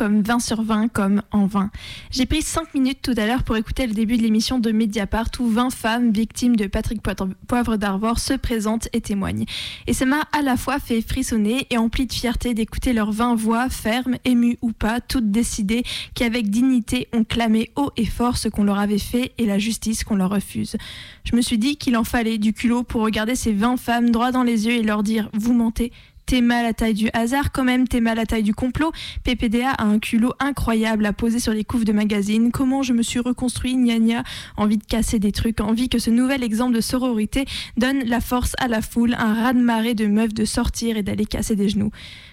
Comme 0.00 0.22
20 0.22 0.38
sur 0.38 0.62
20, 0.62 0.88
comme 0.88 1.20
en 1.30 1.44
20. 1.44 1.70
J'ai 2.10 2.24
pris 2.24 2.40
5 2.40 2.72
minutes 2.72 3.00
tout 3.02 3.12
à 3.18 3.26
l'heure 3.26 3.42
pour 3.42 3.58
écouter 3.58 3.86
le 3.86 3.92
début 3.92 4.16
de 4.16 4.22
l'émission 4.22 4.58
de 4.58 4.72
Mediapart 4.72 5.28
où 5.40 5.46
20 5.46 5.68
femmes 5.68 6.10
victimes 6.10 6.56
de 6.56 6.66
Patrick 6.68 7.02
Poivre 7.02 7.76
d'Arvor 7.76 8.18
se 8.18 8.32
présentent 8.32 8.88
et 8.94 9.02
témoignent. 9.02 9.44
Et 9.86 9.92
ça 9.92 10.06
m'a 10.06 10.22
à 10.32 10.40
la 10.40 10.56
fois 10.56 10.78
fait 10.78 11.02
frissonner 11.02 11.66
et 11.68 11.76
empli 11.76 12.06
de 12.06 12.14
fierté 12.14 12.54
d'écouter 12.54 12.94
leurs 12.94 13.12
20 13.12 13.34
voix 13.34 13.68
fermes, 13.68 14.16
émues 14.24 14.56
ou 14.62 14.72
pas, 14.72 15.02
toutes 15.02 15.30
décidées, 15.30 15.82
qui 16.14 16.24
avec 16.24 16.48
dignité 16.48 17.06
ont 17.12 17.24
clamé 17.24 17.70
haut 17.76 17.90
et 17.98 18.06
fort 18.06 18.38
ce 18.38 18.48
qu'on 18.48 18.64
leur 18.64 18.78
avait 18.78 18.96
fait 18.96 19.32
et 19.36 19.44
la 19.44 19.58
justice 19.58 20.02
qu'on 20.02 20.16
leur 20.16 20.30
refuse. 20.30 20.76
Je 21.24 21.36
me 21.36 21.42
suis 21.42 21.58
dit 21.58 21.76
qu'il 21.76 21.98
en 21.98 22.04
fallait 22.04 22.38
du 22.38 22.54
culot 22.54 22.84
pour 22.84 23.02
regarder 23.02 23.34
ces 23.34 23.52
20 23.52 23.76
femmes 23.76 24.08
droit 24.08 24.32
dans 24.32 24.44
les 24.44 24.66
yeux 24.66 24.72
et 24.72 24.82
leur 24.82 25.02
dire 25.02 25.28
Vous 25.34 25.52
mentez, 25.52 25.92
T'es 26.30 26.42
mal 26.42 26.64
à 26.64 26.68
la 26.68 26.74
taille 26.74 26.94
du 26.94 27.10
hasard 27.12 27.50
quand 27.50 27.64
même, 27.64 27.88
t'es 27.88 28.00
mal 28.00 28.12
à 28.12 28.20
la 28.20 28.24
taille 28.24 28.44
du 28.44 28.54
complot. 28.54 28.92
PPDA 29.24 29.70
a 29.70 29.82
un 29.82 29.98
culot 29.98 30.32
incroyable 30.38 31.04
à 31.04 31.12
poser 31.12 31.40
sur 31.40 31.52
les 31.52 31.64
couves 31.64 31.84
de 31.84 31.92
magazines. 31.92 32.52
Comment 32.52 32.84
je 32.84 32.92
me 32.92 33.02
suis 33.02 33.18
reconstruit, 33.18 33.74
gna 33.74 33.98
gna, 33.98 34.22
envie 34.56 34.78
de 34.78 34.84
casser 34.84 35.18
des 35.18 35.32
trucs, 35.32 35.60
envie 35.60 35.88
que 35.88 35.98
ce 35.98 36.08
nouvel 36.08 36.44
exemple 36.44 36.76
de 36.76 36.80
sororité 36.80 37.46
donne 37.76 38.04
la 38.04 38.20
force 38.20 38.52
à 38.60 38.68
la 38.68 38.80
foule, 38.80 39.14
un 39.18 39.34
raz-de-marée 39.34 39.94
de 39.94 40.06
meufs 40.06 40.32
de 40.32 40.44
sortir 40.44 40.96
et 40.96 41.02
d'aller 41.02 41.26
casser 41.26 41.56
des 41.56 41.68
genoux. 41.68 41.90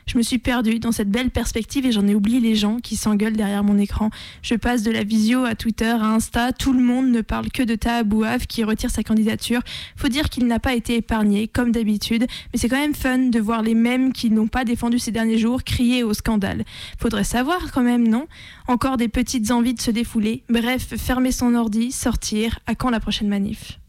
Je 0.08 0.18
me 0.18 0.24
suis 0.24 0.38
perdue 0.38 0.80
dans 0.80 0.94
cette 0.94 1.12
belle 1.12 1.32
perspective 1.32 1.86
et 1.86 1.92
j'en 1.92 2.08
ai 2.08 2.16
oublié 2.16 2.40
les 2.40 2.56
gens 2.56 2.80
qui 2.80 2.96
s'engueulent 2.96 3.36
derrière 3.36 3.64
mon 3.64 3.78
écran. 3.78 4.10
Je 4.42 4.56
passe 4.56 4.82
de 4.82 4.90
la 4.90 5.04
visio 5.04 5.44
à 5.44 5.54
Twitter, 5.54 5.86
à 5.90 6.14
Insta, 6.14 6.54
tout 6.54 6.72
le 6.72 6.82
monde 6.82 7.10
ne 7.10 7.20
parle 7.20 7.50
que 7.52 7.62
de 7.62 7.76
Tahabouaf 7.76 8.48
qui 8.48 8.64
retire 8.64 8.90
sa 8.90 9.04
candidature. 9.04 9.62
Faut 9.98 10.08
dire 10.08 10.30
qu'il 10.30 10.48
n'a 10.48 10.60
pas 10.60 10.76
été 10.76 10.96
épargné, 10.96 11.50
comme 11.50 11.74
d'habitude, 11.74 12.26
mais 12.54 12.60
c'est 12.60 12.70
quand 12.70 12.80
même 12.80 12.96
fun 12.96 13.18
de 13.18 13.40
voir 13.40 13.62
les 13.62 13.76
mêmes 13.76 14.14
qui 14.14 14.32
n'ont 14.32 14.48
pas 14.48 14.64
défendu 14.64 14.98
ces 14.98 15.12
derniers 15.12 15.38
jours 15.38 15.64
crier 15.64 16.04
au 16.04 16.14
scandale. 16.14 16.64
Faudrait 17.00 17.26
savoir 17.26 17.72
quand 17.74 17.84
même, 17.84 18.08
non? 18.08 18.28
Encore 18.68 18.96
des 18.96 19.10
petites 19.10 19.52
envies 19.52 19.74
de 19.74 19.82
se 19.82 19.92
défouler. 19.92 20.44
Bref, 20.50 20.96
fermer 20.98 21.34
son 21.34 21.54
ordi, 21.54 21.92
sortir. 21.92 22.60
À 22.66 22.76
quand 22.76 22.90
la 22.90 23.02
prochaine 23.02 23.28
manif? 23.28 23.80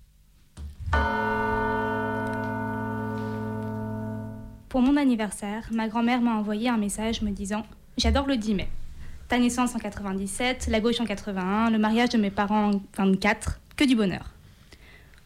Pour 4.69 4.83
mon 4.83 4.99
anniversaire, 4.99 5.67
ma 5.73 5.89
grand-mère 5.89 6.21
m'a 6.21 6.35
envoyé 6.35 6.69
un 6.69 6.77
message 6.77 7.23
me 7.23 7.31
disant 7.31 7.65
J'adore 7.97 8.27
le 8.27 8.37
10 8.37 8.55
mai. 8.55 8.69
Ta 9.29 9.39
naissance 9.39 9.75
en 9.75 9.79
97, 9.79 10.69
la 10.71 10.81
gauche 10.81 11.01
en 11.01 11.07
81, 11.07 11.71
le 11.71 11.79
mariage 11.79 12.11
de 12.11 12.19
mes 12.19 12.31
parents 12.31 12.73
en 12.73 12.81
24, 12.99 13.61
que 13.77 13.85
du 13.85 13.97
bonheur. 13.97 14.35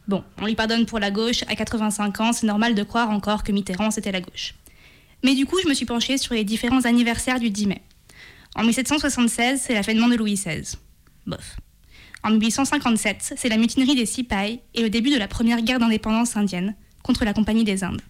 Bon, 0.06 0.22
on 0.40 0.46
lui 0.46 0.54
pardonne 0.54 0.86
pour 0.86 1.00
la 1.00 1.10
gauche, 1.10 1.42
à 1.48 1.56
85 1.56 2.20
ans, 2.20 2.32
c'est 2.32 2.46
normal 2.46 2.76
de 2.76 2.82
croire 2.84 3.10
encore 3.10 3.42
que 3.42 3.50
Mitterrand 3.50 3.90
c'était 3.90 4.12
la 4.12 4.20
gauche. 4.20 4.54
Mais 5.24 5.34
du 5.34 5.44
coup, 5.44 5.58
je 5.62 5.68
me 5.68 5.74
suis 5.74 5.86
penchée 5.86 6.18
sur 6.18 6.34
les 6.34 6.44
différents 6.44 6.84
anniversaires 6.84 7.40
du 7.40 7.50
10 7.50 7.66
mai. 7.66 7.82
En 8.54 8.62
1776, 8.62 9.60
c'est 9.60 9.74
l'avènement 9.74 10.08
de 10.08 10.14
Louis 10.14 10.34
XVI. 10.34 10.76
Bof. 11.26 11.56
En 12.22 12.30
1857, 12.30 13.34
c'est 13.36 13.48
la 13.48 13.56
mutinerie 13.56 13.96
des 13.96 14.06
Sipay 14.06 14.60
et 14.74 14.82
le 14.82 14.90
début 14.90 15.10
de 15.10 15.18
la 15.18 15.26
première 15.26 15.62
guerre 15.62 15.80
d'indépendance 15.80 16.36
indienne 16.36 16.76
contre 17.02 17.24
la 17.24 17.32
Compagnie 17.32 17.64
des 17.64 17.82
Indes. 17.82 18.02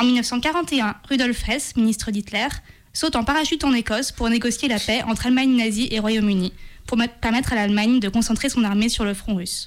En 0.00 0.04
1941, 0.04 0.94
Rudolf 1.08 1.48
Hess, 1.48 1.74
ministre 1.74 2.12
d'Hitler, 2.12 2.46
saute 2.92 3.16
en 3.16 3.24
parachute 3.24 3.64
en 3.64 3.72
Écosse 3.72 4.12
pour 4.12 4.30
négocier 4.30 4.68
la 4.68 4.78
paix 4.78 5.02
entre 5.02 5.26
Allemagne 5.26 5.56
nazie 5.56 5.88
et 5.90 5.98
Royaume-Uni, 5.98 6.52
pour 6.86 6.96
permettre 7.20 7.52
à 7.52 7.56
l'Allemagne 7.56 7.98
de 7.98 8.08
concentrer 8.08 8.48
son 8.48 8.62
armée 8.62 8.88
sur 8.88 9.04
le 9.04 9.12
front 9.12 9.34
russe. 9.34 9.66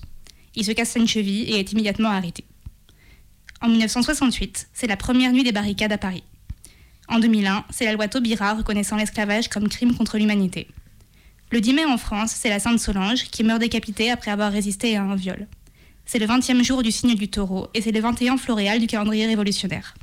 Il 0.55 0.63
se 0.63 0.71
casse 0.71 0.95
une 0.95 1.07
cheville 1.07 1.49
et 1.49 1.59
est 1.59 1.73
immédiatement 1.73 2.07
arrêté. 2.07 2.45
En 3.59 3.67
1968, 3.67 4.69
c'est 4.73 4.87
la 4.87 4.95
première 4.95 5.33
nuit 5.33 5.43
des 5.43 5.51
barricades 5.51 5.91
à 5.91 5.97
Paris. 5.97 6.23
En 7.09 7.19
2001, 7.19 7.65
c'est 7.69 7.83
la 7.83 7.91
loi 7.91 8.07
Taubira 8.07 8.53
reconnaissant 8.53 8.95
l'esclavage 8.95 9.49
comme 9.49 9.67
crime 9.67 9.97
contre 9.97 10.17
l'humanité. 10.17 10.69
Le 11.51 11.59
10 11.59 11.73
mai 11.73 11.85
en 11.85 11.97
France, 11.97 12.31
c'est 12.31 12.49
la 12.49 12.59
Sainte 12.59 12.79
Solange 12.79 13.25
qui 13.25 13.43
meurt 13.43 13.59
décapitée 13.59 14.09
après 14.09 14.31
avoir 14.31 14.53
résisté 14.53 14.95
à 14.95 15.03
un 15.03 15.15
viol. 15.15 15.49
C'est 16.05 16.19
le 16.19 16.25
20e 16.25 16.63
jour 16.63 16.83
du 16.83 16.91
signe 16.91 17.15
du 17.15 17.27
taureau 17.27 17.67
et 17.73 17.81
c'est 17.81 17.91
le 17.91 17.99
21 17.99 18.37
floréal 18.37 18.79
du 18.79 18.87
calendrier 18.87 19.27
révolutionnaire. 19.27 19.93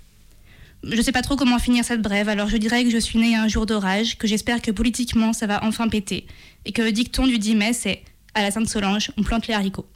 Je 0.85 0.95
ne 0.95 1.03
sais 1.03 1.13
pas 1.13 1.23
trop 1.23 1.37
comment 1.37 1.59
finir 1.59 1.85
cette 1.85 2.03
brève, 2.03 2.29
alors 2.29 2.49
je 2.49 2.57
dirais 2.57 2.85
que 2.85 2.91
je 2.91 2.99
suis 2.99 3.19
née 3.19 3.35
un 3.35 3.49
jour 3.49 3.67
d'orage, 3.67 4.17
que 4.17 4.29
j'espère 4.29 4.63
que 4.63 4.71
politiquement 4.71 5.33
ça 5.33 5.47
va 5.47 5.65
enfin 5.65 5.89
péter, 5.89 6.27
et 6.65 6.73
que 6.73 6.83
le 6.83 6.93
dicton 6.93 7.27
du 7.27 7.39
10 7.39 7.55
mai 7.57 7.73
c'est 7.73 8.03
à 8.35 8.43
la 8.43 8.51
Sainte 8.51 8.69
Solange, 8.69 9.11
on 9.17 9.23
plante 9.23 9.49
les 9.49 9.55
haricots. 9.55 9.87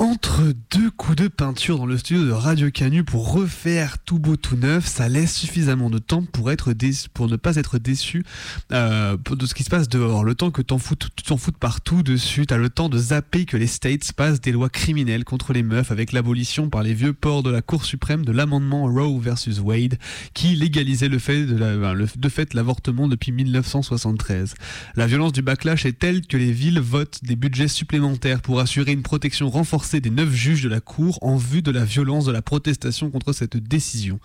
Entre 0.00 0.52
deux 0.70 0.92
coups 0.92 1.16
de 1.16 1.26
peinture 1.26 1.76
dans 1.76 1.86
le 1.86 1.98
studio 1.98 2.24
de 2.24 2.30
Radio 2.30 2.70
Canu 2.70 3.02
pour 3.02 3.32
refaire 3.32 3.98
tout 3.98 4.20
beau 4.20 4.36
tout 4.36 4.54
neuf, 4.54 4.86
ça 4.86 5.08
laisse 5.08 5.34
suffisamment 5.34 5.90
de 5.90 5.98
temps 5.98 6.22
pour 6.22 6.52
être 6.52 6.72
pour 7.12 7.26
ne 7.26 7.34
pas 7.34 7.56
être 7.56 7.78
déçu 7.78 8.24
euh, 8.70 9.16
de 9.16 9.44
ce 9.44 9.54
qui 9.54 9.64
se 9.64 9.70
passe 9.70 9.88
dehors. 9.88 10.22
Le 10.22 10.36
temps 10.36 10.52
que 10.52 10.62
t'en 10.62 10.78
foutes, 10.78 11.08
t'en 11.26 11.36
foutes 11.36 11.56
partout 11.56 12.04
dessus, 12.04 12.46
t'as 12.46 12.58
le 12.58 12.70
temps 12.70 12.88
de 12.88 12.96
zapper 12.96 13.44
que 13.44 13.56
les 13.56 13.66
States 13.66 14.12
passent 14.12 14.40
des 14.40 14.52
lois 14.52 14.68
criminelles 14.68 15.24
contre 15.24 15.52
les 15.52 15.64
meufs 15.64 15.90
avec 15.90 16.12
l'abolition 16.12 16.70
par 16.70 16.84
les 16.84 16.94
vieux 16.94 17.12
ports 17.12 17.42
de 17.42 17.50
la 17.50 17.60
Cour 17.60 17.84
suprême 17.84 18.24
de 18.24 18.30
l'amendement 18.30 18.84
Roe 18.84 19.18
versus 19.18 19.58
Wade 19.58 19.98
qui 20.32 20.54
légalisait 20.54 21.08
le 21.08 21.18
fait 21.18 21.44
de, 21.44 21.56
la, 21.56 21.94
de 21.96 22.28
fait 22.28 22.54
l'avortement 22.54 23.08
depuis 23.08 23.32
1973. 23.32 24.54
La 24.94 25.08
violence 25.08 25.32
du 25.32 25.42
backlash 25.42 25.86
est 25.86 25.98
telle 25.98 26.24
que 26.24 26.36
les 26.36 26.52
villes 26.52 26.78
votent 26.78 27.18
des 27.24 27.34
budgets 27.34 27.66
supplémentaires 27.66 28.42
pour 28.42 28.60
assurer 28.60 28.92
une 28.92 29.02
protection 29.02 29.50
renforcée 29.50 29.87
des 29.96 30.10
neuf 30.10 30.30
juges 30.32 30.62
de 30.62 30.68
la 30.68 30.80
Cour 30.80 31.18
en 31.22 31.36
vue 31.36 31.62
de 31.62 31.70
la 31.70 31.84
violence 31.84 32.26
de 32.26 32.32
la 32.32 32.42
protestation 32.42 33.10
contre 33.10 33.32
cette 33.32 33.56
décision. 33.56 34.20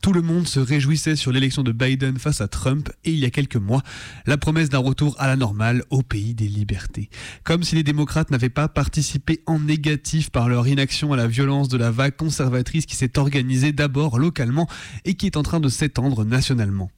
Tout 0.00 0.12
le 0.12 0.22
monde 0.22 0.48
se 0.48 0.58
réjouissait 0.58 1.16
sur 1.16 1.32
l'élection 1.32 1.62
de 1.62 1.72
Biden 1.72 2.18
face 2.18 2.40
à 2.40 2.48
Trump 2.48 2.90
et 3.04 3.12
il 3.12 3.18
y 3.18 3.26
a 3.26 3.30
quelques 3.30 3.56
mois, 3.56 3.82
la 4.26 4.38
promesse 4.38 4.70
d'un 4.70 4.78
retour 4.78 5.14
à 5.18 5.26
la 5.26 5.36
normale 5.36 5.84
au 5.90 6.02
pays 6.02 6.34
des 6.34 6.48
libertés. 6.48 7.10
Comme 7.44 7.62
si 7.62 7.74
les 7.74 7.82
démocrates 7.82 8.30
n'avaient 8.30 8.48
pas 8.48 8.68
participé 8.68 9.42
en 9.46 9.58
négatif 9.58 10.30
par 10.30 10.48
leur 10.48 10.66
inaction 10.66 11.12
à 11.12 11.16
la 11.16 11.26
violence 11.26 11.68
de 11.68 11.76
la 11.76 11.90
vague 11.90 12.16
conservatrice 12.16 12.86
qui 12.86 12.96
s'est 12.96 13.18
organisée 13.18 13.72
d'abord 13.72 14.18
localement 14.18 14.68
et 15.04 15.14
qui 15.14 15.26
est 15.26 15.36
en 15.36 15.42
train 15.42 15.60
de 15.60 15.68
s'étendre 15.68 16.24
nationalement. 16.24 16.90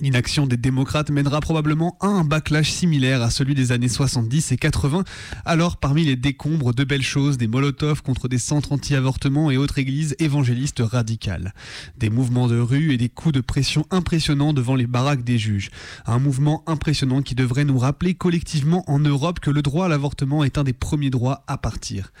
L'inaction 0.00 0.46
des 0.46 0.56
démocrates 0.56 1.10
mènera 1.10 1.40
probablement 1.40 1.96
à 2.00 2.06
un 2.06 2.22
backlash 2.22 2.70
similaire 2.70 3.20
à 3.20 3.30
celui 3.30 3.56
des 3.56 3.72
années 3.72 3.88
70 3.88 4.52
et 4.52 4.56
80. 4.56 5.02
Alors, 5.44 5.76
parmi 5.76 6.04
les 6.04 6.14
décombres 6.14 6.72
de 6.72 6.84
belles 6.84 7.02
choses, 7.02 7.36
des 7.36 7.48
molotovs 7.48 8.02
contre 8.02 8.28
des 8.28 8.38
centres 8.38 8.70
anti-avortement 8.70 9.50
et 9.50 9.56
autres 9.56 9.78
églises 9.78 10.14
évangélistes 10.20 10.82
radicales. 10.84 11.52
Des 11.96 12.10
mouvements 12.10 12.46
de 12.46 12.60
rue 12.60 12.92
et 12.92 12.96
des 12.96 13.08
coups 13.08 13.34
de 13.34 13.40
pression 13.40 13.86
impressionnants 13.90 14.52
devant 14.52 14.76
les 14.76 14.86
baraques 14.86 15.24
des 15.24 15.38
juges. 15.38 15.70
Un 16.06 16.20
mouvement 16.20 16.62
impressionnant 16.68 17.22
qui 17.22 17.34
devrait 17.34 17.64
nous 17.64 17.78
rappeler 17.78 18.14
collectivement 18.14 18.84
en 18.88 19.00
Europe 19.00 19.40
que 19.40 19.50
le 19.50 19.62
droit 19.62 19.86
à 19.86 19.88
l'avortement 19.88 20.44
est 20.44 20.58
un 20.58 20.64
des 20.64 20.72
premiers 20.72 21.10
droits 21.10 21.42
à 21.48 21.58
partir. 21.58 22.12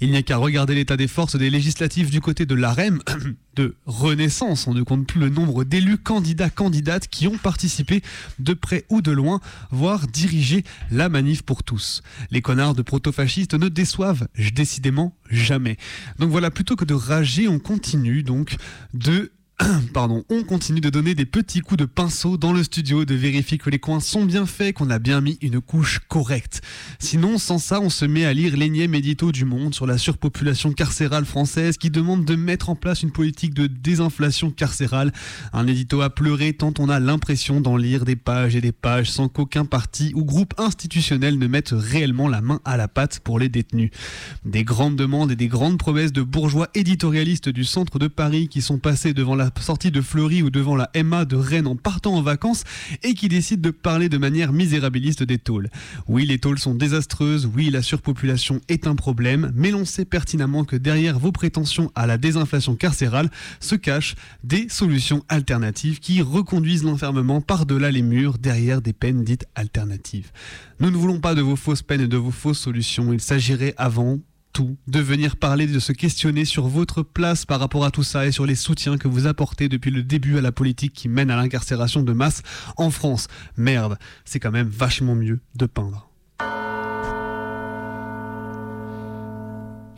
Il 0.00 0.10
n'y 0.10 0.16
a 0.16 0.22
qu'à 0.22 0.36
regarder 0.36 0.74
l'état 0.74 0.96
des 0.96 1.08
forces 1.08 1.36
des 1.36 1.50
législatives 1.50 2.10
du 2.10 2.20
côté 2.20 2.46
de 2.46 2.54
l'AREM, 2.54 3.00
de 3.56 3.74
Renaissance. 3.86 4.66
On 4.66 4.74
ne 4.74 4.82
compte 4.82 5.06
plus 5.06 5.20
le 5.20 5.30
nombre 5.30 5.64
d'élus, 5.64 5.98
candidats, 5.98 6.50
candidates 6.50 7.08
qui 7.08 7.26
ont 7.26 7.38
participé 7.38 8.02
de 8.38 8.52
près 8.52 8.84
ou 8.90 9.00
de 9.00 9.10
loin, 9.12 9.40
voire 9.70 10.06
dirigé 10.06 10.64
la 10.90 11.08
manif 11.08 11.42
pour 11.42 11.62
tous. 11.62 12.02
Les 12.30 12.42
connards 12.42 12.74
de 12.74 12.82
proto-fascistes 12.82 13.54
ne 13.54 13.68
déçoivent 13.68 14.28
décidément 14.54 15.16
jamais. 15.30 15.76
Donc 16.18 16.30
voilà, 16.30 16.50
plutôt 16.50 16.76
que 16.76 16.84
de 16.84 16.94
rager, 16.94 17.48
on 17.48 17.58
continue 17.58 18.22
donc 18.22 18.56
de 18.92 19.32
pardon, 19.94 20.22
on 20.28 20.42
continue 20.42 20.82
de 20.82 20.90
donner 20.90 21.14
des 21.14 21.24
petits 21.24 21.60
coups 21.60 21.78
de 21.78 21.86
pinceau 21.86 22.36
dans 22.36 22.52
le 22.52 22.62
studio, 22.62 23.06
de 23.06 23.14
vérifier 23.14 23.56
que 23.56 23.70
les 23.70 23.78
coins 23.78 24.00
sont 24.00 24.26
bien 24.26 24.44
faits, 24.44 24.74
qu'on 24.74 24.90
a 24.90 24.98
bien 24.98 25.22
mis 25.22 25.38
une 25.40 25.62
couche 25.62 26.00
correcte. 26.08 26.60
Sinon, 26.98 27.38
sans 27.38 27.58
ça, 27.58 27.80
on 27.80 27.88
se 27.88 28.04
met 28.04 28.26
à 28.26 28.34
lire 28.34 28.54
l'énième 28.54 28.94
édito 28.94 29.32
du 29.32 29.46
Monde 29.46 29.74
sur 29.74 29.86
la 29.86 29.96
surpopulation 29.96 30.72
carcérale 30.72 31.24
française 31.24 31.78
qui 31.78 31.88
demande 31.88 32.26
de 32.26 32.36
mettre 32.36 32.68
en 32.68 32.74
place 32.74 33.02
une 33.02 33.12
politique 33.12 33.54
de 33.54 33.66
désinflation 33.66 34.50
carcérale. 34.50 35.10
Un 35.54 35.66
édito 35.66 36.02
à 36.02 36.10
pleurer 36.10 36.52
tant 36.52 36.74
on 36.78 36.90
a 36.90 37.00
l'impression 37.00 37.62
d'en 37.62 37.78
lire 37.78 38.04
des 38.04 38.16
pages 38.16 38.56
et 38.56 38.60
des 38.60 38.72
pages 38.72 39.10
sans 39.10 39.28
qu'aucun 39.28 39.64
parti 39.64 40.12
ou 40.14 40.24
groupe 40.24 40.52
institutionnel 40.58 41.38
ne 41.38 41.46
mette 41.46 41.70
réellement 41.72 42.28
la 42.28 42.42
main 42.42 42.60
à 42.66 42.76
la 42.76 42.88
pâte 42.88 43.20
pour 43.20 43.38
les 43.38 43.48
détenus. 43.48 43.90
Des 44.44 44.64
grandes 44.64 44.96
demandes 44.96 45.32
et 45.32 45.36
des 45.36 45.48
grandes 45.48 45.78
promesses 45.78 46.12
de 46.12 46.22
bourgeois 46.22 46.68
éditorialistes 46.74 47.48
du 47.48 47.64
centre 47.64 47.98
de 47.98 48.08
Paris 48.08 48.48
qui 48.48 48.60
sont 48.60 48.78
passés 48.78 49.14
devant 49.14 49.34
la 49.34 49.45
sortie 49.60 49.90
de 49.90 50.00
Fleury 50.00 50.42
ou 50.42 50.50
devant 50.50 50.76
la 50.76 50.90
MA 51.02 51.24
de 51.24 51.36
Rennes 51.36 51.66
en 51.66 51.76
partant 51.76 52.14
en 52.14 52.22
vacances 52.22 52.64
et 53.02 53.14
qui 53.14 53.28
décident 53.28 53.62
de 53.62 53.70
parler 53.70 54.08
de 54.08 54.18
manière 54.18 54.52
misérabiliste 54.52 55.22
des 55.22 55.38
tôles. 55.38 55.68
Oui, 56.08 56.26
les 56.26 56.38
tôles 56.38 56.58
sont 56.58 56.74
désastreuses, 56.74 57.46
oui, 57.46 57.70
la 57.70 57.82
surpopulation 57.82 58.60
est 58.68 58.86
un 58.86 58.94
problème, 58.94 59.52
mais 59.54 59.70
l'on 59.70 59.84
sait 59.84 60.04
pertinemment 60.04 60.64
que 60.64 60.76
derrière 60.76 61.18
vos 61.18 61.32
prétentions 61.32 61.90
à 61.94 62.06
la 62.06 62.18
désinflation 62.18 62.76
carcérale 62.76 63.30
se 63.60 63.74
cachent 63.74 64.14
des 64.44 64.68
solutions 64.68 65.24
alternatives 65.28 66.00
qui 66.00 66.22
reconduisent 66.22 66.84
l'enfermement 66.84 67.40
par-delà 67.40 67.90
les 67.90 68.02
murs 68.02 68.38
derrière 68.38 68.82
des 68.82 68.92
peines 68.92 69.24
dites 69.24 69.46
alternatives. 69.54 70.30
Nous 70.80 70.90
ne 70.90 70.96
voulons 70.96 71.20
pas 71.20 71.34
de 71.34 71.42
vos 71.42 71.56
fausses 71.56 71.82
peines 71.82 72.02
et 72.02 72.08
de 72.08 72.16
vos 72.16 72.30
fausses 72.30 72.60
solutions, 72.60 73.12
il 73.12 73.20
s'agirait 73.20 73.74
avant 73.76 74.18
de 74.86 75.00
venir 75.00 75.36
parler, 75.36 75.66
de 75.66 75.78
se 75.78 75.92
questionner 75.92 76.44
sur 76.44 76.66
votre 76.66 77.02
place 77.02 77.44
par 77.44 77.60
rapport 77.60 77.84
à 77.84 77.90
tout 77.90 78.02
ça 78.02 78.26
et 78.26 78.32
sur 78.32 78.46
les 78.46 78.54
soutiens 78.54 78.96
que 78.96 79.08
vous 79.08 79.26
apportez 79.26 79.68
depuis 79.68 79.90
le 79.90 80.02
début 80.02 80.38
à 80.38 80.40
la 80.40 80.52
politique 80.52 80.92
qui 80.92 81.08
mène 81.08 81.30
à 81.30 81.36
l'incarcération 81.36 82.02
de 82.02 82.12
masse 82.12 82.42
en 82.76 82.90
France. 82.90 83.28
Merde, 83.56 83.98
c'est 84.24 84.40
quand 84.40 84.52
même 84.52 84.68
vachement 84.68 85.14
mieux 85.14 85.40
de 85.54 85.66
peindre. 85.66 86.08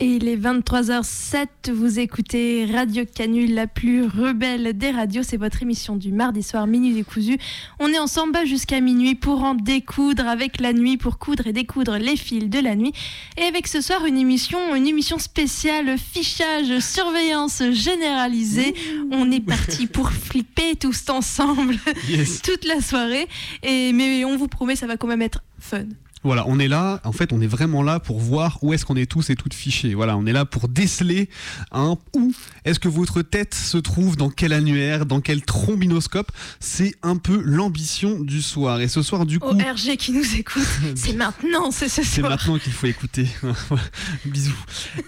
Et 0.01 0.05
il 0.05 0.29
est 0.29 0.37
23h07, 0.37 1.73
vous 1.73 1.99
écoutez 1.99 2.65
Radio 2.71 3.03
Canule, 3.03 3.53
la 3.53 3.67
plus 3.67 4.05
rebelle 4.05 4.77
des 4.77 4.91
radios. 4.91 5.23
C'est 5.23 5.35
votre 5.35 5.61
émission 5.61 5.97
du 5.97 6.13
mardi 6.13 6.41
soir, 6.41 6.67
Minuit 6.67 6.93
décousu. 6.93 7.37
On 7.79 7.89
est 7.89 7.99
ensemble 7.99 8.45
jusqu'à 8.45 8.79
minuit 8.79 9.15
pour 9.15 9.43
en 9.43 9.55
découdre 9.55 10.25
avec 10.25 10.61
la 10.61 10.71
nuit, 10.71 10.95
pour 10.95 11.17
coudre 11.17 11.47
et 11.47 11.51
découdre 11.51 11.97
les 11.97 12.15
fils 12.15 12.49
de 12.49 12.59
la 12.59 12.77
nuit. 12.77 12.93
Et 13.35 13.41
avec 13.41 13.67
ce 13.67 13.81
soir, 13.81 14.05
une 14.05 14.17
émission, 14.17 14.73
une 14.73 14.87
émission 14.87 15.19
spéciale, 15.19 15.97
fichage, 15.97 16.79
surveillance 16.79 17.61
généralisée. 17.71 18.75
On 19.11 19.29
est 19.29 19.45
parti 19.45 19.85
pour 19.85 20.11
flipper 20.11 20.77
tous 20.77 21.09
ensemble 21.09 21.75
toute 22.43 22.63
la 22.63 22.79
soirée. 22.79 23.27
Et, 23.63 23.91
mais 23.91 24.23
on 24.23 24.37
vous 24.37 24.47
promet, 24.47 24.77
ça 24.77 24.87
va 24.87 24.95
quand 24.95 25.07
même 25.07 25.21
être 25.21 25.43
fun. 25.59 25.83
Voilà, 26.23 26.43
on 26.47 26.59
est 26.59 26.67
là, 26.67 26.99
en 27.05 27.13
fait, 27.13 27.31
on 27.31 27.39
est 27.39 27.47
vraiment 27.47 27.81
là 27.81 28.01
pour 28.01 28.19
voir 28.19 28.59
où 28.61 28.73
est-ce 28.73 28.85
qu'on 28.85 28.97
est 28.97 29.09
tous 29.09 29.29
et 29.29 29.35
toutes 29.35 29.53
fichés. 29.53 29.93
Voilà, 29.93 30.17
on 30.17 30.25
est 30.25 30.33
là 30.33 30.43
pour 30.43 30.67
déceler 30.67 31.29
un 31.71 31.97
où 32.13 32.33
est-ce 32.65 32.79
que 32.79 32.89
votre 32.89 33.21
tête 33.21 33.53
se 33.53 33.77
trouve, 33.77 34.17
dans 34.17 34.29
quel 34.29 34.51
annuaire, 34.51 35.05
dans 35.05 35.21
quel 35.21 35.41
trombinoscope. 35.41 36.29
C'est 36.59 36.93
un 37.03 37.15
peu 37.15 37.41
l'ambition 37.45 38.19
du 38.19 38.41
soir. 38.41 38.81
Et 38.81 38.89
ce 38.89 39.01
soir, 39.01 39.25
du 39.25 39.39
coup. 39.39 39.47
ORG 39.47 39.95
qui 39.97 40.11
nous 40.11 40.35
écoute, 40.35 40.67
c'est 40.95 41.13
maintenant, 41.13 41.71
c'est 41.71 41.87
ce 41.87 42.03
soir. 42.03 42.13
C'est 42.13 42.21
maintenant 42.21 42.57
qu'il 42.57 42.73
faut 42.73 42.87
écouter. 42.87 43.27
Bisous. 44.25 44.51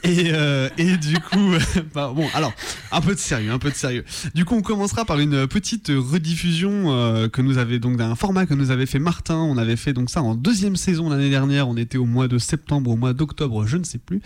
Et, 0.04 0.32
euh, 0.32 0.70
et 0.78 0.96
du 0.96 1.20
coup, 1.20 1.56
bah, 1.94 2.14
bon, 2.16 2.28
alors, 2.34 2.54
un 2.94 3.02
peu 3.02 3.16
de 3.16 3.20
sérieux, 3.20 3.52
un 3.52 3.60
peu 3.60 3.70
de 3.70 3.76
sérieux. 3.76 4.06
Du 4.34 4.46
coup, 4.46 4.56
on 4.56 4.62
commencera 4.62 5.04
par 5.04 5.20
une 5.20 5.46
petite 5.48 5.90
rediffusion 5.90 6.94
euh, 6.94 7.28
que 7.28 7.42
nous 7.42 7.58
avait 7.58 7.80
donc 7.80 7.98
d'un 7.98 8.16
format 8.16 8.46
que 8.46 8.54
nous 8.54 8.72
avait 8.72 8.86
fait 8.86 9.00
Martin. 9.00 9.36
On 9.36 9.58
avait 9.58 9.76
fait 9.76 9.92
donc 9.92 10.10
ça 10.10 10.22
en 10.22 10.36
deuxième 10.36 10.78
saison 10.78 11.01
l'année 11.10 11.30
dernière, 11.30 11.68
on 11.68 11.78
était 11.78 11.98
au 11.98 12.06
mois 12.06 12.28
de 12.28 12.38
septembre, 12.38 12.92
au 12.92 12.96
mois 12.96 13.14
d'octobre, 13.14 13.66
je 13.66 13.78
ne 13.78 13.84
sais 13.84 13.98
plus. 13.98 14.22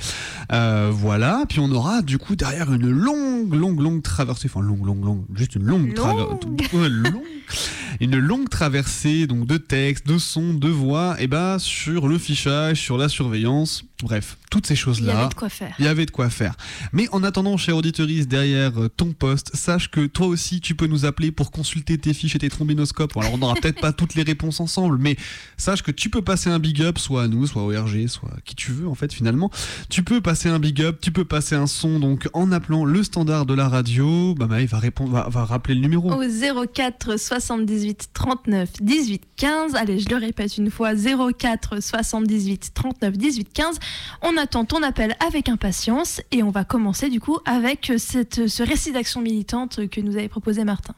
Euh, 0.51 0.91
voilà, 0.93 1.43
puis 1.47 1.59
on 1.59 1.71
aura 1.71 2.01
du 2.01 2.17
coup 2.17 2.35
derrière 2.35 2.71
une 2.73 2.89
longue, 2.89 3.53
longue, 3.53 3.79
longue 3.79 4.01
traversée, 4.01 4.49
enfin 4.53 4.65
longue, 4.65 4.85
longue, 4.85 5.03
longue, 5.03 5.25
juste 5.35 5.55
une 5.55 5.65
longue 5.65 5.93
traversée, 5.93 6.37
une 7.99 8.17
longue 8.17 8.49
traversée 8.49 9.27
donc 9.27 9.45
de 9.47 9.57
textes, 9.57 10.07
de 10.07 10.17
sons, 10.17 10.53
de 10.53 10.69
voix, 10.69 11.15
et 11.19 11.27
bah 11.27 11.57
sur 11.59 12.07
le 12.07 12.17
fichage, 12.17 12.81
sur 12.81 12.97
la 12.97 13.09
surveillance, 13.09 13.83
bref, 14.03 14.37
toutes 14.49 14.67
ces 14.67 14.75
choses-là. 14.75 15.13
Il 15.13 15.15
y 15.15 15.19
avait 15.19 15.29
de 15.29 15.33
quoi 15.33 15.49
faire. 15.49 15.75
Il 15.79 15.85
y 15.85 15.87
avait 15.87 16.05
de 16.05 16.11
quoi 16.11 16.29
faire. 16.29 16.55
Mais 16.93 17.07
en 17.11 17.23
attendant, 17.23 17.57
cher 17.57 17.75
auditeuriste, 17.75 18.27
derrière 18.27 18.79
euh, 18.81 18.89
ton 18.89 19.13
poste, 19.13 19.55
sache 19.55 19.89
que 19.89 20.05
toi 20.05 20.27
aussi, 20.27 20.61
tu 20.61 20.75
peux 20.75 20.87
nous 20.87 21.05
appeler 21.05 21.31
pour 21.31 21.51
consulter 21.51 21.97
tes 21.97 22.13
fiches 22.13 22.35
et 22.35 22.39
tes 22.39 22.49
trombinoscopes. 22.49 23.15
Alors, 23.17 23.33
on 23.33 23.37
n'aura 23.37 23.55
peut-être 23.55 23.81
pas 23.81 23.93
toutes 23.93 24.15
les 24.15 24.23
réponses 24.23 24.59
ensemble, 24.59 24.97
mais 24.97 25.17
sache 25.57 25.81
que 25.81 25.91
tu 25.91 26.09
peux 26.09 26.21
passer 26.21 26.49
un 26.49 26.59
big 26.65 26.81
up, 26.81 26.97
soit 26.97 27.23
à 27.23 27.27
nous, 27.27 27.45
soit 27.45 27.61
au 27.61 27.67
RG, 27.67 28.07
soit 28.07 28.31
qui 28.43 28.55
tu 28.55 28.71
veux, 28.71 28.87
en 28.87 28.95
fait, 28.95 29.13
finalement. 29.13 29.51
Tu 29.89 30.01
peux 30.01 30.19
passer 30.19 30.49
un 30.49 30.57
big 30.57 30.81
up, 30.81 30.97
tu 30.99 31.11
peux 31.11 31.23
passer 31.23 31.53
un 31.53 31.67
son, 31.67 31.99
donc 31.99 32.27
en 32.33 32.51
appelant 32.51 32.85
le 32.85 33.03
standard 33.03 33.45
de 33.45 33.53
la 33.53 33.69
radio, 33.69 34.33
bah, 34.33 34.47
va 34.47 34.79
répondre, 34.79 35.11
va, 35.11 35.29
va 35.29 35.45
rappeler 35.45 35.75
le 35.75 35.81
numéro. 35.81 36.11
Au 36.11 36.65
04 36.65 37.19
78 37.19 38.09
39 38.13 38.81
18 38.81 39.21
15. 39.35 39.75
Allez, 39.75 39.99
je 39.99 40.09
le 40.09 40.15
répète 40.15 40.57
une 40.57 40.71
fois, 40.71 40.93
04 40.95 41.83
78 41.83 42.71
39 42.73 43.15
18 43.15 43.53
15. 43.53 43.79
On 44.23 44.35
attend 44.35 44.65
ton 44.65 44.81
appel 44.81 45.15
avec 45.25 45.49
impatience 45.49 46.19
et 46.31 46.41
on 46.41 46.49
va 46.49 46.63
commencer 46.63 47.09
du 47.09 47.19
coup 47.19 47.37
avec 47.45 47.93
cette, 47.97 48.47
ce 48.47 48.63
récit 48.63 48.91
d'action 48.91 49.21
militante 49.21 49.87
que 49.87 50.01
nous 50.01 50.17
avait 50.17 50.29
proposé 50.29 50.63
Martin. 50.63 50.95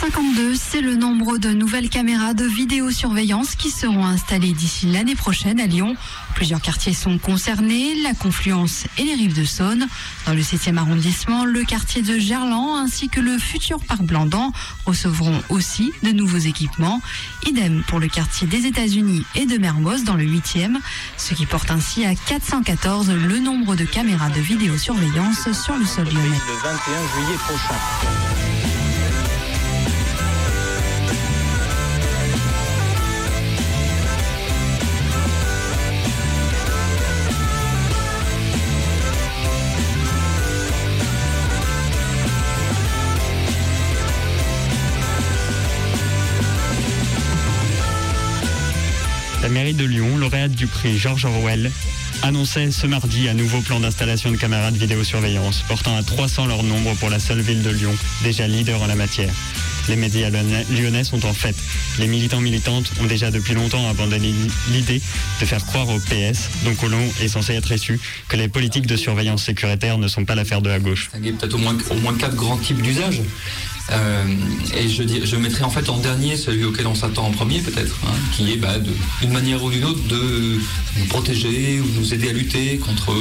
152, 0.00 0.54
c'est 0.54 0.80
le 0.80 0.96
nombre 0.96 1.36
de 1.36 1.50
nouvelles 1.50 1.90
caméras 1.90 2.32
de 2.32 2.46
vidéosurveillance 2.46 3.54
qui 3.54 3.70
seront 3.70 4.06
installées 4.06 4.52
d'ici 4.52 4.86
l'année 4.86 5.14
prochaine 5.14 5.60
à 5.60 5.66
Lyon. 5.66 5.94
Plusieurs 6.34 6.62
quartiers 6.62 6.94
sont 6.94 7.18
concernés, 7.18 8.00
la 8.02 8.14
Confluence 8.14 8.84
et 8.96 9.02
les 9.02 9.12
rives 9.12 9.38
de 9.38 9.44
Saône. 9.44 9.86
Dans 10.24 10.32
le 10.32 10.40
7e 10.40 10.78
arrondissement, 10.78 11.44
le 11.44 11.64
quartier 11.64 12.00
de 12.00 12.18
Gerland 12.18 12.78
ainsi 12.78 13.10
que 13.10 13.20
le 13.20 13.36
futur 13.36 13.78
parc 13.80 14.00
Blandan 14.00 14.52
recevront 14.86 15.38
aussi 15.50 15.92
de 16.02 16.12
nouveaux 16.12 16.38
équipements. 16.38 17.02
Idem 17.46 17.82
pour 17.86 18.00
le 18.00 18.08
quartier 18.08 18.46
des 18.46 18.64
États-Unis 18.64 19.26
et 19.34 19.44
de 19.44 19.58
Mermoz 19.58 20.04
dans 20.04 20.16
le 20.16 20.24
8e, 20.24 20.78
ce 21.18 21.34
qui 21.34 21.44
porte 21.44 21.70
ainsi 21.70 22.06
à 22.06 22.14
414 22.14 23.10
le 23.10 23.38
nombre 23.38 23.76
de 23.76 23.84
caméras 23.84 24.30
de 24.30 24.40
vidéosurveillance 24.40 25.52
sur 25.52 25.76
le 25.76 25.84
sol 25.84 26.06
lyonnais. 26.06 26.40
Le 26.48 26.54
21 26.62 26.72
juillet 26.72 27.38
prochain. 27.46 28.69
Mairie 49.60 49.74
de 49.74 49.84
Lyon, 49.84 50.16
lauréate 50.16 50.52
du 50.52 50.66
prix 50.66 50.96
Georges 50.96 51.26
Orwell, 51.26 51.70
annonçait 52.22 52.70
ce 52.70 52.86
mardi 52.86 53.28
un 53.28 53.34
nouveau 53.34 53.60
plan 53.60 53.78
d'installation 53.78 54.30
de 54.30 54.36
caméras 54.36 54.70
de 54.70 54.78
vidéosurveillance, 54.78 55.62
portant 55.68 55.94
à 55.98 56.02
300 56.02 56.46
leur 56.46 56.62
nombre 56.62 56.94
pour 56.94 57.10
la 57.10 57.18
seule 57.18 57.42
ville 57.42 57.62
de 57.62 57.68
Lyon, 57.68 57.94
déjà 58.24 58.46
leader 58.46 58.80
en 58.80 58.86
la 58.86 58.94
matière. 58.94 59.30
Les 59.90 59.96
médias 59.96 60.30
lyonnais 60.30 61.04
sont 61.04 61.26
en 61.26 61.34
fait. 61.34 61.54
Les 61.98 62.06
militants 62.06 62.40
militantes 62.40 62.90
ont 63.02 63.04
déjà 63.04 63.30
depuis 63.30 63.52
longtemps 63.52 63.86
abandonné 63.90 64.32
l'idée 64.70 65.02
de 65.42 65.44
faire 65.44 65.62
croire 65.66 65.90
au 65.90 65.98
PS, 65.98 66.48
dont 66.64 66.74
Colomb 66.74 67.12
est 67.20 67.28
censé 67.28 67.52
être 67.52 67.70
issu, 67.70 68.00
que 68.28 68.38
les 68.38 68.48
politiques 68.48 68.86
de 68.86 68.96
surveillance 68.96 69.44
sécuritaire 69.44 69.98
ne 69.98 70.08
sont 70.08 70.24
pas 70.24 70.34
l'affaire 70.34 70.62
de 70.62 70.70
la 70.70 70.78
gauche. 70.78 71.10
Il 71.18 71.26
y 71.26 71.28
a 71.28 71.32
peut-être 71.32 71.54
au 71.54 71.58
moins, 71.58 71.76
au 71.90 71.96
moins 71.96 72.14
quatre 72.14 72.34
grands 72.34 72.56
types 72.56 72.80
d'usages. 72.80 73.20
Euh, 73.90 74.24
et 74.76 74.88
je, 74.88 75.02
je 75.24 75.36
mettrai 75.36 75.64
en 75.64 75.70
fait 75.70 75.88
en 75.88 75.98
dernier 75.98 76.36
celui 76.36 76.64
auquel 76.64 76.86
on 76.86 76.94
s'attend 76.94 77.26
en 77.26 77.30
premier 77.32 77.60
peut-être, 77.60 77.96
hein, 78.06 78.12
qui 78.32 78.52
est 78.52 78.56
bah, 78.56 78.76
d'une 79.20 79.32
manière 79.32 79.62
ou 79.64 79.70
d'une 79.70 79.84
autre 79.84 80.02
de 80.08 80.58
nous 80.98 81.04
protéger 81.08 81.80
ou 81.80 81.86
nous 81.98 82.14
aider 82.14 82.28
à 82.28 82.32
lutter 82.32 82.78
contre 82.78 83.14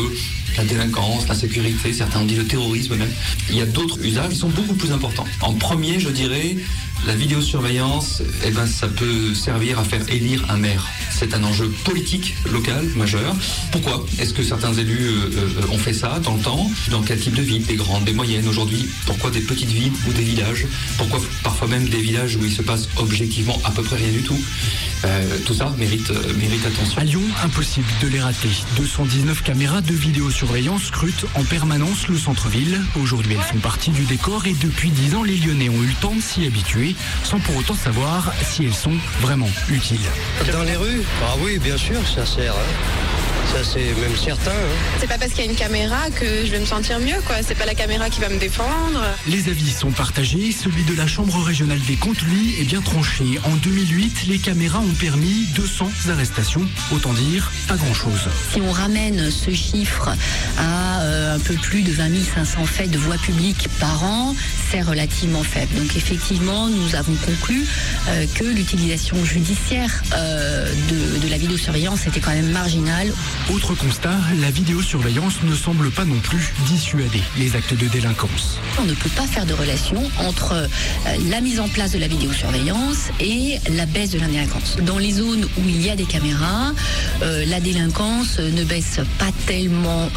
la 0.57 0.63
délinquance, 0.63 1.27
la 1.27 1.35
sécurité, 1.35 1.93
certains 1.93 2.21
ont 2.21 2.25
dit 2.25 2.35
le 2.35 2.45
terrorisme 2.45 2.95
même. 2.95 3.11
Il 3.49 3.55
y 3.55 3.61
a 3.61 3.65
d'autres 3.65 4.03
usages 4.03 4.29
qui 4.29 4.35
sont 4.35 4.49
beaucoup 4.49 4.73
plus 4.73 4.91
importants. 4.91 5.25
En 5.41 5.53
premier, 5.53 5.99
je 5.99 6.09
dirais, 6.09 6.57
La 7.07 7.15
vidéosurveillance, 7.15 8.21
eh 8.45 8.51
ben, 8.51 8.67
ça 8.67 8.87
peut 8.87 9.33
servir 9.33 9.79
à 9.79 9.83
faire 9.83 10.01
élire 10.09 10.43
un 10.49 10.57
maire. 10.57 10.85
C'est 11.11 11.33
un 11.33 11.43
enjeu 11.43 11.69
politique 11.85 12.35
local 12.51 12.85
majeur. 12.95 13.35
Pourquoi 13.71 14.05
Est-ce 14.19 14.33
que 14.33 14.43
certains 14.43 14.73
élus 14.73 15.07
euh, 15.07 15.29
euh, 15.37 15.71
ont 15.71 15.77
fait 15.77 15.93
ça 15.93 16.19
dans 16.19 16.35
le 16.35 16.41
temps? 16.41 16.69
Dans 16.91 17.01
quel 17.01 17.19
type 17.19 17.35
de 17.35 17.41
ville? 17.41 17.65
Des 17.65 17.75
grandes, 17.75 18.03
des 18.03 18.13
moyennes? 18.13 18.47
Aujourd'hui, 18.47 18.85
pourquoi 19.05 19.31
des 19.31 19.39
petites 19.39 19.71
villes 19.71 19.93
ou 20.07 20.13
des 20.13 20.23
villages 20.67 20.95
Pourquoi 20.97 21.19
parfois 21.43 21.67
même 21.67 21.87
des 21.87 22.01
villages 22.01 22.35
où 22.35 22.43
il 22.45 22.51
se 22.51 22.61
passe 22.61 22.87
objectivement 22.97 23.59
à 23.63 23.71
peu 23.71 23.81
près 23.83 23.95
rien 23.97 24.11
du 24.11 24.21
tout 24.23 24.39
Euh, 25.05 25.37
Tout 25.45 25.53
ça 25.53 25.73
mérite, 25.77 26.09
euh, 26.11 26.33
mérite 26.35 26.65
attention. 26.65 26.99
À 26.99 27.03
Lyon, 27.05 27.21
impossible 27.43 27.87
de 28.01 28.07
les 28.09 28.19
rater. 28.19 28.49
219 28.75 29.43
caméras 29.43 29.79
de 29.81 29.93
vidéosurveillance 29.93 30.83
scrutent 30.87 31.25
en 31.35 31.43
permanence 31.45 32.07
le 32.09 32.17
centre-ville. 32.17 32.81
Aujourd'hui, 33.01 33.35
elles 33.35 33.45
font 33.53 33.59
partie 33.59 33.91
du 33.91 34.03
décor 34.03 34.45
et 34.45 34.53
depuis 34.53 34.89
10 34.89 35.15
ans, 35.15 35.23
les 35.23 35.37
Lyonnais 35.37 35.69
ont 35.69 35.81
eu 35.83 35.87
le 35.87 35.93
temps 36.01 36.15
de 36.15 36.21
s'y 36.21 36.45
habituer 36.45 36.95
sans 37.23 37.39
pour 37.39 37.55
autant 37.55 37.75
savoir 37.75 38.33
si 38.43 38.65
elles 38.65 38.73
sont 38.75 38.97
vraiment 39.21 39.49
utiles. 39.69 39.99
Dans 40.51 40.63
les 40.63 40.75
rues? 40.75 41.01
Ah 41.23 41.35
oui, 41.41 41.59
bien 41.59 41.77
sûr, 41.77 41.99
ça 42.13 42.25
sert. 42.25 42.53
hein. 42.53 43.08
Ça, 43.51 43.63
c'est 43.63 43.93
même 43.99 44.15
certain. 44.15 44.51
hein. 44.51 44.75
C'est 44.99 45.07
pas 45.07 45.17
parce 45.17 45.31
qu'il 45.31 45.43
y 45.43 45.47
a 45.47 45.51
une 45.51 45.57
caméra 45.57 46.09
que 46.11 46.45
je 46.45 46.51
vais 46.51 46.59
me 46.59 46.65
sentir 46.65 46.99
mieux, 46.99 47.19
quoi. 47.25 47.37
C'est 47.41 47.55
pas 47.55 47.65
la 47.65 47.73
caméra 47.73 48.09
qui 48.09 48.21
va 48.21 48.29
me 48.29 48.37
défendre. 48.37 49.01
Les 49.27 49.49
avis 49.49 49.71
sont 49.71 49.91
partagés. 49.91 50.51
Celui 50.51 50.83
de 50.83 50.95
la 50.95 51.07
Chambre 51.07 51.41
régionale 51.43 51.79
des 51.87 51.95
comptes, 51.95 52.21
lui, 52.21 52.59
est 52.61 52.63
bien 52.63 52.81
tranché. 52.81 53.23
En 53.45 53.55
2008, 53.55 54.27
les 54.27 54.37
caméras 54.37 54.79
ont 54.79 54.93
permis 54.99 55.47
200 55.55 55.89
arrestations. 56.09 56.61
Autant 56.93 57.13
dire, 57.13 57.51
pas 57.67 57.75
grand-chose. 57.75 58.29
Si 58.53 58.61
on 58.61 58.71
ramène 58.71 59.31
ce 59.31 59.51
chiffre 59.51 60.09
à 60.59 61.01
euh, 61.01 61.35
un 61.35 61.39
peu 61.39 61.55
plus 61.55 61.81
de 61.81 61.91
20 61.91 62.09
500 62.35 62.65
faits 62.65 62.91
de 62.91 62.97
voie 62.99 63.17
publique 63.17 63.67
par 63.79 64.03
an, 64.03 64.35
c'est 64.71 64.81
relativement 64.81 65.43
faible. 65.43 65.73
Donc 65.75 65.95
effectivement, 65.95 66.67
nous 66.67 66.95
avons 66.95 67.15
conclu 67.15 67.65
euh, 68.07 68.25
que 68.35 68.43
l'utilisation 68.43 69.23
judiciaire 69.23 70.03
euh, 70.13 70.71
de, 70.89 71.19
de 71.19 71.27
la 71.29 71.37
vidéosurveillance 71.37 72.05
était 72.07 72.19
quand 72.19 72.31
même 72.31 72.51
marginale. 72.51 73.11
Autre 73.53 73.73
constat, 73.73 74.15
la 74.41 74.51
vidéosurveillance 74.51 75.43
ne 75.43 75.55
semble 75.55 75.89
pas 75.91 76.05
non 76.05 76.19
plus 76.19 76.53
dissuader 76.67 77.21
les 77.37 77.55
actes 77.55 77.73
de 77.73 77.87
délinquance. 77.87 78.59
On 78.79 78.83
ne 78.83 78.93
peut 78.93 79.09
pas 79.09 79.25
faire 79.25 79.45
de 79.45 79.53
relation 79.53 80.03
entre 80.19 80.53
euh, 80.53 80.67
la 81.29 81.41
mise 81.41 81.59
en 81.59 81.67
place 81.67 81.91
de 81.91 81.99
la 81.99 82.07
vidéosurveillance 82.07 83.09
et 83.19 83.57
la 83.71 83.85
baisse 83.85 84.11
de 84.11 84.19
la 84.19 84.27
délinquance. 84.27 84.77
Dans 84.81 84.97
les 84.97 85.11
zones 85.11 85.45
où 85.57 85.61
il 85.67 85.81
y 85.81 85.89
a 85.89 85.95
des 85.95 86.05
caméras, 86.05 86.73
la 87.21 87.59
délinquance 87.59 88.39
ne 88.39 88.63
baisse 88.63 88.99
pas 89.17 89.31
tellement 89.45 90.09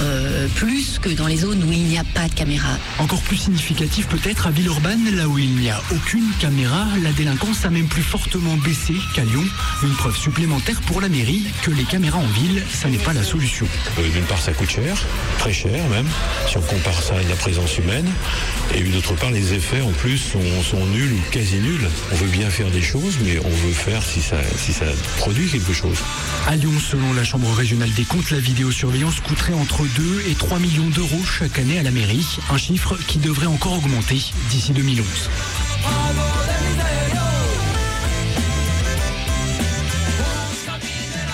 plus 0.55 0.99
que 1.01 1.09
dans 1.09 1.27
les 1.27 1.39
zones 1.39 1.63
où 1.65 1.73
il 1.73 1.85
n'y 1.85 1.99
a 1.99 2.05
pas 2.05 2.29
de 2.29 2.35
caméras. 2.35 2.79
Encore 2.99 3.21
plus 3.23 3.37
significatif 3.37 4.07
peut-être 4.07 4.42
à 4.47 4.51
Villeurbanne, 4.51 5.15
là 5.15 5.29
où 5.29 5.39
il 5.39 5.55
n'y 5.57 5.71
a 5.71 5.81
aucune 5.93 6.29
caméra, 6.41 6.87
la 7.03 7.13
délinquance 7.13 7.65
a 7.65 7.71
même 7.71 7.87
plus 7.87 8.03
fortement 8.03 8.57
baissé 8.57 8.95
qu'à 9.15 9.25
Lyon. 9.25 9.45
Une 9.83 9.95
preuve 9.95 10.17
supplémentaire 10.17 10.81
pour 10.83 11.01
la 11.01 11.09
mairie 11.09 11.45
que 11.63 11.71
les 11.71 11.85
caméras 11.85 12.19
en 12.19 12.27
ville, 12.27 12.63
ça 12.73 12.89
n'est 12.89 12.99
pas 12.99 13.13
la 13.13 13.23
solution. 13.23 13.67
D'une 13.97 14.25
part, 14.25 14.41
ça 14.41 14.53
coûte 14.53 14.71
cher, 14.71 14.97
très 15.39 15.53
cher 15.53 15.87
même, 15.89 16.07
si 16.49 16.57
on 16.57 16.63
compare 16.63 17.01
ça 17.01 17.15
à 17.15 17.23
la 17.23 17.37
présence 17.37 17.79
humaine. 17.79 18.09
Et 18.75 18.83
d'autre 18.83 19.15
part, 19.15 19.31
les 19.31 19.53
effets 19.55 19.81
en 19.81 19.93
plus 19.93 20.19
sont, 20.19 20.63
sont 20.63 20.85
nuls 20.87 21.13
ou 21.13 21.31
quasi 21.31 21.57
nuls. 21.57 21.89
On 22.13 22.17
veut 22.17 22.29
bien 22.29 22.51
faire 22.51 22.71
des 22.71 22.83
choses, 22.83 23.19
mais 23.23 23.39
on 23.39 23.67
veut 23.67 23.73
faire 23.73 24.03
si 24.03 24.21
ça, 24.21 24.37
si 24.57 24.73
ça 24.73 24.87
produit 25.19 25.49
quelque 25.49 25.73
chose. 25.73 25.99
À 26.49 26.57
Lyon, 26.57 26.73
selon 26.81 27.13
la 27.13 27.25
Chambre 27.25 27.53
régionale 27.53 27.93
des 27.93 28.05
comptes, 28.05 28.31
la 28.31 28.41
vidéosurveillance 28.41 29.21
coûterait 29.21 29.55
entre 29.55 29.85
2 29.85 30.25
et 30.29 30.35
3 30.35 30.59
millions 30.59 30.89
d'euros 30.89 31.23
chaque 31.25 31.59
année 31.59 31.79
à 31.79 31.83
la 31.83 31.91
mairie, 31.91 32.27
un 32.51 32.59
chiffre 32.59 32.97
qui 33.07 33.19
devrait 33.19 33.47
encore 33.47 33.75
augmenter 33.75 34.32
d'ici 34.51 34.73
2011. 34.73 35.07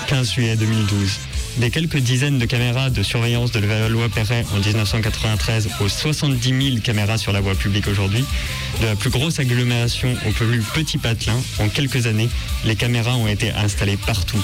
15 0.09 0.33
juillet 0.33 0.57
2012. 0.57 1.19
Des 1.59 1.71
quelques 1.71 1.99
dizaines 1.99 2.38
de 2.38 2.47
caméras 2.47 2.88
de 2.88 3.02
surveillance 3.02 3.52
de 3.52 3.61
la 3.61 3.88
loi 3.88 4.09
Perret 4.09 4.45
en 4.55 4.59
1993 4.59 5.69
aux 5.81 5.88
70 5.88 6.71
000 6.71 6.81
caméras 6.83 7.19
sur 7.19 7.33
la 7.33 7.40
voie 7.40 7.55
publique 7.55 7.88
aujourd'hui, 7.88 8.25
de 8.81 8.87
la 8.87 8.97
plus 8.97 9.11
grosse 9.11 9.38
agglomération 9.38 10.17
au 10.26 10.31
plus 10.31 10.61
petit 10.73 10.99
patelin, 10.99 11.37
en 11.59 11.69
quelques 11.69 12.07
années, 12.07 12.28
les 12.64 12.76
caméras 12.76 13.17
ont 13.17 13.26
été 13.26 13.50
installées 13.50 13.97
partout. 13.97 14.43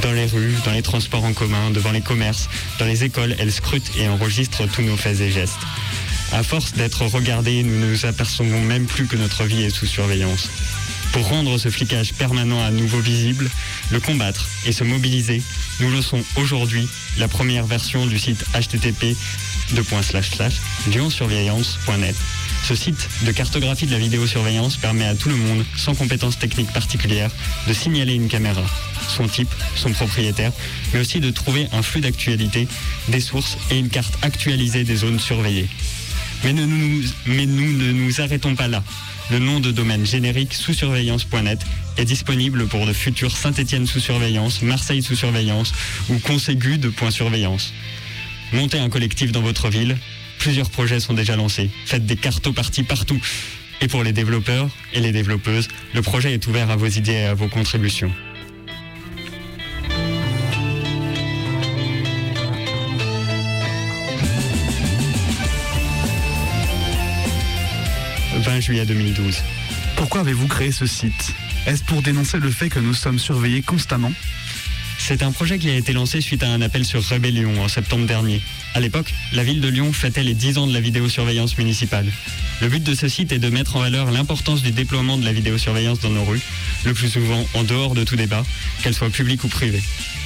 Dans 0.00 0.12
les 0.12 0.26
rues, 0.26 0.54
dans 0.64 0.72
les 0.72 0.82
transports 0.82 1.24
en 1.24 1.32
commun, 1.32 1.70
devant 1.70 1.92
les 1.92 2.00
commerces, 2.00 2.48
dans 2.78 2.86
les 2.86 3.04
écoles, 3.04 3.34
elles 3.38 3.52
scrutent 3.52 3.90
et 3.98 4.08
enregistrent 4.08 4.66
tous 4.68 4.82
nos 4.82 4.96
faits 4.96 5.20
et 5.20 5.30
gestes. 5.30 5.58
À 6.32 6.42
force 6.42 6.72
d'être 6.72 7.02
regardés, 7.06 7.62
nous 7.62 7.78
ne 7.78 7.86
nous 7.86 8.06
apercevons 8.06 8.60
même 8.60 8.86
plus 8.86 9.06
que 9.06 9.16
notre 9.16 9.44
vie 9.44 9.62
est 9.62 9.70
sous 9.70 9.86
surveillance. 9.86 10.48
Pour 11.12 11.28
rendre 11.28 11.58
ce 11.58 11.68
flicage 11.68 12.12
permanent 12.14 12.62
à 12.64 12.70
nouveau 12.70 12.98
visible, 12.98 13.48
le 13.92 14.00
combattre 14.00 14.48
et 14.66 14.72
se 14.72 14.82
mobiliser, 14.82 15.42
nous 15.78 15.90
lançons 15.90 16.22
aujourd'hui 16.36 16.88
la 17.18 17.28
première 17.28 17.66
version 17.66 18.06
du 18.06 18.18
site 18.18 18.44
http 18.52 19.16
lyonsurveillance.net. 20.92 22.16
Ce 22.64 22.74
site 22.74 23.08
de 23.22 23.32
cartographie 23.32 23.86
de 23.86 23.92
la 23.92 23.98
vidéosurveillance 23.98 24.76
permet 24.76 25.06
à 25.06 25.14
tout 25.14 25.28
le 25.28 25.36
monde, 25.36 25.64
sans 25.76 25.94
compétences 25.94 26.38
techniques 26.38 26.72
particulières, 26.72 27.30
de 27.68 27.72
signaler 27.72 28.14
une 28.14 28.28
caméra, 28.28 28.64
son 29.08 29.28
type, 29.28 29.54
son 29.76 29.92
propriétaire, 29.92 30.52
mais 30.92 31.00
aussi 31.00 31.20
de 31.20 31.30
trouver 31.30 31.68
un 31.72 31.82
flux 31.82 32.00
d'actualité, 32.00 32.66
des 33.08 33.20
sources 33.20 33.58
et 33.70 33.78
une 33.78 33.90
carte 33.90 34.14
actualisée 34.22 34.84
des 34.84 34.96
zones 34.96 35.20
surveillées. 35.20 35.68
Mais, 36.44 36.52
nous, 36.52 37.72
ne 37.72 37.92
nous 37.92 38.20
arrêtons 38.20 38.54
pas 38.54 38.68
là. 38.68 38.84
Le 39.30 39.38
nom 39.38 39.60
de 39.60 39.70
domaine 39.70 40.04
générique 40.04 40.52
sous 40.52 40.74
surveillance.net 40.74 41.58
est 41.96 42.04
disponible 42.04 42.66
pour 42.66 42.84
de 42.86 42.92
futurs 42.92 43.34
Saint-Étienne 43.34 43.86
sous 43.86 44.00
surveillance, 44.00 44.60
Marseille 44.60 45.02
sous 45.02 45.16
surveillance 45.16 45.72
ou 46.10 46.18
Conségude.surveillance. 46.18 47.72
Montez 48.52 48.78
un 48.78 48.90
collectif 48.90 49.32
dans 49.32 49.40
votre 49.40 49.70
ville. 49.70 49.96
Plusieurs 50.38 50.68
projets 50.68 51.00
sont 51.00 51.14
déjà 51.14 51.34
lancés. 51.34 51.70
Faites 51.86 52.04
des 52.04 52.16
cartoparties 52.16 52.82
partout. 52.82 53.20
Et 53.80 53.88
pour 53.88 54.04
les 54.04 54.12
développeurs 54.12 54.68
et 54.92 55.00
les 55.00 55.12
développeuses, 55.12 55.68
le 55.94 56.02
projet 56.02 56.34
est 56.34 56.46
ouvert 56.46 56.70
à 56.70 56.76
vos 56.76 56.88
idées 56.88 57.12
et 57.12 57.24
à 57.24 57.34
vos 57.34 57.48
contributions. 57.48 58.12
«20 68.44 68.60
juillet 68.60 68.84
2012. 68.84 69.42
Pourquoi 69.96 70.20
avez-vous 70.20 70.46
créé 70.48 70.70
ce 70.70 70.86
site? 70.86 71.34
Est-ce 71.66 71.82
pour 71.82 72.02
dénoncer 72.02 72.38
le 72.38 72.50
fait 72.50 72.68
que 72.68 72.78
nous 72.78 72.92
sommes 72.92 73.18
surveillés 73.18 73.62
constamment? 73.62 74.12
C'est 74.98 75.22
un 75.22 75.32
projet 75.32 75.58
qui 75.58 75.70
a 75.70 75.74
été 75.74 75.94
lancé 75.94 76.20
suite 76.20 76.42
à 76.42 76.48
un 76.48 76.60
appel 76.60 76.84
sur 76.84 77.02
Rébellion 77.02 77.62
en 77.62 77.68
septembre 77.68 78.06
dernier. 78.06 78.42
À 78.74 78.80
l'époque, 78.80 79.14
la 79.32 79.44
ville 79.44 79.62
de 79.62 79.68
Lyon 79.68 79.92
fêtait 79.94 80.22
les 80.22 80.34
10 80.34 80.58
ans 80.58 80.66
de 80.66 80.74
la 80.74 80.80
vidéosurveillance 80.80 81.56
municipale. 81.56 82.06
Le 82.60 82.68
but 82.68 82.82
de 82.82 82.94
ce 82.94 83.08
site 83.08 83.32
est 83.32 83.38
de 83.38 83.48
mettre 83.48 83.76
en 83.76 83.80
valeur 83.80 84.10
l'importance 84.10 84.62
du 84.62 84.72
déploiement 84.72 85.16
de 85.16 85.24
la 85.24 85.32
vidéosurveillance 85.32 86.00
dans 86.00 86.10
nos 86.10 86.24
rues, 86.24 86.40
le 86.84 86.92
plus 86.92 87.08
souvent 87.08 87.46
en 87.54 87.64
dehors 87.64 87.94
de 87.94 88.04
tout 88.04 88.16
débat, 88.16 88.44
qu'elle 88.82 88.94
soit 88.94 89.10
publique 89.10 89.42
ou 89.44 89.48
privée. 89.48 89.82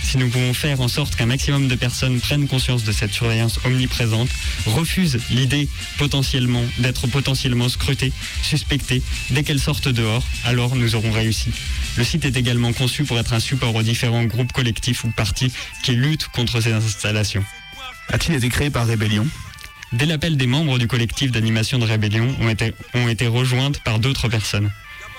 Si 0.09 0.17
nous 0.17 0.31
pouvons 0.31 0.55
faire 0.55 0.81
en 0.81 0.89
sorte 0.89 1.17
qu'un 1.17 1.27
maximum 1.27 1.69
de 1.69 1.75
personnes 1.75 2.19
prennent 2.19 2.49
conscience 2.49 2.83
de 2.83 2.93
cette 2.93 3.13
surveillance 3.13 3.61
omniprésente, 3.67 4.31
refusent 4.65 5.19
l'idée 5.29 5.69
potentiellement 5.99 6.65
d'être 6.79 7.07
potentiellement 7.09 7.69
scrutées, 7.69 8.15
suspectées, 8.43 9.03
dès 9.29 9.43
qu'elles 9.43 9.61
sortent 9.61 9.91
dehors, 9.91 10.25
alors 10.45 10.77
nous 10.77 10.95
aurons 10.95 11.13
réussi. 11.13 11.51
Le 11.99 12.05
site 12.05 12.25
est 12.25 12.39
également 12.39 12.73
conçu 12.73 13.05
pour 13.05 13.19
être 13.19 13.35
un 13.35 13.39
support 13.39 13.75
aux 13.75 13.83
différents 13.83 14.25
groupes 14.25 14.55
collectifs 14.55 15.05
ou 15.05 15.11
partis 15.11 15.53
qui 15.83 15.93
luttent 15.93 16.29
contre 16.29 16.63
ces 16.63 16.73
installations. 16.73 17.45
A-t-il 18.09 18.35
été 18.35 18.49
créé 18.49 18.71
par 18.71 18.87
Rébellion? 18.87 19.27
Dès 19.93 20.07
l'appel 20.07 20.39
des 20.39 20.47
membres 20.47 20.79
du 20.79 20.87
collectif 20.87 21.33
d'animation 21.33 21.79
de 21.79 21.85
Rébellion 21.85 22.35
ont 22.41 22.49
été, 22.49 22.73
ont 22.95 23.09
été 23.09 23.27
rejointes 23.27 23.83
par 23.83 23.99
d'autres 23.99 24.29
personnes. 24.29 24.71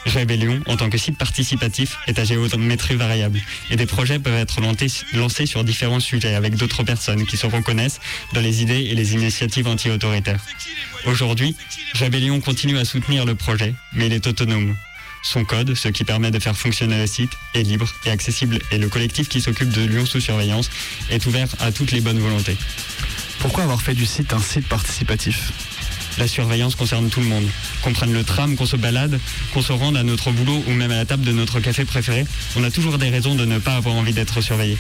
Rébellion, 0.06 0.62
en 0.66 0.78
tant 0.78 0.90
que 0.90 0.98
site 0.98 1.18
participatif, 1.18 1.98
est 2.08 2.20
à 2.20 2.24
géométrie 2.24 2.96
variable 2.96 3.40
et 3.70 3.76
des 3.76 3.86
projets 3.86 4.20
peuvent 4.20 4.34
être 4.34 4.62
lancés, 4.62 5.46
sur 5.46 5.64
différents 5.64 6.00
sujets 6.00 6.36
avec 6.36 6.56
d'autres 6.56 6.84
personnes 6.84 7.26
qui 7.26 7.38
se 7.38 7.46
reconnaissent 7.46 8.00
dans 8.34 8.42
les 8.42 8.62
idées 8.62 8.88
et 8.90 8.96
les 8.96 9.14
initiatives 9.14 9.68
anti-autoritaires. 9.68 10.40
Aujourd'hui, 11.06 11.56
Rébellion 11.94 12.40
continue 12.40 12.78
à 12.78 12.86
soutenir 12.86 13.26
le 13.26 13.36
projet, 13.36 13.74
mais 13.94 14.08
il 14.08 14.14
est 14.14 14.28
autonome. 14.28 14.76
Son 15.22 15.44
code, 15.44 15.76
ce 15.76 15.90
qui 15.90 16.06
permet 16.06 16.32
de 16.32 16.40
faire 16.40 16.58
fonctionner 16.58 16.98
le 16.98 17.08
site, 17.08 17.32
est 17.54 17.64
libre 17.64 17.94
et 18.06 18.10
accessible 18.10 18.60
et 18.72 18.78
le 18.78 18.88
collectif 18.88 19.28
qui 19.28 19.42
s'occupe 19.42 19.70
de 19.70 19.82
Lyon 19.82 20.06
sous 20.06 20.22
surveillance 20.22 20.70
est 21.10 21.26
ouvert 21.26 21.50
à 21.60 21.72
toutes 21.72 21.92
les 21.92 22.02
bonnes 22.02 22.20
volontés. 22.20 22.58
Pourquoi 23.40 23.64
avoir 23.64 23.82
fait 23.82 23.94
du 23.94 24.06
site 24.06 24.34
un 24.34 24.40
site 24.40 24.68
participatif? 24.68 25.52
La 26.18 26.28
surveillance 26.28 26.76
concerne 26.76 27.10
tout 27.10 27.20
le 27.20 27.28
monde. 27.28 27.48
Qu'on 27.84 27.94
prenne 27.94 28.14
le 28.14 28.24
tram, 28.24 28.56
qu'on 28.56 28.66
se 28.66 28.76
balade, 28.76 29.20
qu'on 29.54 29.62
se 29.62 29.72
rende 29.72 29.98
à 29.98 30.04
notre 30.04 30.32
boulot 30.32 30.64
ou 30.68 30.72
même 30.72 30.92
à 30.92 30.98
la 30.98 31.06
table 31.06 31.24
de 31.24 31.32
notre 31.32 31.60
café 31.60 31.86
préféré, 31.86 32.26
on 32.56 32.64
a 32.64 32.72
toujours 32.72 32.98
des 32.98 33.10
raisons 33.10 33.36
de 33.36 33.46
ne 33.46 33.60
pas 33.60 33.76
avoir 33.76 33.96
envie 33.96 34.14
d'être 34.14 34.42
surveillé. 34.42 34.78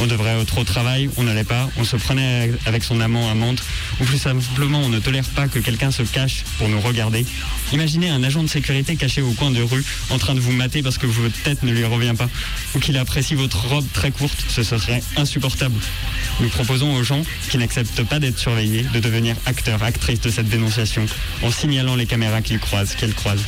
On 0.00 0.06
devrait 0.06 0.40
être 0.40 0.58
au 0.58 0.64
travail, 0.64 1.08
on 1.16 1.22
n'allait 1.22 1.44
pas, 1.44 1.68
on 1.76 1.84
se 1.84 1.96
prenait 1.96 2.50
avec 2.66 2.84
son 2.84 3.00
amant 3.00 3.30
à 3.30 3.34
montre, 3.34 3.64
ou 4.00 4.04
plus 4.04 4.18
simplement 4.18 4.80
on 4.80 4.88
ne 4.88 4.98
tolère 4.98 5.24
pas 5.24 5.48
que 5.48 5.58
quelqu'un 5.58 5.90
se 5.90 6.02
cache 6.02 6.44
pour 6.58 6.68
nous 6.68 6.80
regarder. 6.80 7.24
Imaginez 7.72 8.10
un 8.10 8.22
agent 8.22 8.42
de 8.42 8.48
sécurité 8.48 8.96
caché 8.96 9.22
au 9.22 9.32
coin 9.32 9.50
de 9.50 9.62
rue 9.62 9.84
en 10.10 10.18
train 10.18 10.34
de 10.34 10.40
vous 10.40 10.52
mater 10.52 10.82
parce 10.82 10.98
que 10.98 11.06
votre 11.06 11.42
tête 11.42 11.62
ne 11.62 11.72
lui 11.72 11.84
revient 11.84 12.14
pas, 12.16 12.28
ou 12.74 12.78
qu'il 12.78 12.96
apprécie 12.96 13.34
votre 13.34 13.66
robe 13.66 13.86
très 13.92 14.10
courte, 14.10 14.44
ce 14.48 14.62
serait 14.62 15.02
insupportable. 15.16 15.76
Nous 16.40 16.48
proposons 16.48 16.94
aux 16.94 17.02
gens 17.02 17.22
qui 17.50 17.58
n'acceptent 17.58 18.02
pas 18.04 18.18
d'être 18.18 18.38
surveillés 18.38 18.84
de 18.94 19.00
devenir 19.00 19.36
acteurs, 19.46 19.82
actrices 19.82 20.20
de 20.20 20.30
cette 20.30 20.48
dénonciation, 20.48 21.06
en 21.42 21.50
signalant 21.50 21.96
les 21.96 22.06
caméras 22.06 22.42
qu'ils 22.42 22.58
croisent, 22.58 22.94
qu'elles 22.94 23.14
croisent. 23.14 23.44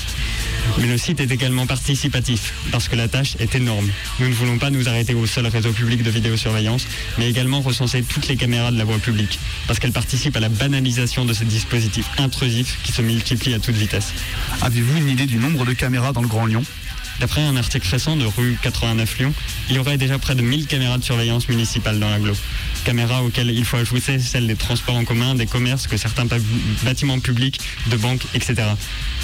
Mais 0.79 0.87
le 0.87 0.99
site 0.99 1.21
est 1.21 1.31
également 1.31 1.67
participatif, 1.67 2.53
parce 2.73 2.89
que 2.89 2.97
la 2.97 3.09
tâche 3.09 3.37
est 3.39 3.55
énorme. 3.55 3.89
Nous 4.19 4.29
ne 4.29 4.35
voulons 4.35 4.59
pas 4.59 4.71
nous 4.71 4.89
arrêter 4.89 5.15
au 5.15 5.27
seul 5.27 5.47
réseau 5.47 5.73
public 5.73 6.03
de 6.03 6.11
vidéosurveillance, 6.37 6.87
mais 7.19 7.29
également 7.29 7.61
recenser 7.61 8.03
toutes 8.03 8.29
les 8.29 8.37
caméras 8.37 8.71
de 8.71 8.79
la 8.79 8.85
voie 8.85 8.99
publique, 8.99 9.39
parce 9.67 9.79
qu'elles 9.79 9.93
participent 9.93 10.37
à 10.37 10.41
la 10.41 10.49
banalisation 10.49 11.25
de 11.25 11.33
ces 11.33 11.45
dispositifs 11.45 12.09
intrusifs 12.19 12.79
qui 12.85 12.93
se 12.93 13.03
multiplient 13.03 13.55
à 13.55 13.59
toute 13.59 13.75
vitesse. 13.75 14.13
Avez-vous 14.63 14.99
une 14.99 15.09
idée 15.09 15.27
du 15.27 15.37
nombre 15.39 15.65
de 15.65 15.73
caméras 15.73 16.13
dans 16.13 16.23
le 16.23 16.29
Grand 16.29 16.47
Lyon? 16.47 16.63
D'après 17.19 17.41
un 17.41 17.57
article 17.57 17.89
récent 17.89 18.15
de 18.15 18.27
rue 18.27 18.59
89 18.61 19.19
Lyon, 19.19 19.35
il 19.71 19.77
y 19.77 19.79
aurait 19.79 19.97
déjà 19.97 20.19
près 20.19 20.35
de 20.35 20.43
1000 20.43 20.67
caméras 20.67 20.99
de 20.99 21.05
surveillance 21.05 21.49
municipale 21.49 21.99
dans 21.99 22.11
l'agglo. 22.11 22.35
Caméras 22.85 23.23
auxquelles 23.23 23.51
il 23.51 23.65
faut 23.65 23.79
ajouter 23.79 24.19
celles 24.19 24.47
des 24.47 24.55
transports 24.55 24.97
en 24.97 25.05
commun, 25.05 25.35
des 25.35 25.47
commerces, 25.47 25.87
que 25.87 25.97
certains 25.97 26.27
bâtiments 26.85 27.19
publics, 27.19 27.59
de 27.87 27.97
banques, 27.97 28.27
etc. 28.35 28.57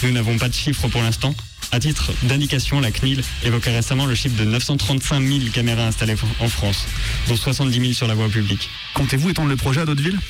Nous 0.03 0.11
n'avons 0.11 0.39
pas 0.39 0.49
de 0.49 0.55
chiffres 0.55 0.89
pour 0.89 1.03
l'instant. 1.03 1.35
À 1.71 1.81
titre 1.81 2.13
d'indication, 2.25 2.81
la 2.81 2.91
CNIL 2.91 3.23
évoquait 3.45 3.75
récemment 3.75 4.07
le 4.07 4.15
chiffre 4.15 4.37
de 4.37 4.45
935 4.45 5.23
000 5.23 5.39
caméras 5.53 5.87
installées 5.87 6.17
en 6.41 6.49
France, 6.49 6.87
dont 7.29 7.37
70 7.37 7.81
000 7.81 7.93
sur 7.93 8.07
la 8.07 8.15
voie 8.15 8.29
publique. 8.29 8.69
Comptez-vous 8.95 9.31
étendre 9.31 9.49
le 9.49 9.57
projet 9.57 9.81
à 9.81 9.85
d'autres 9.85 10.03
villes? 10.03 10.21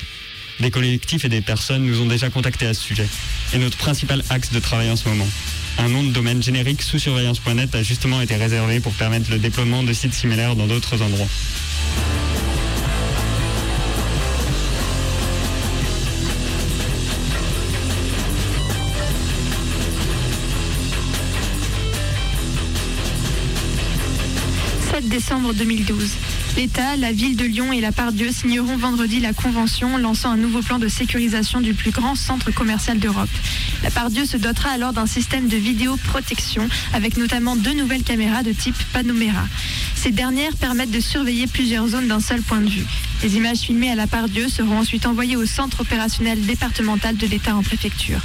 Des 0.59 0.71
collectifs 0.71 1.25
et 1.25 1.29
des 1.29 1.41
personnes 1.41 1.85
nous 1.85 2.01
ont 2.01 2.05
déjà 2.05 2.29
contactés 2.29 2.67
à 2.67 2.73
ce 2.73 2.81
sujet. 2.81 3.07
Et 3.53 3.57
notre 3.57 3.77
principal 3.77 4.23
axe 4.29 4.51
de 4.51 4.59
travail 4.59 4.89
en 4.91 4.95
ce 4.95 5.09
moment 5.09 5.27
un 5.79 5.89
nom 5.89 6.03
de 6.03 6.11
domaine 6.11 6.41
générique 6.41 6.81
sous 6.81 6.99
surveillance.net 6.99 7.73
a 7.75 7.83
justement 7.83 8.21
été 8.21 8.35
réservé 8.35 8.79
pour 8.79 8.93
permettre 8.93 9.31
le 9.31 9.39
déploiement 9.39 9.83
de 9.83 9.93
sites 9.93 10.13
similaires 10.13 10.55
dans 10.55 10.67
d'autres 10.67 11.01
endroits. 11.01 11.27
«décembre 25.13 25.53
2012. 25.53 26.09
L'État, 26.57 26.97
la 26.97 27.11
ville 27.11 27.35
de 27.35 27.45
Lyon 27.45 27.71
et 27.71 27.81
la 27.81 27.91
Part-Dieu 27.91 28.31
signeront 28.31 28.77
vendredi 28.77 29.19
la 29.19 29.31
convention 29.31 29.99
lançant 29.99 30.31
un 30.31 30.37
nouveau 30.37 30.63
plan 30.63 30.79
de 30.79 30.87
sécurisation 30.87 31.61
du 31.61 31.75
plus 31.75 31.91
grand 31.91 32.15
centre 32.15 32.49
commercial 32.49 32.97
d'Europe. 32.97 33.29
La 33.83 33.91
Part-Dieu 33.91 34.25
se 34.25 34.37
dotera 34.37 34.71
alors 34.71 34.91
d'un 34.91 35.05
système 35.05 35.47
de 35.47 35.55
vidéoprotection 35.55 36.67
avec 36.93 37.17
notamment 37.17 37.55
deux 37.55 37.75
nouvelles 37.75 38.01
caméras 38.01 38.41
de 38.41 38.53
type 38.53 38.75
Panomera. 38.91 39.47
Ces 39.93 40.09
dernières 40.09 40.55
permettent 40.55 40.89
de 40.89 40.99
surveiller 40.99 41.45
plusieurs 41.45 41.89
zones 41.89 42.07
d'un 42.07 42.19
seul 42.19 42.41
point 42.41 42.61
de 42.61 42.69
vue. 42.69 42.85
Les 43.21 43.35
images 43.35 43.59
filmées 43.59 43.91
à 43.91 43.95
la 43.95 44.07
part 44.07 44.27
Dieu 44.27 44.49
seront 44.49 44.79
ensuite 44.79 45.05
envoyées 45.05 45.35
au 45.35 45.45
centre 45.45 45.81
opérationnel 45.81 46.43
départemental 46.43 47.17
de 47.17 47.27
l'État 47.27 47.55
en 47.55 47.61
préfecture. 47.61 48.19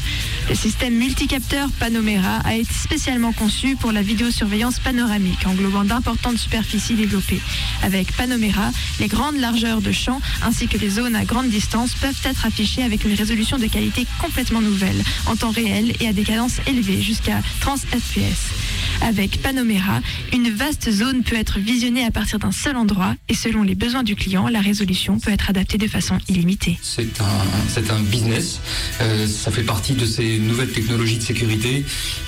Le 0.49 0.55
système 0.55 0.95
multicapteur 0.95 1.69
Panomera 1.79 2.39
a 2.39 2.55
été 2.55 2.73
spécialement 2.73 3.33
conçu 3.33 3.77
pour 3.77 3.93
la 3.93 4.01
vidéosurveillance 4.01 4.79
panoramique, 4.79 5.47
englobant 5.47 5.85
d'importantes 5.85 6.39
superficies 6.39 6.95
développées. 6.95 7.41
Avec 7.83 8.17
Panomera, 8.17 8.71
les 8.99 9.09
grandes 9.09 9.37
largeurs 9.37 9.83
de 9.83 9.93
champs 9.93 10.23
ainsi 10.43 10.67
que 10.67 10.79
les 10.79 10.89
zones 10.89 11.17
à 11.17 11.27
grande 11.27 11.51
distance 11.51 11.93
peuvent 11.95 12.21
être 12.25 12.47
affichées 12.47 12.83
avec 12.83 13.05
une 13.05 13.13
résolution 13.13 13.59
de 13.59 13.67
qualité 13.67 14.07
complètement 14.23 14.63
nouvelle, 14.63 15.03
en 15.27 15.37
temps 15.37 15.51
réel 15.51 15.93
et 16.01 16.09
à 16.09 16.15
des 16.15 16.25
cadences 16.25 16.61
élevées 16.67 17.03
jusqu'à 17.03 17.43
30 17.61 17.81
fps. 17.81 18.55
Avec 19.03 19.43
Panomera, 19.43 20.01
une 20.33 20.51
vaste 20.51 20.91
zone 20.91 21.23
peut 21.23 21.37
être 21.37 21.59
visionnée 21.59 22.05
à 22.05 22.11
partir 22.11 22.39
d'un 22.39 22.53
seul 22.53 22.77
endroit 22.77 23.15
et 23.29 23.35
selon 23.35 23.63
les 23.63 23.75
besoins 23.75 24.03
du 24.03 24.17
client, 24.17 24.49
la 24.49 24.61
résolution 24.61 25.19
peut 25.19 25.31
être 25.31 25.51
adaptée 25.51 25.79
de 25.79 25.87
façon 25.87 26.19
illimitée. 26.29 26.79
C'est 26.83 27.21
un, 27.21 27.95
un 27.95 28.01
business, 28.01 28.61
euh, 29.01 29.27
ça 29.27 29.51
fait 29.51 29.63
partie 29.63 29.93
de 29.93 30.05
ces 30.07 30.38
nouvelles 30.39 30.73
technologies 30.73 31.19
de 31.19 31.23
sécurité, 31.23 31.85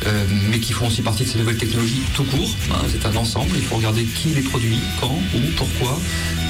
euh, 0.06 0.24
mais 0.50 0.60
qui 0.60 0.72
font 0.72 0.86
aussi 0.86 1.02
partie 1.02 1.24
de 1.24 1.28
ces 1.28 1.38
nouvelles 1.38 1.58
technologies 1.58 2.02
tout 2.14 2.24
court. 2.24 2.54
Hein, 2.72 2.84
c'est 2.90 3.06
un 3.06 3.16
ensemble, 3.16 3.50
il 3.56 3.62
faut 3.62 3.76
regarder 3.76 4.04
qui 4.04 4.28
les 4.28 4.42
produit, 4.42 4.78
quand, 5.00 5.18
où, 5.34 5.40
pourquoi, 5.56 5.98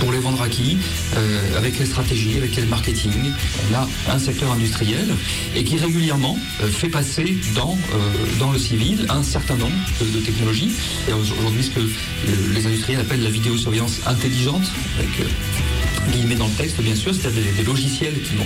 pour 0.00 0.12
les 0.12 0.18
vendre 0.18 0.42
à 0.42 0.48
qui, 0.48 0.76
euh, 1.16 1.56
avec 1.56 1.76
quelle 1.76 1.86
stratégie, 1.86 2.36
avec 2.36 2.52
quel 2.52 2.66
marketing. 2.66 3.12
On 3.70 3.74
a 3.74 3.88
un 4.14 4.18
secteur 4.18 4.52
industriel 4.52 5.06
et 5.56 5.64
qui 5.64 5.76
régulièrement 5.78 6.38
fait 6.70 6.88
passer 6.88 7.36
dans, 7.54 7.76
dans 8.38 8.52
le 8.52 8.58
civil 8.58 9.06
un 9.08 9.22
certain 9.22 9.56
nombre 9.56 9.76
de 10.00 10.10
de 10.10 10.20
technologie. 10.20 10.70
Et 11.08 11.12
aujourd'hui, 11.12 11.62
ce 11.62 11.70
que 11.70 11.80
les 12.54 12.66
industriels 12.66 13.00
appellent 13.00 13.22
la 13.22 13.30
vidéosurveillance 13.30 14.00
intelligente, 14.06 14.70
avec 14.98 15.20
euh, 15.20 16.12
guillemets 16.12 16.34
dans 16.34 16.46
le 16.46 16.52
texte, 16.52 16.80
bien 16.80 16.94
sûr, 16.94 17.14
c'est-à-dire 17.14 17.42
des, 17.56 17.62
logiciels 17.62 18.20
qui 18.22 18.34
vont, 18.36 18.44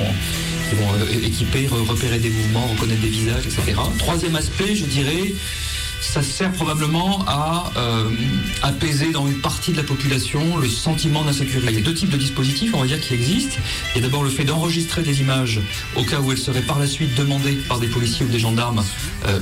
qui 0.68 0.77
vont 0.77 0.92
euh, 0.94 1.27
équiper, 1.27 1.68
repérer 1.68 2.18
des 2.18 2.31
mouvements, 2.31 2.66
reconnaître 2.66 3.00
des 3.00 3.09
visages, 3.09 3.46
etc. 3.46 3.81
Troisième 3.98 4.37
aspect, 4.37 4.74
je 4.74 4.85
dirais, 4.85 5.35
ça 6.00 6.22
sert 6.22 6.53
probablement 6.53 7.24
à 7.27 7.72
euh, 7.77 8.11
apaiser 8.62 9.11
dans 9.11 9.27
une 9.27 9.40
partie 9.40 9.72
de 9.72 9.77
la 9.77 9.83
population 9.83 10.57
le 10.59 10.68
sentiment 10.68 11.22
d'insécurité. 11.22 11.72
Il 11.72 11.79
y 11.79 11.83
a 11.83 11.85
deux 11.85 11.94
types 11.94 12.11
de 12.11 12.16
dispositifs, 12.16 12.72
on 12.74 12.81
va 12.81 12.87
dire, 12.87 13.00
qui 13.00 13.14
existent. 13.14 13.57
Il 13.94 14.03
y 14.03 14.05
a 14.05 14.07
d'abord 14.07 14.22
le 14.22 14.31
fait 14.31 14.44
d'enregistrer 14.44 15.03
des 15.03 15.20
images 15.20 15.61
au 15.96 16.05
cas 16.05 16.20
où 16.20 16.31
elles 16.33 16.38
seraient 16.38 16.62
par 16.62 16.79
la 16.79 16.87
suite 16.87 17.14
demandées 17.14 17.55
par 17.68 17.79
des 17.79 17.88
policiers 17.88 18.27
ou 18.27 18.29
des 18.29 18.38
gendarmes 18.38 18.85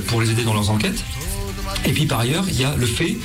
pour 0.07 0.21
les 0.21 0.31
aider 0.31 0.43
dans 0.43 0.53
leurs 0.53 0.69
enquêtes. 0.69 1.03
Et 1.85 1.91
puis 1.91 2.05
par 2.05 2.19
ailleurs, 2.19 2.45
il 2.47 2.59
y 2.59 2.63
a 2.63 2.75
le 2.75 2.85
fait 2.85 3.17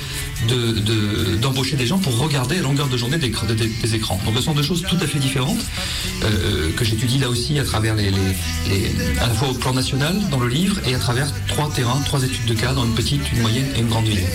d'embaucher 1.41 1.75
des 1.75 1.85
gens 1.85 1.97
pour 1.97 2.17
regarder 2.17 2.57
à 2.57 2.61
longueur 2.61 2.87
de 2.87 2.97
journée 2.97 3.17
des, 3.17 3.95
écrans. 3.95 4.19
Donc 4.25 4.35
ce 4.35 4.41
sont 4.41 4.53
deux 4.53 4.63
choses 4.63 4.83
tout 4.87 4.97
à 5.01 5.07
fait 5.07 5.19
différentes 5.19 5.65
euh, 6.23 6.71
que 6.75 6.85
j'étudie 6.85 7.17
là 7.17 7.29
aussi 7.29 7.59
à 7.59 7.63
travers 7.63 7.95
les, 7.95 8.09
à 9.19 9.27
la 9.27 9.33
fois 9.33 9.49
au 9.49 9.53
plan 9.53 9.73
national 9.73 10.19
dans 10.29 10.39
le 10.39 10.47
livre 10.47 10.77
et 10.85 10.95
à 10.95 10.99
travers 10.99 11.31
trois 11.47 11.71
terrains, 11.71 11.99
trois 12.05 12.23
études 12.23 12.45
de 12.45 12.53
cas 12.53 12.73
dans 12.73 12.85
une 12.85 12.93
petite, 12.93 13.21
une 13.33 13.41
moyenne 13.41 13.67
et 13.75 13.79
une 13.79 13.87
grande 13.87 14.07
ville. 14.07 14.25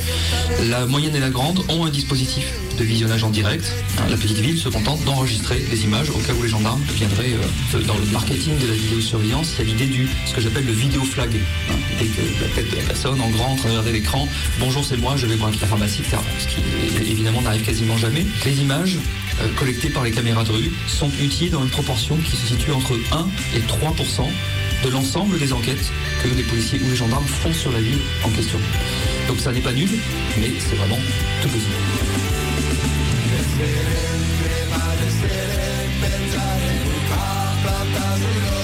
La 0.68 0.86
moyenne 0.86 1.14
et 1.14 1.20
la 1.20 1.30
grande 1.30 1.64
ont 1.68 1.84
un 1.84 1.90
dispositif 1.90 2.46
de 2.78 2.84
visionnage 2.84 3.24
en 3.24 3.30
direct. 3.30 3.64
La 4.10 4.16
petite 4.16 4.38
ville 4.38 4.58
se 4.58 4.68
contente 4.68 5.02
d'enregistrer 5.04 5.64
les 5.70 5.84
images 5.84 6.10
au 6.10 6.18
cas 6.18 6.32
où 6.38 6.42
les 6.42 6.48
gendarmes 6.48 6.82
viendraient 6.94 7.32
euh, 7.74 7.82
dans 7.86 7.94
le 7.94 8.04
marketing 8.06 8.58
de 8.58 8.66
la 8.66 8.74
vidéosurveillance. 8.74 9.54
Il 9.58 9.64
y 9.64 9.68
a 9.68 9.72
l'idée 9.72 9.86
du 9.86 10.08
ce 10.26 10.34
que 10.34 10.40
j'appelle 10.40 10.66
le 10.66 10.72
vidéo 10.72 11.02
flag. 11.02 11.30
Hein, 11.70 11.74
l'idée 11.90 12.10
que 12.10 12.42
la 12.42 12.48
tête 12.48 12.70
de 12.70 12.76
la 12.76 12.82
personne 12.82 13.20
en 13.20 13.30
grand 13.30 13.52
en 13.52 13.56
train 13.56 13.68
de 13.68 13.72
regarder 13.72 13.92
l'écran. 13.92 14.28
Bonjour, 14.58 14.84
c'est 14.84 14.96
moi, 14.96 15.14
je 15.16 15.26
vais 15.26 15.36
braquer 15.36 15.58
la 15.60 15.66
pharmacie, 15.68 15.93
Ce 16.02 16.48
qui 16.48 16.60
évidemment 17.10 17.40
n'arrive 17.42 17.62
quasiment 17.62 17.96
jamais. 17.96 18.26
Les 18.44 18.60
images 18.60 18.98
euh, 19.40 19.48
collectées 19.56 19.90
par 19.90 20.02
les 20.02 20.10
caméras 20.10 20.42
de 20.42 20.50
rue 20.50 20.72
sont 20.88 21.08
utilisées 21.20 21.50
dans 21.50 21.62
une 21.62 21.70
proportion 21.70 22.16
qui 22.16 22.36
se 22.36 22.46
situe 22.48 22.72
entre 22.72 22.98
1 23.12 23.26
et 23.54 23.60
3% 23.60 24.26
de 24.84 24.90
l'ensemble 24.90 25.38
des 25.38 25.52
enquêtes 25.52 25.92
que 26.22 26.28
les 26.28 26.42
policiers 26.42 26.80
ou 26.84 26.90
les 26.90 26.96
gendarmes 26.96 27.26
font 27.26 27.52
sur 27.52 27.70
la 27.70 27.80
ville 27.80 28.00
en 28.24 28.30
question. 28.30 28.58
Donc 29.28 29.38
ça 29.38 29.52
n'est 29.52 29.60
pas 29.60 29.72
nul, 29.72 29.88
mais 30.38 30.50
c'est 30.58 30.76
vraiment 30.76 30.98
tout 31.42 31.48
possible.« 31.48 31.72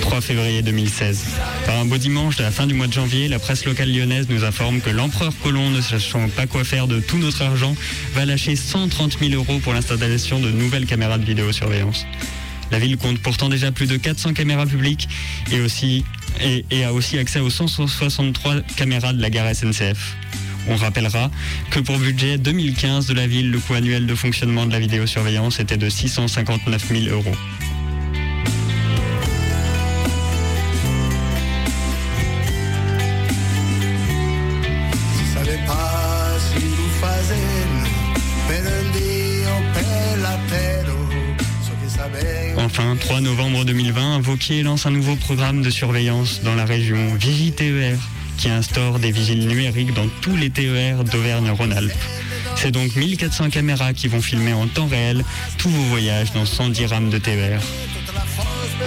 3 0.00 0.20
février 0.20 0.62
2016. 0.62 1.24
Par 1.66 1.78
un 1.78 1.86
beau 1.86 1.96
dimanche, 1.96 2.38
à 2.38 2.42
la 2.42 2.50
fin 2.50 2.66
du 2.66 2.74
mois 2.74 2.86
de 2.86 2.92
janvier, 2.92 3.28
la 3.28 3.38
presse 3.38 3.64
locale 3.64 3.90
lyonnaise 3.90 4.26
nous 4.28 4.44
informe 4.44 4.80
que 4.80 4.90
l'empereur 4.90 5.32
Colomb, 5.42 5.70
ne 5.70 5.80
sachant 5.80 6.28
pas 6.28 6.46
quoi 6.46 6.64
faire 6.64 6.86
de 6.86 7.00
tout 7.00 7.18
notre 7.18 7.42
argent, 7.42 7.74
va 8.14 8.26
lâcher 8.26 8.56
130 8.56 9.18
000 9.18 9.32
euros 9.32 9.58
pour 9.58 9.72
l'installation 9.72 10.38
de 10.38 10.50
nouvelles 10.50 10.86
caméras 10.86 11.18
de 11.18 11.24
vidéosurveillance. 11.24 12.06
La 12.70 12.78
ville 12.78 12.96
compte 12.96 13.18
pourtant 13.18 13.48
déjà 13.48 13.72
plus 13.72 13.86
de 13.86 13.96
400 13.96 14.34
caméras 14.34 14.66
publiques 14.66 15.08
et 15.50 16.84
a 16.84 16.92
aussi 16.92 17.18
accès 17.18 17.40
aux 17.40 17.50
163 17.50 18.56
caméras 18.76 19.12
de 19.12 19.20
la 19.20 19.30
gare 19.30 19.54
SNCF. 19.54 20.16
On 20.66 20.76
rappellera 20.76 21.30
que 21.70 21.80
pour 21.80 21.98
budget 21.98 22.38
2015 22.38 23.06
de 23.06 23.14
la 23.14 23.26
ville, 23.26 23.50
le 23.50 23.58
coût 23.58 23.74
annuel 23.74 24.06
de 24.06 24.14
fonctionnement 24.14 24.64
de 24.66 24.72
la 24.72 24.80
vidéosurveillance 24.80 25.60
était 25.60 25.76
de 25.76 25.88
659 25.90 26.88
000 26.88 27.14
euros. 27.14 27.36
Novembre 43.24 43.64
2020, 43.64 44.20
Vauquier 44.20 44.62
lance 44.62 44.84
un 44.84 44.90
nouveau 44.90 45.16
programme 45.16 45.62
de 45.62 45.70
surveillance 45.70 46.42
dans 46.42 46.54
la 46.54 46.66
région 46.66 47.14
VigiTER 47.14 47.96
qui 48.36 48.50
instaure 48.50 48.98
des 48.98 49.10
vigiles 49.10 49.48
numériques 49.48 49.94
dans 49.94 50.08
tous 50.20 50.36
les 50.36 50.50
TER 50.50 51.02
d'Auvergne-Rhône-Alpes. 51.04 51.92
C'est 52.54 52.70
donc 52.70 52.94
1400 52.94 53.48
caméras 53.48 53.94
qui 53.94 54.08
vont 54.08 54.20
filmer 54.20 54.52
en 54.52 54.66
temps 54.66 54.86
réel 54.86 55.24
tous 55.56 55.70
vos 55.70 55.84
voyages 55.84 56.32
dans 56.32 56.44
110 56.44 56.86
rames 56.86 57.08
de 57.08 57.16
TER. 57.16 57.60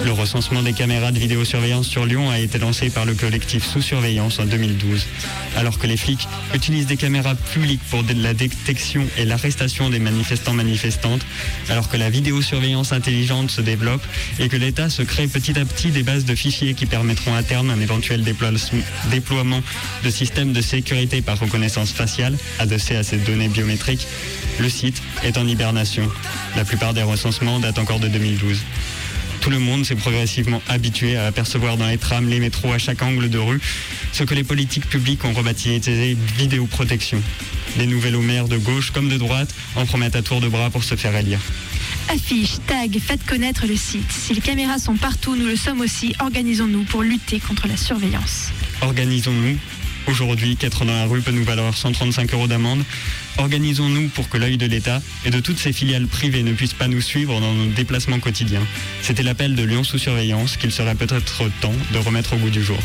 Le 0.04 0.12
recensement 0.12 0.62
des 0.62 0.72
caméras 0.72 1.12
de 1.12 1.18
vidéosurveillance 1.18 1.86
sur 1.86 2.06
Lyon 2.06 2.30
a 2.30 2.38
été 2.38 2.58
lancé 2.58 2.90
par 2.90 3.04
le 3.04 3.14
collectif 3.14 3.64
Sous 3.64 3.82
Surveillance 3.82 4.38
en 4.38 4.44
2012. 4.44 5.06
Alors 5.56 5.78
que 5.78 5.86
les 5.86 5.96
flics 5.96 6.28
utilisent 6.54 6.86
des 6.86 6.96
caméras 6.96 7.34
publiques 7.34 7.80
pour 7.90 8.02
la 8.16 8.34
détection 8.34 9.06
et 9.16 9.24
l'arrestation 9.24 9.90
des 9.90 9.98
manifestants 9.98 10.52
manifestantes, 10.52 11.22
alors 11.68 11.88
que 11.88 11.96
la 11.96 12.10
vidéosurveillance 12.10 12.92
intelligente 12.92 13.50
se 13.50 13.60
développe 13.60 14.02
et 14.38 14.48
que 14.48 14.56
l'État 14.56 14.88
se 14.90 15.02
crée 15.02 15.26
petit 15.26 15.58
à 15.58 15.64
petit 15.64 15.90
des 15.90 16.02
bases 16.02 16.24
de 16.24 16.34
fichiers 16.34 16.74
qui 16.74 16.86
permettront 16.86 17.34
à 17.34 17.42
terme 17.42 17.70
un 17.70 17.80
éventuel 17.80 18.22
déploiement 18.22 19.62
de 20.04 20.10
systèmes 20.10 20.52
de 20.52 20.60
sécurité 20.60 21.22
par 21.22 21.38
reconnaissance 21.38 21.92
faciale 21.92 22.36
adossés 22.58 22.96
à 22.96 23.02
ces 23.02 23.16
données 23.18 23.48
biométriques, 23.48 24.06
le 24.58 24.68
site 24.68 25.02
est 25.22 25.38
en 25.38 25.46
hibernation. 25.46 26.08
La 26.56 26.64
plupart 26.64 26.94
des 26.94 27.02
recensements 27.02 27.58
datent 27.58 27.78
encore 27.78 28.00
de 28.00 28.08
2012. 28.08 28.58
Tout 29.48 29.54
le 29.54 29.60
monde 29.60 29.86
s'est 29.86 29.94
progressivement 29.94 30.60
habitué 30.68 31.16
à 31.16 31.24
apercevoir 31.24 31.78
dans 31.78 31.86
les 31.86 31.96
trams, 31.96 32.28
les 32.28 32.38
métros, 32.38 32.70
à 32.70 32.76
chaque 32.76 33.00
angle 33.00 33.30
de 33.30 33.38
rue, 33.38 33.58
ce 34.12 34.22
que 34.22 34.34
les 34.34 34.44
politiques 34.44 34.86
publiques 34.86 35.24
ont 35.24 35.32
rebaptisé 35.32 36.18
vidéoprotection. 36.36 37.18
Les 37.78 37.86
nouvelles 37.86 38.18
maires 38.18 38.46
de 38.46 38.58
gauche 38.58 38.90
comme 38.90 39.08
de 39.08 39.16
droite 39.16 39.48
en 39.74 39.86
promettent 39.86 40.16
à 40.16 40.20
tour 40.20 40.42
de 40.42 40.48
bras 40.48 40.68
pour 40.68 40.84
se 40.84 40.96
faire 40.96 41.16
élire. 41.16 41.40
Affiche, 42.10 42.56
tag, 42.66 42.98
faites 42.98 43.24
connaître 43.24 43.66
le 43.66 43.76
site. 43.76 44.12
Si 44.12 44.34
les 44.34 44.42
caméras 44.42 44.78
sont 44.78 44.96
partout, 44.96 45.34
nous 45.34 45.46
le 45.46 45.56
sommes 45.56 45.80
aussi. 45.80 46.14
Organisons-nous 46.20 46.84
pour 46.84 47.02
lutter 47.02 47.40
contre 47.40 47.68
la 47.68 47.78
surveillance. 47.78 48.50
Organisons-nous 48.82 49.56
Aujourd'hui, 50.08 50.56
4 50.56 50.86
dans 50.86 50.94
la 50.94 51.04
rue 51.04 51.20
peut 51.20 51.32
nous 51.32 51.44
valoir 51.44 51.76
135 51.76 52.32
euros 52.32 52.46
d'amende. 52.46 52.82
Organisons-nous 53.36 54.08
pour 54.08 54.30
que 54.30 54.38
l'œil 54.38 54.56
de 54.56 54.64
l'État 54.64 55.02
et 55.26 55.30
de 55.30 55.38
toutes 55.38 55.58
ses 55.58 55.74
filiales 55.74 56.06
privées 56.06 56.42
ne 56.42 56.52
puissent 56.52 56.72
pas 56.72 56.88
nous 56.88 57.02
suivre 57.02 57.38
dans 57.40 57.52
nos 57.52 57.66
déplacements 57.66 58.18
quotidiens. 58.18 58.66
C'était 59.02 59.22
l'appel 59.22 59.54
de 59.54 59.62
Lyon 59.62 59.84
sous 59.84 59.98
surveillance 59.98 60.56
qu'il 60.56 60.72
serait 60.72 60.94
peut-être 60.94 61.44
temps 61.60 61.74
de 61.92 61.98
remettre 61.98 62.32
au 62.32 62.36
goût 62.38 62.50
du 62.50 62.62
jour. 62.62 62.78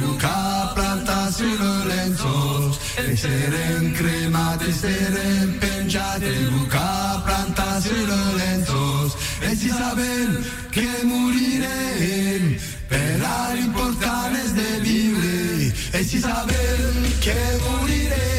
Luca 0.00 0.72
planta 0.74 1.30
sur 1.30 1.58
le 1.58 1.84
lenzo 1.86 2.78
e 2.96 3.16
serem 3.16 3.92
cremate, 3.92 4.72
serem 4.72 5.58
pengiate, 5.58 6.30
Luca 6.50 7.22
planta 7.24 7.80
sur 7.80 8.06
le 8.06 8.36
lenzo 8.36 9.16
e 9.40 9.54
si 9.54 9.68
saben 9.68 10.44
che 10.70 10.88
morirem 11.04 12.58
per 12.88 13.20
l'importante 13.54 14.80
di 14.82 14.90
vivere 14.90 15.74
e 15.92 16.04
si 16.04 16.18
saben 16.18 17.18
che 17.20 17.36
morirem 17.64 18.37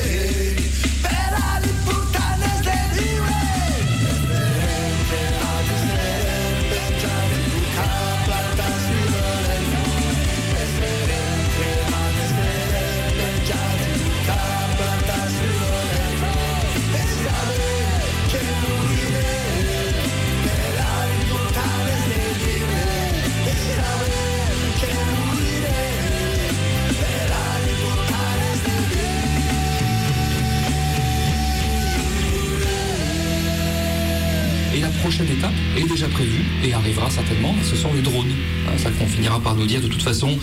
prochaine 35.10 35.38
étape 35.38 35.54
est 35.76 35.90
déjà 35.90 36.08
prévue 36.08 36.46
et 36.64 36.72
arrivera 36.72 37.10
certainement, 37.10 37.56
ce 37.64 37.76
sont 37.76 37.92
les 37.96 38.04
drones. 38.04 38.32
Ça 38.78 38.92
qu'on 38.92 39.08
finira 39.08 39.40
par 39.40 39.56
nous 39.56 39.66
dire 39.66 39.82
de 39.82 39.88
toute 39.88 40.04
façon, 40.04 40.38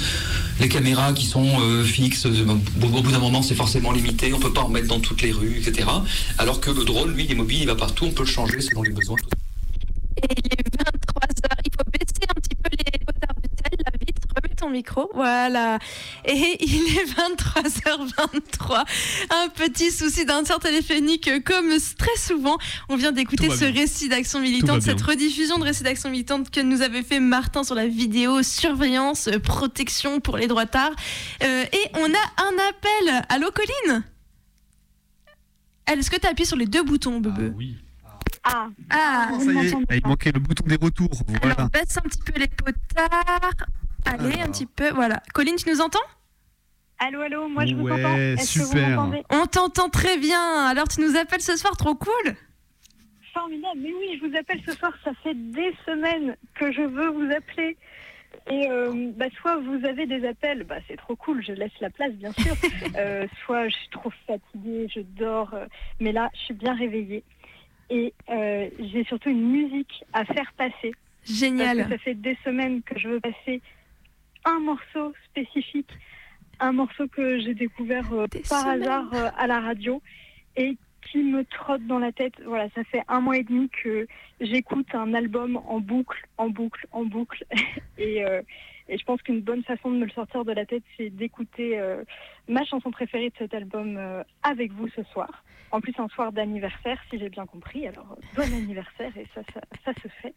les 0.58 0.68
caméras 0.68 1.12
qui 1.12 1.24
sont 1.24 1.46
euh, 1.60 1.84
fixes, 1.84 2.26
euh, 2.26 2.44
au 2.82 3.00
bout 3.00 3.12
d'un 3.12 3.20
moment 3.20 3.42
c'est 3.42 3.54
forcément 3.54 3.92
limité, 3.92 4.32
on 4.32 4.38
ne 4.38 4.42
peut 4.42 4.52
pas 4.52 4.62
en 4.62 4.68
mettre 4.68 4.88
dans 4.88 4.98
toutes 4.98 5.22
les 5.22 5.30
rues, 5.30 5.62
etc. 5.64 5.86
Alors 6.38 6.60
que 6.60 6.72
le 6.72 6.84
drone, 6.84 7.14
lui, 7.14 7.26
il 7.26 7.30
est 7.30 7.36
mobile, 7.36 7.60
il 7.60 7.66
va 7.68 7.76
partout, 7.76 8.06
on 8.06 8.10
peut 8.10 8.24
le 8.24 8.28
changer 8.28 8.60
selon 8.60 8.82
les 8.82 8.90
besoins. 8.90 9.18
Micro, 14.70 15.10
voilà. 15.14 15.78
Et 16.24 16.56
il 16.64 16.98
est 16.98 17.04
23h23, 17.04 18.84
un 19.30 19.48
petit 19.48 19.90
souci 19.90 20.24
d'insert 20.24 20.58
téléphonique 20.58 21.30
comme 21.44 21.70
très 21.98 22.16
souvent. 22.16 22.58
On 22.88 22.96
vient 22.96 23.12
d'écouter 23.12 23.50
ce 23.50 23.64
récit 23.64 24.08
d'action 24.08 24.40
militante, 24.40 24.82
cette 24.82 25.02
rediffusion 25.02 25.58
de 25.58 25.64
récit 25.64 25.82
d'action 25.82 26.10
militante 26.10 26.50
que 26.50 26.60
nous 26.60 26.82
avait 26.82 27.02
fait 27.02 27.20
Martin 27.20 27.64
sur 27.64 27.74
la 27.74 27.86
vidéo 27.86 28.42
surveillance, 28.42 29.28
protection 29.42 30.20
pour 30.20 30.36
les 30.36 30.46
droitards. 30.46 30.94
Euh, 31.42 31.64
et 31.64 31.90
on 31.94 32.06
a 32.06 32.44
un 32.44 32.68
appel. 32.68 33.24
Allô 33.28 33.50
Colline? 33.50 34.02
Est-ce 35.86 36.10
que 36.10 36.16
tu 36.16 36.26
as 36.26 36.30
appuyé 36.30 36.46
sur 36.46 36.56
les 36.56 36.66
deux 36.66 36.82
boutons, 36.82 37.20
Bebe 37.20 37.54
Oui. 37.56 37.76
Ah, 38.42 38.68
ah 38.90 39.28
ça 39.38 39.52
y 39.52 39.66
est, 39.66 39.74
il 39.90 40.06
manquait 40.06 40.30
le 40.32 40.40
bouton 40.40 40.64
des 40.66 40.76
retours. 40.76 41.10
Voilà. 41.26 41.54
Alors, 41.54 41.70
baisse 41.70 41.96
un 41.96 42.02
petit 42.02 42.18
peu 42.24 42.38
les 42.38 42.48
potards. 42.48 43.66
Allez, 44.06 44.40
un 44.40 44.50
petit 44.50 44.66
peu. 44.66 44.90
Voilà. 44.90 45.22
Colline, 45.34 45.56
tu 45.56 45.68
nous 45.68 45.80
entends? 45.80 45.98
Allô, 46.98 47.20
allô, 47.20 47.48
moi 47.48 47.66
je 47.66 47.74
vous 47.74 47.88
entends. 47.88 48.16
Est-ce 48.16 48.54
que 48.54 48.64
vous 48.64 48.70
super. 48.70 48.88
m'entendez? 48.90 49.22
On 49.30 49.46
t'entend 49.46 49.88
très 49.88 50.16
bien. 50.16 50.66
Alors, 50.66 50.88
tu 50.88 51.00
nous 51.00 51.16
appelles 51.16 51.42
ce 51.42 51.56
soir, 51.56 51.76
trop 51.76 51.94
cool. 51.94 52.34
Formidable, 53.34 53.80
mais 53.82 53.92
oui, 53.92 54.18
je 54.18 54.26
vous 54.26 54.36
appelle 54.36 54.62
ce 54.66 54.72
soir, 54.72 54.92
ça 55.04 55.10
fait 55.22 55.34
des 55.34 55.74
semaines 55.84 56.36
que 56.54 56.72
je 56.72 56.80
veux 56.80 57.08
vous 57.08 57.30
appeler. 57.30 57.76
Et 58.50 58.70
euh, 58.70 59.10
bah, 59.14 59.26
soit 59.40 59.56
vous 59.56 59.84
avez 59.84 60.06
des 60.06 60.26
appels, 60.26 60.64
bah, 60.64 60.76
c'est 60.88 60.96
trop 60.96 61.16
cool, 61.16 61.44
je 61.44 61.52
laisse 61.52 61.78
la 61.80 61.90
place 61.90 62.12
bien 62.12 62.32
sûr. 62.32 62.54
Euh, 62.96 63.26
soit 63.44 63.68
je 63.68 63.74
suis 63.74 63.88
trop 63.90 64.10
fatiguée, 64.26 64.88
je 64.94 65.00
dors, 65.00 65.52
euh, 65.52 65.66
mais 66.00 66.12
là 66.12 66.30
je 66.32 66.38
suis 66.46 66.54
bien 66.54 66.74
réveillée. 66.74 67.24
Et 67.90 68.14
euh, 68.30 68.70
j'ai 68.78 69.04
surtout 69.04 69.28
une 69.28 69.50
musique 69.50 70.04
à 70.14 70.24
faire 70.24 70.50
passer. 70.56 70.92
Génial. 71.24 71.76
Parce 71.76 71.88
que 71.88 71.94
ça 71.96 71.98
fait 71.98 72.14
des 72.14 72.38
semaines 72.42 72.82
que 72.82 72.98
je 72.98 73.08
veux 73.08 73.20
passer 73.20 73.60
un 74.46 74.60
morceau 74.60 75.12
spécifique, 75.26 75.90
un 76.60 76.72
morceau 76.72 77.06
que 77.08 77.38
j'ai 77.38 77.54
découvert 77.54 78.10
euh, 78.12 78.26
par 78.48 78.62
semaines. 78.62 78.82
hasard 78.82 79.14
euh, 79.14 79.28
à 79.36 79.46
la 79.46 79.60
radio 79.60 80.00
et 80.56 80.78
qui 81.02 81.18
me 81.18 81.44
trotte 81.44 81.86
dans 81.86 81.98
la 81.98 82.12
tête. 82.12 82.34
Voilà, 82.44 82.68
ça 82.74 82.82
fait 82.84 83.02
un 83.08 83.20
mois 83.20 83.36
et 83.36 83.44
demi 83.44 83.68
que 83.82 84.06
j'écoute 84.40 84.86
un 84.94 85.14
album 85.14 85.56
en 85.66 85.80
boucle, 85.80 86.26
en 86.38 86.48
boucle, 86.48 86.86
en 86.92 87.04
boucle. 87.04 87.44
et, 87.98 88.24
euh, 88.24 88.42
et 88.88 88.98
je 88.98 89.04
pense 89.04 89.20
qu'une 89.22 89.40
bonne 89.40 89.62
façon 89.64 89.90
de 89.90 89.96
me 89.96 90.04
le 90.04 90.10
sortir 90.10 90.44
de 90.44 90.52
la 90.52 90.64
tête, 90.64 90.82
c'est 90.96 91.10
d'écouter 91.10 91.78
euh, 91.78 92.04
ma 92.48 92.64
chanson 92.64 92.90
préférée 92.90 93.30
de 93.30 93.34
cet 93.38 93.54
album 93.54 93.96
euh, 93.96 94.22
avec 94.42 94.72
vous 94.72 94.88
ce 94.88 95.02
soir. 95.04 95.44
En 95.72 95.80
plus, 95.80 95.94
un 95.98 96.08
soir 96.08 96.32
d'anniversaire, 96.32 97.00
si 97.10 97.18
j'ai 97.18 97.28
bien 97.28 97.46
compris. 97.46 97.86
Alors, 97.88 98.16
bon 98.36 98.42
anniversaire, 98.42 99.12
et 99.16 99.26
ça, 99.34 99.42
ça, 99.52 99.60
ça 99.84 99.92
se 100.00 100.08
fait. 100.22 100.34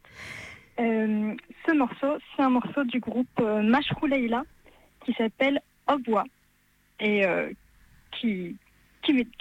Euh, 0.80 1.36
ce 1.66 1.72
morceau, 1.74 2.18
c'est 2.36 2.42
un 2.42 2.50
morceau 2.50 2.84
du 2.86 3.00
groupe 3.00 3.28
euh, 3.42 3.62
Mashrou 3.62 4.06
Leila 4.06 4.44
qui 5.06 5.14
s'appelle 5.14 5.62
Au 5.92 5.98
bois 5.98 6.24
et 7.00 7.26
euh, 7.26 7.52
qui, 8.12 8.56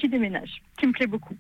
déménage, 0.09 0.63
qui 0.79 0.87
me 0.87 0.93
plaît 0.93 1.07
beaucoup. 1.07 1.37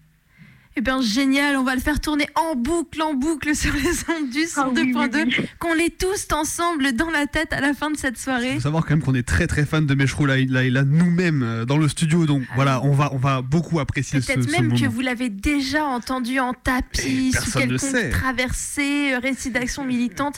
Eh 0.78 0.80
bien, 0.80 1.00
génial. 1.00 1.56
On 1.56 1.64
va 1.64 1.74
le 1.74 1.80
faire 1.80 1.98
tourner 1.98 2.28
en 2.36 2.54
boucle, 2.54 3.02
en 3.02 3.12
boucle 3.12 3.52
sur 3.56 3.74
les 3.74 3.80
ondes 4.14 4.30
du 4.30 4.44
Ah 4.56 4.68
oui, 4.72 4.92
102.2. 4.92 5.24
oui, 5.26 5.34
oui. 5.36 5.46
Qu'on 5.58 5.74
les 5.74 5.90
tous 5.90 6.28
ensemble 6.32 6.92
dans 6.92 7.10
la 7.10 7.26
tête 7.26 7.52
à 7.52 7.60
la 7.60 7.74
fin 7.74 7.90
de 7.90 7.96
cette 7.96 8.16
soirée. 8.16 8.50
Il 8.50 8.54
faut 8.54 8.60
savoir 8.60 8.84
quand 8.84 8.90
même 8.90 9.02
qu'on 9.02 9.16
est 9.16 9.26
très 9.26 9.48
très 9.48 9.66
fan 9.66 9.86
de 9.86 9.94
Meshrou 9.96 10.24
Laïla 10.26 10.84
nous-mêmes 10.84 11.42
euh, 11.42 11.64
dans 11.64 11.78
le 11.78 11.88
studio, 11.88 12.26
donc 12.26 12.44
voilà, 12.54 12.80
on 12.84 12.92
va, 12.92 13.12
on 13.12 13.16
va 13.16 13.42
beaucoup 13.42 13.80
apprécier 13.80 14.20
ce, 14.20 14.30
Ah 14.30 14.34
Peut-être 14.36 14.52
même 14.52 14.78
que 14.78 14.86
vous 14.86 15.00
l'avez 15.00 15.30
déjà 15.30 15.84
entendu 15.84 16.38
en 16.38 16.52
tapis, 16.52 17.32
sous 17.32 17.58
quelconque 17.58 18.10
traversée, 18.10 19.14
euh, 19.14 19.18
récit 19.18 19.50
d'action 19.50 19.84
militante. 19.84 20.36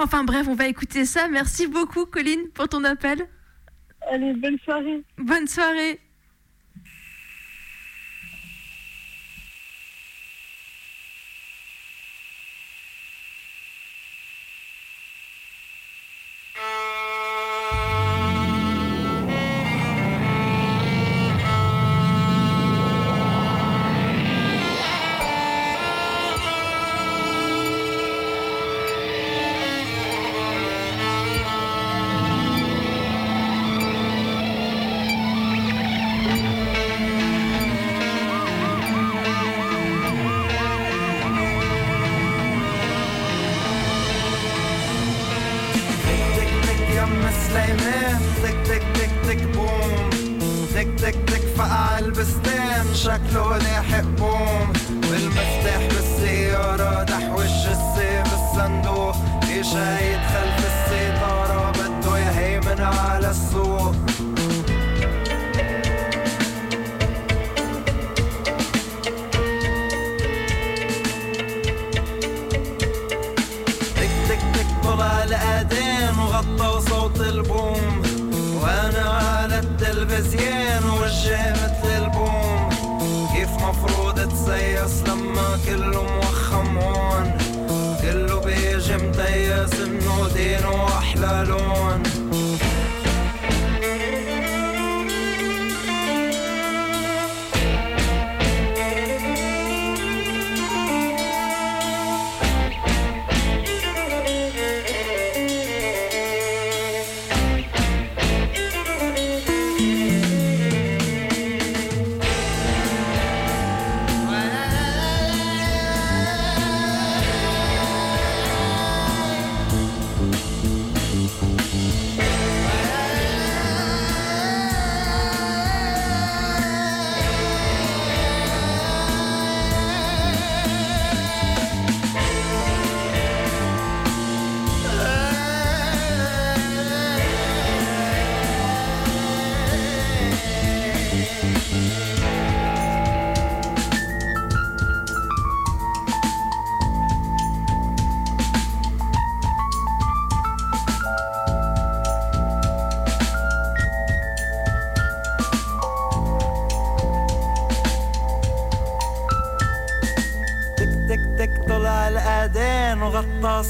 Enfin 0.00 0.24
bref, 0.24 0.48
on 0.48 0.56
va 0.56 0.66
écouter 0.66 1.04
ça. 1.04 1.28
Merci 1.28 1.68
beaucoup, 1.68 2.04
Colline, 2.04 2.48
pour 2.52 2.68
ton 2.68 2.82
appel. 2.82 3.28
Allez, 4.10 4.34
bonne 4.34 4.58
soirée. 4.64 5.04
Bonne 5.18 5.46
soirée. 5.46 6.00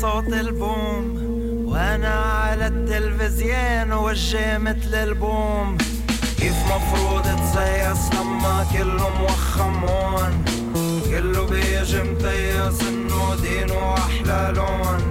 صوت 0.02 0.32
البوم 0.32 1.04
وأنا 1.66 2.14
على 2.14 2.66
التلفزيون 2.66 3.92
وجه 3.92 4.58
مثل 4.58 4.94
البوم. 4.94 5.78
كيف 6.38 6.56
مفروض 6.66 7.22
تسيس 7.22 8.14
لما 8.14 8.66
كله 8.72 9.08
موخم 9.20 9.84
هون 9.84 10.44
كله 11.10 11.46
بيجي 11.46 12.02
متيس 12.02 12.88
إنه 12.88 13.36
دينه 13.42 13.94
أحلى 13.94 14.52
لون. 14.56 15.10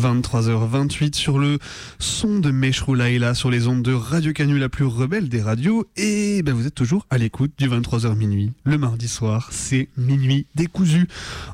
23h28 0.00 1.14
sur 1.14 1.38
le 1.38 1.58
son 1.98 2.38
de 2.38 2.50
Meshrou 2.50 2.94
Laila 2.94 3.34
sur 3.34 3.50
les 3.50 3.66
ondes 3.66 3.82
de 3.82 3.92
Radio 3.92 4.32
Canu, 4.32 4.58
la 4.58 4.70
plus 4.70 4.86
rebelle 4.86 5.28
des 5.28 5.42
radios. 5.42 5.86
Et 5.96 6.42
ben 6.42 6.54
vous 6.54 6.66
êtes 6.66 6.74
toujours 6.74 7.06
à 7.10 7.18
l'écoute 7.18 7.52
du 7.58 7.68
23h 7.68 8.16
minuit. 8.16 8.52
Le 8.64 8.78
mardi 8.78 9.08
soir, 9.08 9.48
c'est 9.52 9.88
minuit 9.98 10.46
décousu. 10.54 11.06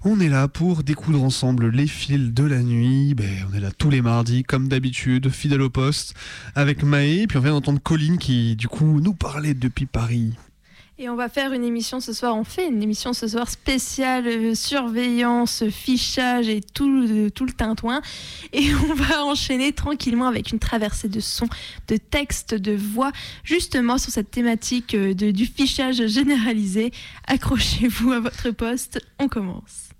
On 0.05 0.21
est 0.21 0.29
là 0.29 0.47
pour 0.47 0.85
découdre 0.85 1.25
ensemble 1.25 1.71
les 1.71 1.89
fils 1.89 2.33
de 2.33 2.45
la 2.45 2.63
nuit. 2.63 3.15
Ben, 3.15 3.47
on 3.51 3.57
est 3.57 3.61
là 3.61 3.71
tous 3.77 3.91
les 3.91 4.03
mardis, 4.03 4.45
comme 4.45 4.69
d'habitude, 4.69 5.29
fidèle 5.31 5.63
au 5.63 5.71
poste, 5.71 6.15
avec 6.55 6.85
Maë. 6.85 7.27
Puis 7.27 7.39
on 7.39 7.41
vient 7.41 7.53
d'entendre 7.53 7.81
Colline 7.83 8.19
qui, 8.19 8.55
du 8.55 8.69
coup, 8.69 9.01
nous 9.01 9.15
parlait 9.15 9.55
depuis 9.55 9.87
Paris. 9.87 10.35
Et 10.99 11.11
on 11.11 11.15
va 11.15 11.29
faire 11.29 11.53
une 11.53 11.63
émission 11.63 12.01
ce 12.01 12.15
soir, 12.15 12.35
on 12.37 12.43
fait 12.45 12.67
une 12.69 12.83
émission 12.83 13.13
ce 13.13 13.29
soir 13.29 13.51
spéciale 13.51 14.27
euh, 14.27 14.55
surveillance, 14.55 15.63
fichage 15.69 16.49
et 16.49 16.63
tout, 16.63 16.89
le- 16.91 17.31
tout 17.31 17.45
le 17.45 17.53
tintouin. 17.53 18.01
Et 18.55 18.75
on 18.91 18.95
va 18.95 19.23
enchaîner 19.25 19.73
tranquillement 19.73 20.27
avec 20.27 20.53
une 20.53 20.59
traversée 20.59 21.09
de 21.09 21.21
sons, 21.21 21.51
de 21.89 21.99
textes, 21.99 22.55
de 22.55 22.75
voix, 22.75 23.13
justement 23.45 23.99
sur 23.99 24.11
cette 24.11 24.31
thématique 24.31 24.95
euh, 24.95 25.13
de- 25.13 25.33
du 25.33 25.45
fichage 25.45 26.07
généralisé. 26.07 26.93
Accrochez-vous 27.27 28.13
à 28.13 28.21
votre 28.21 28.51
poste, 28.53 28.99
on 29.19 29.29
commence. 29.29 29.91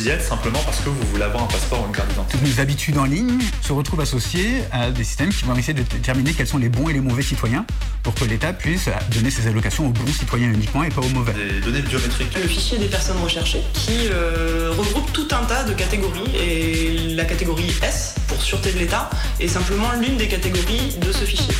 Vous 0.00 0.08
y 0.08 0.10
êtes 0.12 0.22
simplement 0.22 0.60
parce 0.64 0.78
que 0.80 0.88
vous 0.88 1.06
voulez 1.08 1.24
avoir 1.24 1.44
un 1.44 1.46
passeport 1.46 1.82
ou 1.82 1.86
une 1.86 1.92
carte 1.92 2.08
d'identité. 2.08 2.38
Toutes 2.38 2.48
nos 2.48 2.60
habitudes 2.62 2.96
en 2.96 3.04
ligne 3.04 3.38
se 3.60 3.70
retrouvent 3.74 4.00
associées 4.00 4.62
à 4.72 4.90
des 4.90 5.04
systèmes 5.04 5.28
qui 5.28 5.44
vont 5.44 5.54
essayer 5.54 5.74
de 5.74 5.82
déterminer 5.82 6.32
quels 6.32 6.46
sont 6.46 6.56
les 6.56 6.70
bons 6.70 6.88
et 6.88 6.94
les 6.94 7.02
mauvais 7.02 7.20
citoyens 7.20 7.66
pour 8.02 8.14
que 8.14 8.24
l'État 8.24 8.54
puisse 8.54 8.88
donner 9.12 9.30
ses 9.30 9.46
allocations 9.46 9.86
aux 9.86 9.90
bons 9.90 10.10
citoyens 10.10 10.50
uniquement 10.50 10.84
et 10.84 10.88
pas 10.88 11.02
aux 11.02 11.08
mauvais. 11.10 11.34
Des 11.34 11.60
données 11.60 11.82
biométriques. 11.82 12.34
Le 12.34 12.48
fichier 12.48 12.78
des 12.78 12.86
personnes 12.86 13.18
recherchées 13.22 13.60
qui 13.74 14.08
euh, 14.10 14.72
regroupe 14.74 15.12
tout 15.12 15.28
un 15.32 15.44
tas 15.44 15.64
de 15.64 15.74
catégories 15.74 16.34
et 16.34 17.14
la 17.14 17.26
catégorie 17.26 17.70
S 17.82 18.14
pour 18.26 18.40
sûreté 18.40 18.72
de 18.72 18.78
l'État 18.78 19.10
est 19.38 19.48
simplement 19.48 19.92
l'une 20.00 20.16
des 20.16 20.28
catégories 20.28 20.96
de 20.98 21.12
ce 21.12 21.26
fichier. 21.26 21.54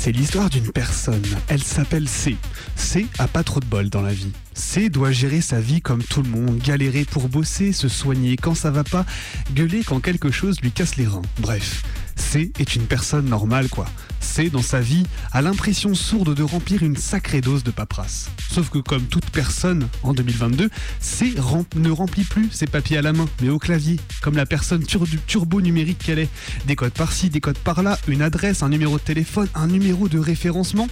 C'est 0.00 0.12
l'histoire 0.12 0.48
d'une 0.48 0.70
personne. 0.70 1.26
Elle 1.48 1.62
s'appelle 1.62 2.08
C. 2.08 2.36
C 2.76 3.08
a 3.18 3.26
pas 3.26 3.42
trop 3.42 3.58
de 3.58 3.66
bol 3.66 3.90
dans 3.90 4.00
la 4.00 4.12
vie. 4.12 4.30
C 4.54 4.90
doit 4.90 5.10
gérer 5.10 5.40
sa 5.40 5.60
vie 5.60 5.80
comme 5.80 6.04
tout 6.04 6.22
le 6.22 6.28
monde, 6.28 6.58
galérer 6.58 7.04
pour 7.04 7.28
bosser, 7.28 7.72
se 7.72 7.88
soigner 7.88 8.36
quand 8.36 8.54
ça 8.54 8.70
va 8.70 8.84
pas, 8.84 9.04
gueuler 9.52 9.82
quand 9.82 9.98
quelque 9.98 10.30
chose 10.30 10.60
lui 10.60 10.70
casse 10.70 10.94
les 10.96 11.06
reins. 11.08 11.22
Bref, 11.40 11.82
C 12.18 12.52
est 12.58 12.74
une 12.76 12.86
personne 12.86 13.26
normale 13.26 13.68
quoi. 13.68 13.86
C 14.20 14.50
dans 14.50 14.62
sa 14.62 14.80
vie 14.80 15.04
a 15.32 15.40
l'impression 15.40 15.94
sourde 15.94 16.34
de 16.34 16.42
remplir 16.42 16.82
une 16.82 16.96
sacrée 16.96 17.40
dose 17.40 17.64
de 17.64 17.70
paperasse. 17.70 18.30
Sauf 18.52 18.68
que 18.68 18.78
comme 18.78 19.04
toute 19.04 19.30
personne 19.30 19.88
en 20.02 20.12
2022, 20.12 20.68
C 21.00 21.34
ne 21.76 21.90
remplit 21.90 22.24
plus 22.24 22.50
ses 22.50 22.66
papiers 22.66 22.98
à 22.98 23.02
la 23.02 23.12
main, 23.12 23.26
mais 23.40 23.48
au 23.48 23.58
clavier, 23.58 23.98
comme 24.20 24.36
la 24.36 24.46
personne 24.46 24.84
tur- 24.84 25.06
turbo 25.26 25.60
numérique 25.60 25.98
qu'elle 25.98 26.18
est. 26.18 26.28
Des 26.66 26.76
codes 26.76 26.92
par-ci, 26.92 27.30
des 27.30 27.40
codes 27.40 27.58
par-là, 27.58 27.98
une 28.08 28.22
adresse, 28.22 28.62
un 28.62 28.68
numéro 28.68 28.98
de 28.98 29.02
téléphone, 29.02 29.48
un 29.54 29.66
numéro 29.68 30.08
de 30.08 30.18
référencement. 30.18 30.88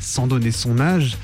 Sans 0.00 0.26
donner 0.26 0.52
son 0.52 0.78
âge, 0.78 1.16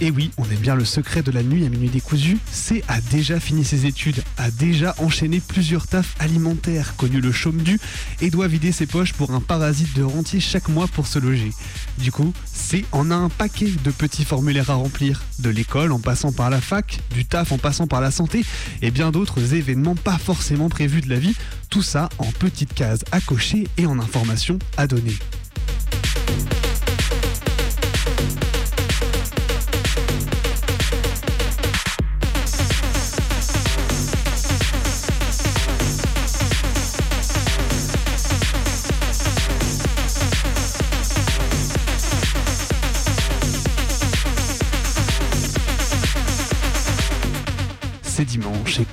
et 0.00 0.10
oui, 0.10 0.30
on 0.38 0.44
aime 0.44 0.58
bien 0.58 0.74
le 0.74 0.84
secret 0.84 1.22
de 1.22 1.30
la 1.30 1.42
nuit 1.42 1.66
à 1.66 1.68
minuit 1.68 1.88
décousu. 1.88 2.38
C 2.52 2.84
a 2.88 3.00
déjà 3.00 3.40
fini 3.40 3.64
ses 3.64 3.86
études, 3.86 4.22
a 4.36 4.50
déjà 4.50 4.94
enchaîné 4.98 5.40
plusieurs 5.40 5.86
tafs 5.86 6.14
alimentaires, 6.18 6.94
connu 6.96 7.20
le 7.20 7.32
chaume 7.32 7.62
dû 7.62 7.78
et 8.20 8.30
doit 8.30 8.48
vider 8.48 8.72
ses 8.72 8.86
poches 8.86 9.12
pour 9.12 9.32
un 9.32 9.40
parasite 9.40 9.96
de 9.96 10.02
rentier 10.02 10.40
chaque 10.40 10.68
mois 10.68 10.86
pour 10.86 11.06
se 11.06 11.18
loger. 11.18 11.50
Du 11.98 12.12
coup, 12.12 12.32
C 12.52 12.84
en 12.92 13.10
a 13.10 13.14
un 13.14 13.28
paquet 13.28 13.70
de 13.82 13.90
petits 13.90 14.24
formulaires 14.24 14.70
à 14.70 14.74
remplir, 14.74 15.22
de 15.40 15.50
l'école 15.50 15.92
en 15.92 15.98
passant 16.00 16.32
par 16.32 16.50
la 16.50 16.60
fac, 16.60 17.00
du 17.14 17.24
taf 17.24 17.52
en 17.52 17.58
passant 17.58 17.86
par 17.86 18.00
la 18.00 18.10
santé 18.10 18.44
et 18.82 18.90
bien 18.90 19.10
d'autres 19.10 19.54
événements 19.54 19.96
pas 19.96 20.18
forcément 20.18 20.68
prévus 20.68 21.00
de 21.00 21.10
la 21.10 21.18
vie, 21.18 21.34
tout 21.70 21.82
ça 21.82 22.08
en 22.18 22.30
petites 22.30 22.74
cases 22.74 23.04
à 23.12 23.20
cocher 23.20 23.66
et 23.76 23.86
en 23.86 23.98
informations 23.98 24.58
à 24.76 24.86
donner. 24.86 25.16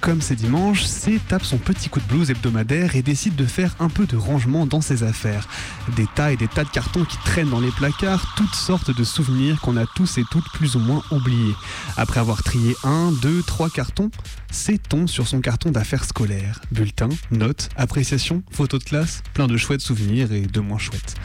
Comme 0.05 0.21
c'est 0.21 0.35
dimanche, 0.35 0.83
C 0.83 1.19
tape 1.27 1.43
son 1.43 1.57
petit 1.57 1.89
coup 1.89 1.99
de 1.99 2.05
blues 2.05 2.29
hebdomadaire 2.29 2.95
et 2.95 3.01
décide 3.01 3.35
de 3.35 3.45
faire 3.45 3.75
un 3.79 3.89
peu 3.89 4.05
de 4.05 4.15
rangement 4.15 4.67
dans 4.67 4.79
ses 4.79 5.01
affaires. 5.01 5.47
Des 5.95 6.05
tas 6.13 6.31
et 6.31 6.37
des 6.37 6.47
tas 6.47 6.63
de 6.63 6.69
cartons 6.69 7.05
qui 7.05 7.17
traînent 7.25 7.49
dans 7.49 7.59
les 7.59 7.71
placards, 7.71 8.35
toutes 8.37 8.53
sortes 8.53 8.95
de 8.95 9.03
souvenirs 9.03 9.59
qu'on 9.61 9.77
a 9.77 9.87
tous 9.95 10.19
et 10.19 10.23
toutes 10.29 10.47
plus 10.53 10.75
ou 10.75 10.79
moins 10.79 11.01
oubliés. 11.09 11.55
Après 11.97 12.19
avoir 12.19 12.43
trié 12.43 12.75
un, 12.83 13.11
deux, 13.13 13.41
trois 13.41 13.71
cartons, 13.71 14.11
C 14.51 14.77
tombe 14.77 15.07
sur 15.07 15.27
son 15.27 15.41
carton 15.41 15.71
d'affaires 15.71 16.05
scolaires. 16.05 16.61
Bulletins, 16.71 17.09
notes, 17.31 17.69
appréciations, 17.75 18.43
photos 18.51 18.81
de 18.81 18.85
classe, 18.85 19.23
plein 19.33 19.47
de 19.47 19.57
chouettes 19.57 19.81
souvenirs 19.81 20.31
et 20.31 20.41
de 20.41 20.59
moins 20.59 20.77
chouettes. 20.77 21.15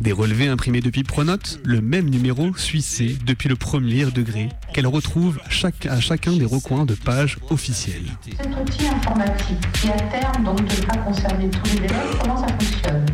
Des 0.00 0.12
relevés 0.12 0.48
imprimés 0.48 0.80
depuis 0.80 1.04
Pronote, 1.04 1.60
le 1.62 1.82
même 1.82 2.08
numéro 2.08 2.56
suit 2.56 2.82
C 2.82 3.18
depuis 3.26 3.50
le 3.50 3.56
premier 3.56 4.06
degré, 4.06 4.48
qu'elle 4.72 4.86
retrouve 4.86 5.38
à 5.44 6.00
chacun 6.00 6.32
des 6.32 6.46
recoins 6.46 6.86
de 6.86 6.94
pages 6.94 7.36
officielles. 7.50 8.10
Cet 8.36 8.46
outil 8.58 8.86
informatique 8.86 9.72
qui 9.72 9.88
à 9.90 9.96
terme 9.96 10.44
donc 10.44 10.62
devra 10.64 10.96
concerner 10.98 11.48
tous 11.50 11.64
les 11.72 11.84
élèves, 11.84 12.18
comment 12.20 12.36
ça 12.36 12.46
fonctionne? 12.48 13.06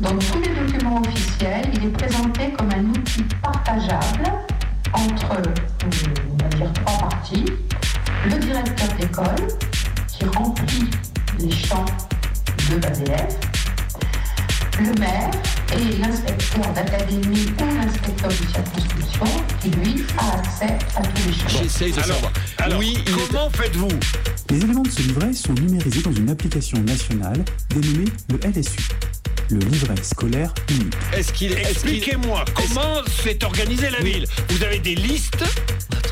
Dans 0.00 0.16
tous 0.16 0.40
les 0.40 0.54
documents 0.54 1.00
officiels, 1.00 1.70
il 1.74 1.86
est 1.86 1.90
présenté 1.90 2.52
comme 2.52 2.70
un 2.70 2.84
outil 2.90 3.24
partageable 3.42 4.32
entre, 4.92 5.32
euh, 5.32 5.42
on 6.30 6.42
va 6.42 6.48
dire, 6.56 6.72
trois 6.84 7.08
parties. 7.08 7.44
Le 8.26 8.38
directeur 8.38 8.88
d'école 8.98 9.46
qui 10.08 10.24
remplit 10.26 10.90
les 11.38 11.50
champs 11.50 11.84
de 12.70 12.80
l'ADF, 12.80 13.38
le 14.78 14.92
maire 15.00 15.30
et 15.76 15.96
l'inspecteur 15.98 16.72
d'académie 16.74 17.46
ou 17.60 17.64
l'inspecteur 17.80 18.28
de 18.28 18.34
circonscription 18.34 19.26
qui, 19.62 19.70
lui, 19.70 20.04
a 20.18 20.38
accès 20.38 20.78
à 20.96 21.02
tous 21.02 21.28
les 21.28 21.32
champs. 21.34 21.62
J'essaye 21.62 21.92
de 21.92 22.00
savoir. 22.00 22.32
oui, 22.78 22.98
comment 23.28 23.50
faites-vous? 23.50 23.88
Les 24.50 24.56
éléments 24.58 24.82
de 24.82 24.90
ce 24.90 25.02
livret 25.02 25.32
sont 25.32 25.52
numérisés 25.54 26.02
dans 26.02 26.12
une 26.12 26.30
application 26.30 26.78
nationale 26.82 27.44
dénommée 27.68 28.06
le 28.30 28.38
LSU, 28.48 28.88
le 29.50 29.58
livret 29.60 29.94
scolaire 30.02 30.52
unique. 30.70 30.94
Est-ce 31.16 31.32
qu'il 31.32 31.52
Expliquez-moi, 31.52 32.44
comment 32.54 32.96
s'est 33.22 33.44
organisée 33.44 33.90
la 33.90 34.00
ville? 34.00 34.26
Vous 34.48 34.62
avez 34.64 34.78
des 34.80 34.96
listes 34.96 35.44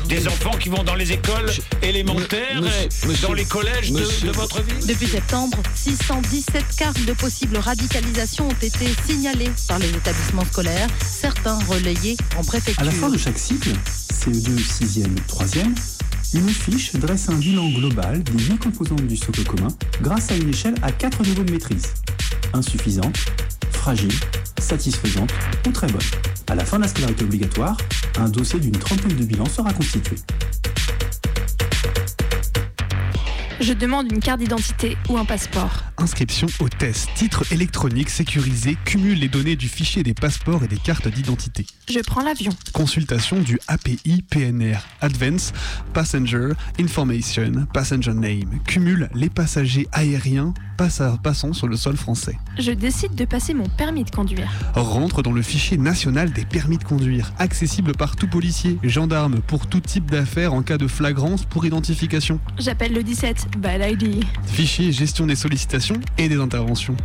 des 0.07 0.27
enfants 0.27 0.57
qui 0.59 0.69
vont 0.69 0.83
dans 0.83 0.95
les 0.95 1.11
écoles 1.11 1.51
élémentaires, 1.83 2.59
Monsieur- 2.63 3.11
et 3.11 3.21
dans 3.21 3.33
les 3.33 3.45
collèges 3.45 3.91
de- 3.91 3.99
monsieur- 3.99 4.27
de, 4.29 4.33
votre 4.33 4.59
ville? 4.63 4.87
Depuis 4.87 5.05
septembre, 5.05 5.57
617 5.75 6.63
cas 6.77 6.91
de 7.05 7.13
possible 7.13 7.57
radicalisation 7.57 8.47
ont 8.47 8.55
été 8.65 8.87
signalés 9.05 9.48
par 9.67 9.79
les 9.79 9.89
établissements 9.89 10.45
scolaires, 10.45 10.89
certains 11.05 11.57
relayés 11.65 12.17
en 12.37 12.43
préfecture. 12.43 12.81
À 12.81 12.85
la 12.85 12.91
fin 12.91 13.09
de 13.09 13.17
chaque 13.17 13.37
cycle, 13.37 13.71
CE2, 14.11 14.57
6e, 14.57 15.07
3e, 15.27 15.73
une 16.33 16.49
fiche 16.49 16.93
dresse 16.95 17.29
un 17.29 17.35
bilan 17.35 17.69
global 17.69 18.23
des 18.23 18.43
huit 18.43 18.57
composantes 18.57 19.07
du 19.07 19.17
socle 19.17 19.43
commun 19.43 19.69
grâce 20.01 20.31
à 20.31 20.35
une 20.35 20.49
échelle 20.49 20.75
à 20.81 20.91
quatre 20.91 21.23
niveaux 21.23 21.43
de 21.43 21.51
maîtrise. 21.51 21.93
Insuffisante, 22.53 23.17
fragile, 23.71 24.13
satisfaisante 24.59 25.31
ou 25.67 25.71
très 25.71 25.87
bonne. 25.87 26.01
À 26.47 26.55
la 26.55 26.65
fin 26.65 26.77
de 26.77 26.83
la 26.83 26.87
scolarité 26.87 27.23
obligatoire, 27.23 27.77
un 28.17 28.29
dossier 28.29 28.59
d'une 28.59 28.77
trentaine 28.77 29.15
de 29.15 29.23
bilans 29.23 29.49
sera 29.49 29.73
constitué. 29.73 30.15
Je 33.59 33.73
demande 33.73 34.11
une 34.11 34.19
carte 34.19 34.39
d'identité 34.39 34.97
ou 35.09 35.17
un 35.17 35.25
passeport. 35.25 35.88
Inscription 35.99 36.47
au 36.59 36.69
test. 36.69 37.09
Titre 37.15 37.43
électronique 37.51 38.09
sécurisé 38.09 38.77
cumule 38.85 39.19
les 39.19 39.27
données 39.27 39.55
du 39.57 39.67
fichier 39.67 40.01
des 40.01 40.13
passeports 40.13 40.63
et 40.63 40.67
des 40.67 40.77
cartes 40.77 41.07
d'identité. 41.09 41.65
Je 41.91 41.99
prends 41.99 42.21
l'avion. 42.23 42.51
Consultation 42.73 43.39
du 43.41 43.59
API 43.67 44.23
PNR 44.29 44.77
Advance 45.01 45.51
Passenger 45.93 46.49
Information 46.79 47.65
Passenger 47.73 48.13
Name 48.13 48.59
cumule 48.65 49.09
les 49.13 49.29
passagers 49.29 49.87
aériens 49.91 50.53
passa- 50.77 51.17
passant 51.21 51.51
sur 51.51 51.67
le 51.67 51.75
sol 51.75 51.97
français. 51.97 52.37
Je 52.57 52.71
décide 52.71 53.15
de 53.15 53.25
passer 53.25 53.53
mon 53.53 53.67
permis 53.67 54.05
de 54.05 54.11
conduire. 54.11 54.49
Rentre 54.75 55.21
dans 55.21 55.33
le 55.33 55.41
fichier 55.41 55.77
national 55.77 56.31
des 56.31 56.45
permis 56.45 56.77
de 56.77 56.83
conduire, 56.85 57.33
accessible 57.39 57.91
par 57.93 58.15
tout 58.15 58.27
policier, 58.27 58.77
gendarme 58.83 59.41
pour 59.41 59.67
tout 59.67 59.81
type 59.81 60.09
d'affaires 60.09 60.53
en 60.53 60.61
cas 60.61 60.77
de 60.77 60.87
flagrance 60.87 61.43
pour 61.43 61.65
identification. 61.65 62.39
J'appelle 62.57 62.93
le 62.93 63.03
17. 63.03 63.57
Bad 63.57 63.81
ID. 63.91 64.23
Fichier 64.45 64.91
gestion 64.93 65.25
des 65.25 65.35
sollicitations 65.35 65.88
et 66.17 66.29
des 66.29 66.39
interventions. 66.39 66.95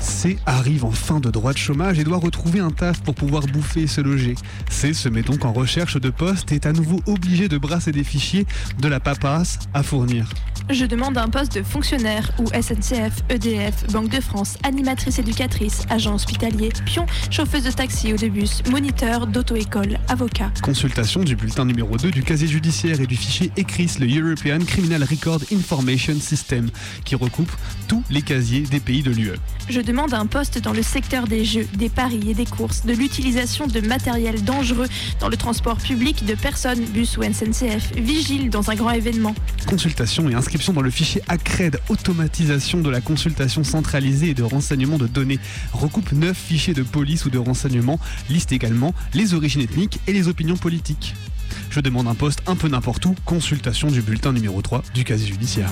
C 0.00 0.38
arrive 0.44 0.84
en 0.84 0.90
fin 0.90 1.20
de 1.20 1.30
droit 1.30 1.52
de 1.52 1.58
chômage 1.58 1.98
et 1.98 2.04
doit 2.04 2.18
retrouver 2.18 2.58
un 2.58 2.70
taf 2.70 3.00
pour 3.02 3.14
pouvoir 3.14 3.46
bouffer 3.46 3.82
et 3.82 3.86
se 3.86 4.00
loger. 4.00 4.34
C 4.70 4.92
se 4.92 5.08
met 5.08 5.22
donc 5.22 5.44
en 5.44 5.52
recherche 5.52 6.00
de 6.00 6.10
poste 6.10 6.50
et 6.50 6.56
est 6.56 6.66
à 6.66 6.72
nouveau 6.72 7.00
obligé 7.06 7.48
de 7.48 7.58
brasser 7.58 7.92
des 7.92 8.02
fichiers 8.02 8.46
de 8.80 8.88
la 8.88 8.98
paperasse 8.98 9.60
à 9.72 9.82
fournir. 9.82 10.28
Je 10.68 10.84
demande 10.84 11.16
un 11.16 11.28
poste 11.28 11.54
de 11.54 11.62
fonctionnaire 11.62 12.32
ou 12.40 12.46
SNCF, 12.48 13.22
EDF, 13.28 13.86
Banque 13.92 14.08
de 14.08 14.20
France, 14.20 14.56
animatrice 14.64 15.20
éducatrice, 15.20 15.84
agent 15.90 16.12
hospitalier, 16.12 16.70
pion, 16.84 17.06
chauffeuse 17.30 17.62
de 17.62 17.70
taxi 17.70 18.12
ou 18.12 18.16
de 18.16 18.26
bus, 18.26 18.64
moniteur 18.68 19.28
d'auto-école, 19.28 19.96
avocat. 20.08 20.50
Consultation 20.62 21.22
du 21.22 21.36
bulletin 21.36 21.66
numéro 21.66 21.96
2 21.96 22.10
du 22.10 22.24
casier 22.24 22.48
judiciaire 22.48 23.00
et 23.00 23.06
du 23.06 23.14
fichier 23.14 23.52
ECRIS, 23.56 24.00
le 24.00 24.08
European 24.08 24.58
Criminal 24.66 25.04
Record 25.04 25.42
Information 25.52 26.18
System, 26.18 26.68
qui 27.04 27.14
recoupe 27.14 27.52
tous 27.86 28.02
les 28.10 28.22
casiers 28.22 28.62
des 28.62 28.80
pays 28.80 29.04
de 29.04 29.12
l'UE. 29.12 29.34
Je 29.68 29.80
demande 29.80 30.14
un 30.14 30.26
poste 30.26 30.60
dans 30.60 30.72
le 30.72 30.82
secteur 30.82 31.28
des 31.28 31.44
jeux, 31.44 31.68
des 31.74 31.88
paris 31.88 32.30
et 32.30 32.34
des 32.34 32.46
courses, 32.46 32.84
de 32.84 32.92
l'utilisation 32.92 33.68
de 33.68 33.80
matériel 33.80 34.42
dangereux 34.42 34.88
dans 35.20 35.28
le 35.28 35.36
transport 35.36 35.76
public 35.76 36.24
de 36.24 36.34
personnes, 36.34 36.84
bus 36.86 37.16
ou 37.18 37.22
SNCF, 37.22 37.92
vigile 37.94 38.50
dans 38.50 38.68
un 38.68 38.74
grand 38.74 38.90
événement. 38.90 39.34
Consultation 39.68 40.28
et 40.28 40.34
inscription 40.34 40.55
dans 40.56 40.80
le 40.80 40.90
fichier 40.90 41.22
ACRED, 41.28 41.80
automatisation 41.90 42.80
de 42.80 42.88
la 42.88 43.02
consultation 43.02 43.62
centralisée 43.62 44.30
et 44.30 44.34
de 44.34 44.42
renseignement 44.42 44.96
de 44.96 45.06
données, 45.06 45.38
recoupe 45.72 46.12
9 46.12 46.36
fichiers 46.36 46.72
de 46.72 46.82
police 46.82 47.26
ou 47.26 47.30
de 47.30 47.38
renseignement, 47.38 48.00
liste 48.30 48.52
également 48.52 48.94
les 49.12 49.34
origines 49.34 49.60
ethniques 49.60 50.00
et 50.06 50.12
les 50.12 50.28
opinions 50.28 50.56
politiques. 50.56 51.14
Je 51.70 51.80
demande 51.80 52.08
un 52.08 52.14
poste 52.14 52.42
un 52.46 52.56
peu 52.56 52.68
n'importe 52.68 53.04
où, 53.04 53.14
consultation 53.26 53.88
du 53.88 54.00
bulletin 54.00 54.32
numéro 54.32 54.62
3 54.62 54.82
du 54.94 55.04
casier 55.04 55.28
judiciaire. 55.28 55.70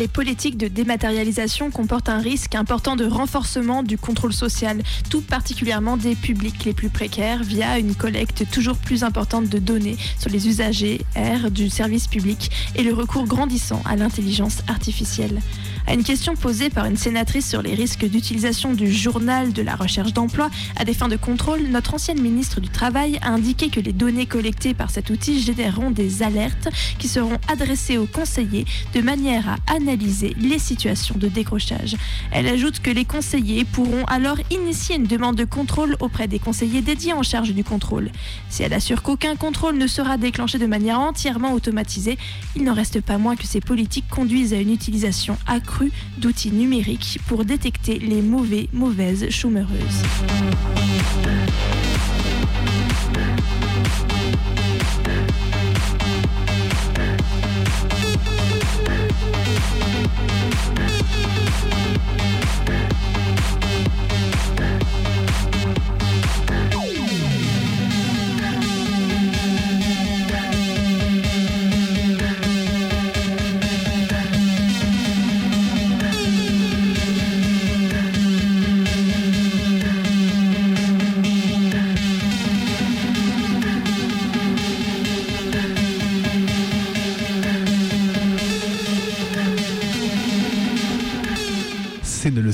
Les 0.00 0.08
politiques 0.08 0.56
de 0.56 0.66
dématérialisation 0.66 1.70
comportent 1.70 2.08
un 2.08 2.20
risque 2.20 2.54
important 2.54 2.96
de 2.96 3.04
renforcement 3.04 3.82
du 3.82 3.98
contrôle 3.98 4.32
social, 4.32 4.80
tout 5.10 5.20
particulièrement 5.20 5.98
des 5.98 6.14
publics 6.14 6.64
les 6.64 6.72
plus 6.72 6.88
précaires, 6.88 7.42
via 7.42 7.78
une 7.78 7.94
collecte 7.94 8.50
toujours 8.50 8.78
plus 8.78 9.04
importante 9.04 9.50
de 9.50 9.58
données 9.58 9.98
sur 10.18 10.30
les 10.30 10.48
usagers 10.48 11.02
R 11.14 11.50
du 11.50 11.68
service 11.68 12.06
public 12.06 12.50
et 12.76 12.82
le 12.82 12.94
recours 12.94 13.26
grandissant 13.26 13.82
à 13.84 13.94
l'intelligence 13.94 14.62
artificielle. 14.68 15.38
À 15.86 15.94
une 15.94 16.04
question 16.04 16.36
posée 16.36 16.70
par 16.70 16.84
une 16.84 16.96
sénatrice 16.96 17.48
sur 17.48 17.62
les 17.62 17.74
risques 17.74 18.04
d'utilisation 18.04 18.74
du 18.74 18.92
journal 18.92 19.52
de 19.52 19.62
la 19.62 19.74
recherche 19.74 20.12
d'emploi 20.12 20.50
à 20.76 20.84
des 20.84 20.94
fins 20.94 21.08
de 21.08 21.16
contrôle, 21.16 21.62
notre 21.62 21.94
ancienne 21.94 22.20
ministre 22.20 22.60
du 22.60 22.68
Travail 22.68 23.18
a 23.22 23.30
indiqué 23.30 23.70
que 23.70 23.80
les 23.80 23.92
données 23.92 24.26
collectées 24.26 24.74
par 24.74 24.90
cet 24.90 25.10
outil 25.10 25.40
généreront 25.40 25.90
des 25.90 26.22
alertes 26.22 26.68
qui 26.98 27.08
seront 27.08 27.38
adressées 27.48 27.98
aux 27.98 28.06
conseillers 28.06 28.66
de 28.94 29.00
manière 29.00 29.48
à 29.48 29.74
analyser 29.74 30.36
les 30.38 30.58
situations 30.58 31.16
de 31.18 31.28
décrochage. 31.28 31.96
Elle 32.30 32.46
ajoute 32.46 32.80
que 32.80 32.90
les 32.90 33.04
conseillers 33.04 33.64
pourront 33.64 34.04
alors 34.04 34.38
initier 34.50 34.96
une 34.96 35.06
demande 35.06 35.36
de 35.36 35.44
contrôle 35.44 35.96
auprès 36.00 36.28
des 36.28 36.38
conseillers 36.38 36.82
dédiés 36.82 37.14
en 37.14 37.22
charge 37.22 37.52
du 37.52 37.64
contrôle. 37.64 38.10
Si 38.48 38.62
elle 38.62 38.74
assure 38.74 39.02
qu'aucun 39.02 39.34
contrôle 39.34 39.76
ne 39.76 39.86
sera 39.86 40.18
déclenché 40.18 40.58
de 40.58 40.66
manière 40.66 41.00
entièrement 41.00 41.52
automatisée, 41.52 42.18
il 42.54 42.64
n'en 42.64 42.74
reste 42.74 43.00
pas 43.00 43.18
moins 43.18 43.34
que 43.34 43.46
ces 43.46 43.60
politiques 43.60 44.08
conduisent 44.08 44.54
à 44.54 44.58
une 44.58 44.72
utilisation 44.72 45.36
accrue 45.46 45.69
d'outils 46.18 46.52
numériques 46.52 47.18
pour 47.26 47.44
détecter 47.44 47.98
les 47.98 48.22
mauvais, 48.22 48.68
mauvaises 48.72 49.28
chômeuses. 49.30 49.66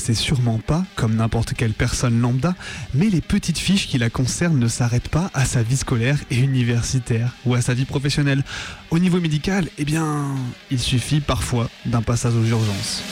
C 0.07 0.13
ne 0.13 0.15
le 0.15 0.19
sait 0.19 0.25
sûrement 0.25 0.59
pas, 0.59 0.85
comme 0.95 1.17
n'importe 1.17 1.55
quelle 1.55 1.73
personne 1.73 2.21
lambda, 2.21 2.55
mais 2.95 3.09
les 3.11 3.21
petites 3.21 3.59
fiches 3.59 3.89
qui 3.89 3.99
la 3.99 4.09
concernent 4.09 4.59
ne 4.59 4.69
s'arrêtent 4.69 5.09
pas 5.09 5.31
à 5.35 5.45
sa 5.45 5.65
vie 5.65 5.77
scolaire 5.77 6.19
et 6.31 6.39
universitaire 6.39 7.33
ou 7.45 7.55
à 7.55 7.61
sa 7.61 7.75
vie 7.75 7.87
professionnelle. 7.87 8.45
Au 8.91 9.01
niveau 9.01 9.21
médical, 9.21 9.69
eh 9.79 9.85
bien, 9.85 10.27
il 10.71 10.79
suffit 10.79 11.21
parfois 11.21 11.69
d'un 11.87 12.03
passage 12.03 12.35
aux 12.35 12.45
urgences. 12.45 13.03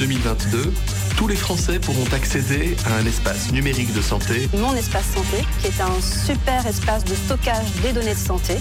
2022, 0.00 0.72
tous 1.18 1.28
les 1.28 1.36
Français 1.36 1.78
pourront 1.78 2.06
accéder 2.14 2.74
à 2.86 2.96
un 2.96 3.04
espace 3.04 3.52
numérique 3.52 3.92
de 3.92 4.00
santé 4.00 4.48
Mon 4.56 4.74
espace 4.74 5.04
santé, 5.14 5.44
qui 5.60 5.66
est 5.66 5.80
un 5.82 6.00
super 6.00 6.66
espace 6.66 7.04
de 7.04 7.14
stockage 7.14 7.70
des 7.82 7.92
données 7.92 8.14
de 8.14 8.18
santé, 8.18 8.56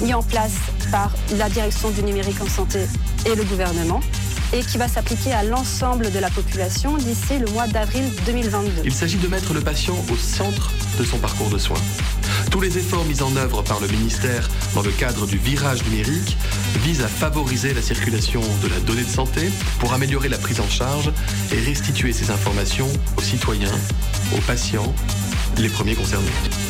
mis 0.00 0.14
en 0.14 0.22
place 0.22 0.54
par 0.90 1.12
la 1.36 1.50
direction 1.50 1.90
du 1.90 2.02
numérique 2.02 2.40
en 2.40 2.48
santé 2.48 2.86
et 3.26 3.34
le 3.34 3.44
gouvernement, 3.44 4.00
et 4.54 4.60
qui 4.60 4.78
va 4.78 4.88
s'appliquer 4.88 5.32
à 5.32 5.44
l'ensemble 5.44 6.10
de 6.10 6.18
la 6.18 6.30
population 6.30 6.96
d'ici 6.96 7.38
le 7.38 7.52
mois 7.52 7.66
d'avril 7.66 8.04
2022. 8.24 8.82
Il 8.84 8.94
s'agit 8.94 9.18
de 9.18 9.28
mettre 9.28 9.52
le 9.52 9.60
patient 9.60 9.96
au 10.10 10.16
centre 10.16 10.72
de 10.98 11.04
son 11.04 11.18
parcours 11.18 11.50
de 11.50 11.58
soins. 11.58 11.76
Tous 12.50 12.60
les 12.62 12.78
efforts 12.78 13.04
mis 13.04 13.20
en 13.22 13.36
œuvre 13.36 13.62
par 13.62 13.78
le 13.80 13.88
ministère 13.88 14.48
dans 14.74 14.82
le 14.82 14.90
cadre 14.90 15.26
du 15.26 15.36
virage 15.36 15.84
numérique 15.84 16.38
visent 16.76 17.02
à 17.02 17.08
favoriser 17.08 17.74
la 17.74 17.82
circulation 17.82 18.40
de 18.62 18.68
la 18.68 18.80
donnée 18.80 19.02
de 19.04 19.08
santé 19.08 19.50
pour 19.78 19.92
améliorer 19.92 20.28
la 20.28 20.38
prise 20.38 20.60
en 20.60 20.68
charge 20.68 21.10
et 21.52 21.60
restituer 21.60 22.12
ces 22.12 22.30
informations 22.30 22.88
aux 23.16 23.22
citoyens, 23.22 23.72
aux 24.36 24.40
patients, 24.42 24.94
les 25.58 25.68
premiers 25.68 25.94
concernés. 25.94 26.26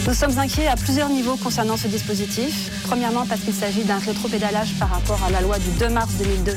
Nous 0.06 0.14
sommes 0.14 0.38
inquiets 0.38 0.68
à 0.68 0.76
plusieurs 0.76 1.08
niveaux 1.08 1.36
concernant 1.36 1.76
ce 1.76 1.88
dispositif. 1.88 2.70
Premièrement, 2.84 3.26
parce 3.26 3.42
qu'il 3.42 3.54
s'agit 3.54 3.84
d'un 3.84 3.98
rétropédalage 3.98 4.74
par 4.78 4.90
rapport 4.90 5.22
à 5.24 5.30
la 5.30 5.40
loi 5.40 5.58
du 5.58 5.70
2 5.78 5.88
mars 5.88 6.14
2002 6.18 6.54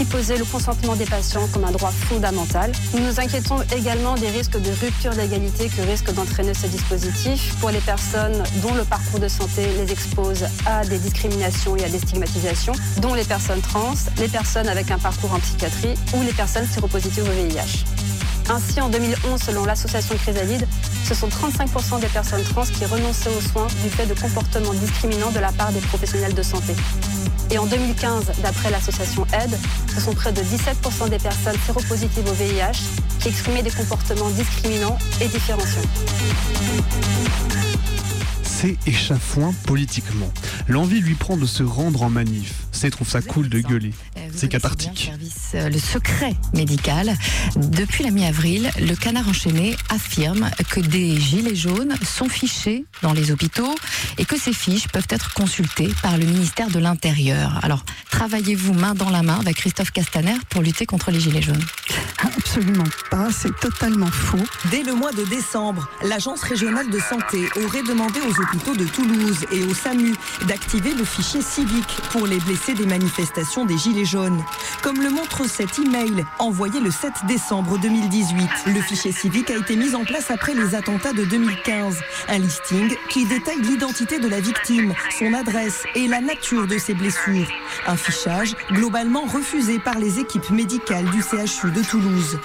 qui 0.00 0.06
posait 0.06 0.38
le 0.38 0.46
consentement 0.46 0.96
des 0.96 1.04
patients 1.04 1.46
comme 1.52 1.64
un 1.64 1.72
droit 1.72 1.90
fondamental. 1.90 2.72
Nous 2.94 3.00
nous 3.00 3.20
inquiétons 3.20 3.60
également 3.76 4.14
des 4.14 4.30
risques 4.30 4.58
de 4.58 4.70
rupture 4.70 5.10
d'égalité 5.10 5.68
que 5.68 5.82
risque 5.82 6.10
d'entraîner 6.14 6.54
ce 6.54 6.66
dispositif 6.68 7.54
pour 7.60 7.68
les 7.68 7.80
personnes 7.80 8.42
dont 8.62 8.72
le 8.72 8.84
parcours 8.84 9.20
de 9.20 9.28
santé 9.28 9.66
les 9.76 9.92
expose 9.92 10.46
à 10.64 10.86
des 10.86 10.96
discriminations 10.96 11.76
et 11.76 11.84
à 11.84 11.90
des 11.90 11.98
stigmatisations, 11.98 12.72
dont 13.02 13.12
les 13.12 13.24
personnes 13.24 13.60
trans, 13.60 13.92
les 14.16 14.28
personnes 14.28 14.68
avec 14.68 14.90
un 14.90 14.98
parcours 14.98 15.34
en 15.34 15.38
psychiatrie 15.38 15.94
ou 16.14 16.22
les 16.22 16.32
personnes 16.32 16.66
séropositives 16.66 17.24
au 17.24 17.32
VIH. 17.32 17.84
Ainsi, 18.48 18.80
en 18.80 18.88
2011, 18.88 19.38
selon 19.38 19.66
l'association 19.66 20.16
Chrysalide, 20.16 20.66
ce 21.04 21.14
sont 21.14 21.28
35% 21.28 22.00
des 22.00 22.06
personnes 22.06 22.42
trans 22.44 22.64
qui 22.64 22.86
renonçaient 22.86 23.28
aux 23.36 23.42
soins 23.42 23.68
du 23.82 23.90
fait 23.90 24.06
de 24.06 24.14
comportements 24.14 24.72
discriminants 24.72 25.30
de 25.30 25.40
la 25.40 25.52
part 25.52 25.72
des 25.72 25.80
professionnels 25.80 26.34
de 26.34 26.42
santé. 26.42 26.74
Et 27.52 27.58
en 27.58 27.66
2015, 27.66 28.32
d'après 28.42 28.70
l'association 28.70 29.26
AIDE, 29.32 29.56
ce 29.92 30.00
sont 30.00 30.12
près 30.12 30.32
de 30.32 30.40
17% 30.40 31.08
des 31.08 31.18
personnes 31.18 31.56
séropositives 31.66 32.28
au 32.28 32.32
VIH 32.32 32.80
qui 33.18 33.28
exprimaient 33.28 33.62
des 33.62 33.72
comportements 33.72 34.30
discriminants 34.30 34.98
et 35.20 35.26
différenciants. 35.26 35.80
C'est 38.60 38.76
échafouin 38.86 39.54
politiquement. 39.66 40.30
L'envie 40.68 41.00
lui 41.00 41.14
prend 41.14 41.38
de 41.38 41.46
se 41.46 41.62
rendre 41.62 42.02
en 42.02 42.10
manif. 42.10 42.52
C'est 42.72 42.90
trouve 42.90 43.08
ça 43.08 43.22
cool 43.22 43.48
de 43.48 43.58
gueuler. 43.60 43.94
C'est 44.36 44.48
cathartique. 44.48 45.10
Euh, 45.54 45.70
le 45.70 45.78
secret 45.78 46.34
médical. 46.52 47.14
Depuis 47.56 48.04
la 48.04 48.10
mi-avril, 48.10 48.70
le 48.78 48.94
canard 48.94 49.26
enchaîné 49.28 49.76
affirme 49.88 50.50
que 50.68 50.80
des 50.80 51.18
gilets 51.18 51.54
jaunes 51.54 51.94
sont 52.04 52.28
fichés 52.28 52.84
dans 53.00 53.14
les 53.14 53.32
hôpitaux 53.32 53.74
et 54.18 54.26
que 54.26 54.38
ces 54.38 54.52
fiches 54.52 54.88
peuvent 54.88 55.08
être 55.08 55.32
consultées 55.32 55.88
par 56.02 56.18
le 56.18 56.26
ministère 56.26 56.68
de 56.68 56.78
l'Intérieur. 56.78 57.60
Alors, 57.62 57.82
travaillez-vous 58.10 58.74
main 58.74 58.94
dans 58.94 59.08
la 59.08 59.22
main 59.22 59.40
avec 59.40 59.56
Christophe 59.56 59.90
Castaner 59.90 60.36
pour 60.50 60.60
lutter 60.60 60.84
contre 60.84 61.10
les 61.10 61.20
gilets 61.20 61.42
jaunes? 61.42 61.64
Absolument 62.18 62.84
pas, 63.10 63.28
c'est 63.32 63.58
totalement 63.58 64.10
faux. 64.10 64.44
Dès 64.70 64.82
le 64.82 64.94
mois 64.94 65.12
de 65.12 65.24
décembre, 65.24 65.88
l'Agence 66.02 66.42
régionale 66.42 66.90
de 66.90 66.98
santé 66.98 67.48
aurait 67.64 67.82
demandé 67.82 68.20
aux 68.20 68.30
hôpitaux 68.30 68.49
de 68.52 68.84
Toulouse 68.84 69.46
et 69.52 69.62
au 69.64 69.74
SAMU 69.74 70.12
d'activer 70.48 70.92
le 70.94 71.04
fichier 71.04 71.40
civique 71.40 72.00
pour 72.10 72.26
les 72.26 72.38
blessés 72.38 72.74
des 72.74 72.84
manifestations 72.84 73.64
des 73.64 73.78
Gilets 73.78 74.04
jaunes. 74.04 74.42
Comme 74.82 75.00
le 75.00 75.08
montre 75.08 75.48
cet 75.48 75.78
email 75.78 76.24
envoyé 76.40 76.80
le 76.80 76.90
7 76.90 77.12
décembre 77.28 77.78
2018. 77.78 78.48
Le 78.66 78.80
fichier 78.80 79.12
civique 79.12 79.50
a 79.50 79.56
été 79.56 79.76
mis 79.76 79.94
en 79.94 80.04
place 80.04 80.32
après 80.32 80.54
les 80.54 80.74
attentats 80.74 81.12
de 81.12 81.24
2015. 81.24 82.00
Un 82.28 82.38
listing 82.38 82.96
qui 83.08 83.24
détaille 83.24 83.62
l'identité 83.62 84.18
de 84.18 84.28
la 84.28 84.40
victime, 84.40 84.94
son 85.16 85.32
adresse 85.32 85.84
et 85.94 86.08
la 86.08 86.20
nature 86.20 86.66
de 86.66 86.76
ses 86.76 86.94
blessures. 86.94 87.48
Un 87.86 87.96
fichage 87.96 88.56
globalement 88.72 89.26
refusé 89.26 89.78
par 89.78 89.98
les 89.98 90.18
équipes 90.18 90.50
médicales 90.50 91.08
du 91.10 91.22
CHU 91.22 91.70
de 91.70 91.82
Toulouse. 91.82 92.38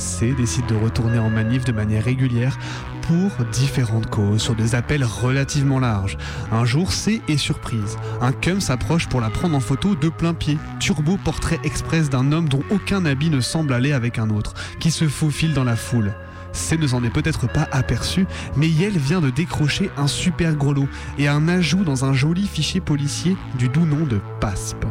C 0.00 0.32
décide 0.32 0.66
de 0.66 0.74
retourner 0.74 1.18
en 1.18 1.30
manif 1.30 1.64
de 1.64 1.72
manière 1.72 2.04
régulière 2.04 2.58
pour 3.02 3.44
différentes 3.52 4.08
causes 4.08 4.42
sur 4.42 4.54
des 4.54 4.74
appels 4.74 5.04
relativement 5.04 5.78
larges. 5.78 6.16
Un 6.50 6.64
jour, 6.64 6.92
C 6.92 7.22
est 7.28 7.36
surprise. 7.36 7.96
Un 8.20 8.32
cum 8.32 8.60
s'approche 8.60 9.08
pour 9.08 9.20
la 9.20 9.30
prendre 9.30 9.56
en 9.56 9.60
photo 9.60 9.94
de 9.94 10.08
plein 10.08 10.34
pied. 10.34 10.58
Turbo 10.80 11.18
portrait 11.22 11.60
express 11.64 12.08
d'un 12.08 12.32
homme 12.32 12.48
dont 12.48 12.62
aucun 12.70 13.04
habit 13.04 13.30
ne 13.30 13.40
semble 13.40 13.72
aller 13.72 13.92
avec 13.92 14.18
un 14.18 14.30
autre, 14.30 14.54
qui 14.78 14.90
se 14.90 15.08
faufile 15.08 15.54
dans 15.54 15.64
la 15.64 15.76
foule. 15.76 16.14
C 16.52 16.76
ne 16.76 16.86
s'en 16.86 17.04
est 17.04 17.10
peut-être 17.10 17.46
pas 17.46 17.68
aperçu, 17.70 18.26
mais 18.56 18.68
Yel 18.68 18.98
vient 18.98 19.20
de 19.20 19.30
décrocher 19.30 19.90
un 19.96 20.06
super 20.06 20.56
gros 20.56 20.72
lot 20.72 20.88
et 21.18 21.28
un 21.28 21.46
ajout 21.46 21.84
dans 21.84 22.04
un 22.04 22.12
joli 22.12 22.46
fichier 22.46 22.80
policier 22.80 23.36
du 23.56 23.68
doux 23.68 23.86
nom 23.86 24.04
de 24.04 24.20
PASP. 24.40 24.84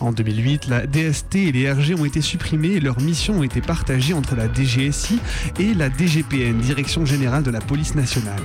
En 0.00 0.12
2008, 0.12 0.68
la 0.68 0.86
DST 0.86 1.34
et 1.36 1.52
les 1.52 1.70
RG 1.70 1.94
ont 1.98 2.04
été 2.04 2.20
supprimés 2.20 2.74
et 2.74 2.80
leurs 2.80 3.00
missions 3.00 3.40
ont 3.40 3.42
été 3.42 3.60
partagées 3.60 4.14
entre 4.14 4.36
la 4.36 4.46
DGSI 4.52 5.18
et 5.58 5.74
la 5.74 5.90
DGPN, 5.90 6.58
Direction 6.58 7.04
Générale 7.04 7.42
de 7.42 7.50
la 7.50 7.60
Police 7.60 7.94
Nationale. 7.94 8.40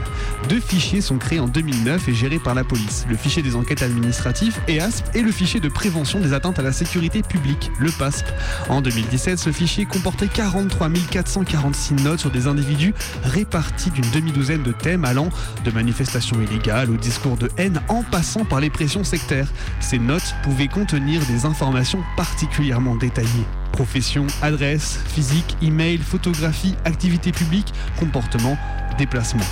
Deux 0.50 0.60
fichiers 0.60 1.02
sont 1.02 1.18
créés 1.18 1.40
en 1.40 1.48
2009 1.48 2.10
et 2.10 2.14
gérés 2.14 2.40
par 2.40 2.56
la 2.56 2.64
police. 2.64 3.06
Le 3.08 3.16
fichier 3.16 3.44
des 3.44 3.56
enquêtes 3.56 3.84
administratives, 3.84 4.58
EASP, 4.68 5.16
et 5.16 5.22
le 5.22 5.32
fichier 5.32 5.60
de 5.60 5.70
prévention 5.70 6.20
des 6.20 6.34
atteintes 6.34 6.58
à 6.58 6.64
la 6.64 6.72
sécurité 6.72 7.22
publique, 7.22 7.72
le 7.80 7.92
PASP. 7.92 8.26
En 8.70 8.82
2017, 8.82 9.38
ce 9.38 9.52
fichier 9.52 9.86
comportait 9.86 10.28
43 10.28 10.90
446 11.12 11.94
notes 12.04 12.20
sur 12.20 12.32
des 12.32 12.48
individus 12.48 12.94
répartis 13.24 13.92
d'une 13.92 14.10
demi-douzaine 14.12 14.64
de 14.64 14.72
thèmes 14.72 15.06
allant 15.06 15.30
de 15.64 15.72
manifestations 15.72 16.42
illégales 16.42 16.90
au 16.90 16.98
discours 16.98 17.38
de 17.38 17.50
haine 17.58 17.82
en 17.90 18.04
passant 18.04 18.46
par 18.46 18.60
les 18.60 18.70
pressions 18.70 19.04
sectaires. 19.04 19.48
Ces 19.80 20.00
notes 20.00 20.36
pouvaient 20.44 20.68
contenir 20.68 21.22
des 21.26 21.43
informations 21.46 22.04
particulièrement 22.16 22.96
détaillées. 22.96 23.46
Profession, 23.72 24.28
adresse, 24.42 25.00
physique, 25.08 25.58
email, 25.62 25.98
photographie, 25.98 26.76
activité 26.86 27.32
publique, 27.32 27.74
comportement, 28.00 28.58
déplacement. 28.98 29.44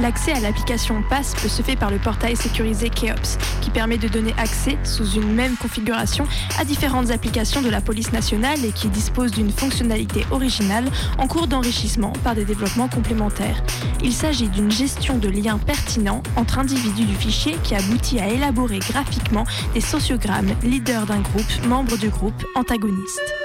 L'accès 0.00 0.32
à 0.32 0.40
l'application 0.40 1.02
PASP 1.08 1.38
se 1.38 1.62
fait 1.62 1.76
par 1.76 1.90
le 1.90 1.98
portail 1.98 2.36
sécurisé 2.36 2.90
Keops, 2.90 3.38
qui 3.60 3.70
permet 3.70 3.96
de 3.96 4.08
donner 4.08 4.34
accès, 4.38 4.76
sous 4.82 5.12
une 5.12 5.32
même 5.32 5.56
configuration, 5.56 6.26
à 6.58 6.64
différentes 6.64 7.10
applications 7.10 7.62
de 7.62 7.70
la 7.70 7.80
police 7.80 8.12
nationale 8.12 8.64
et 8.64 8.72
qui 8.72 8.88
dispose 8.88 9.30
d'une 9.30 9.52
fonctionnalité 9.52 10.26
originale 10.32 10.86
en 11.18 11.28
cours 11.28 11.46
d'enrichissement 11.46 12.12
par 12.24 12.34
des 12.34 12.44
développements 12.44 12.88
complémentaires. 12.88 13.62
Il 14.02 14.12
s'agit 14.12 14.48
d'une 14.48 14.70
gestion 14.70 15.16
de 15.16 15.28
liens 15.28 15.58
pertinents 15.58 16.22
entre 16.36 16.58
individus 16.58 17.04
du 17.04 17.14
fichier 17.14 17.56
qui 17.62 17.76
aboutit 17.76 18.18
à 18.18 18.28
élaborer 18.28 18.80
graphiquement 18.80 19.44
des 19.74 19.80
sociogrammes 19.80 20.54
leaders 20.64 21.06
d'un 21.06 21.20
groupe, 21.20 21.66
membres 21.68 21.96
du 21.96 22.08
groupe, 22.08 22.44
antagonistes. 22.56 23.43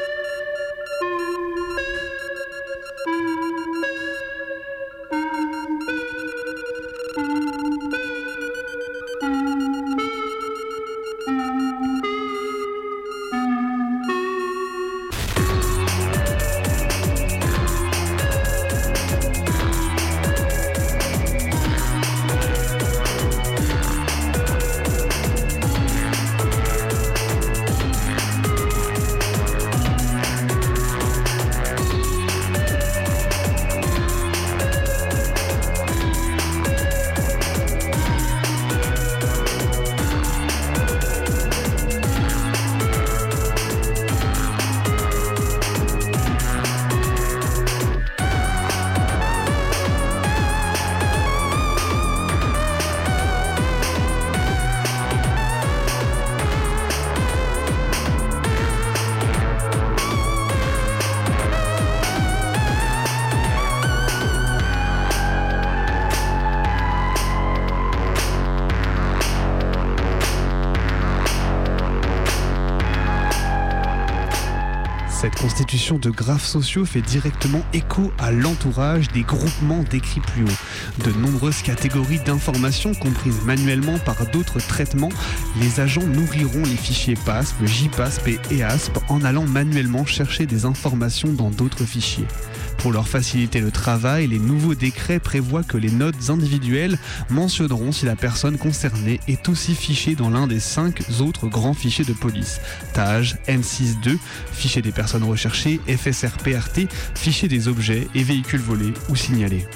De 75.98 76.10
graphes 76.12 76.46
sociaux 76.46 76.86
fait 76.86 77.02
directement 77.02 77.62
écho 77.74 78.12
à 78.20 78.32
l'entourage 78.32 79.08
des 79.08 79.22
groupements 79.22 79.84
décrits 79.90 80.20
plus 80.20 80.44
haut. 80.44 81.04
De 81.04 81.12
nombreuses 81.20 81.62
catégories 81.62 82.20
d'informations 82.20 82.94
comprises 82.94 83.42
manuellement 83.46 83.98
par 84.00 84.28
d'autres 84.28 84.60
traitements, 84.60 85.10
les 85.60 85.80
agents 85.80 86.06
nourriront 86.06 86.64
les 86.64 86.76
fichiers 86.76 87.18
PASP, 87.26 87.66
JPASP 87.66 88.28
et 88.28 88.40
EASP 88.52 89.00
en 89.10 89.24
allant 89.24 89.48
manuellement 89.48 90.06
chercher 90.06 90.46
des 90.46 90.66
informations 90.66 91.34
dans 91.34 91.50
d'autres 91.50 91.86
fichiers. 91.86 92.28
Pour 92.80 92.94
leur 92.94 93.10
faciliter 93.10 93.60
le 93.60 93.72
travail, 93.72 94.28
les 94.28 94.40
nouveaux 94.40 94.74
décrets 94.74 95.20
prévoient 95.20 95.64
que 95.64 95.78
les 95.78 95.92
notes 95.92 96.30
individuelles 96.30 96.98
mentionneront 97.30 97.92
si 97.92 98.06
la 98.06 98.16
personne 98.16 98.58
concernée 98.58 99.20
est 99.28 99.50
aussi 99.50 99.76
fichée 99.76 100.16
dans 100.16 100.30
l'un 100.30 100.48
des 100.48 100.62
cinq 100.62 101.02
autres 101.20 101.48
grands 101.48 101.74
fichiers 101.74 102.06
de 102.06 102.14
police. 102.14 102.62
TAGE, 102.94 103.36
N62, 103.48 104.18
fichier 104.54 104.82
des 104.82 104.94
personnes 104.94 105.26
recherchées, 105.26 105.82
FSRPRT, 105.88 106.88
fichier 107.16 107.50
des 107.50 107.68
objets 107.68 108.08
et 108.16 108.24
véhicules 108.24 108.62
volés 108.62 108.94
ou 109.10 109.16
signalés. 109.16 109.68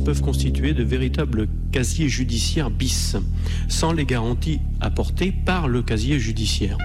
Peuvent 0.00 0.22
constituer 0.22 0.74
de 0.74 0.82
véritables 0.82 1.48
casiers 1.70 2.08
judiciaires 2.08 2.70
bis, 2.70 3.16
sans 3.68 3.92
les 3.92 4.04
garanties 4.04 4.60
apportées 4.80 5.32
par 5.32 5.68
le 5.68 5.82
casier 5.82 6.18
judiciaire. 6.18 6.78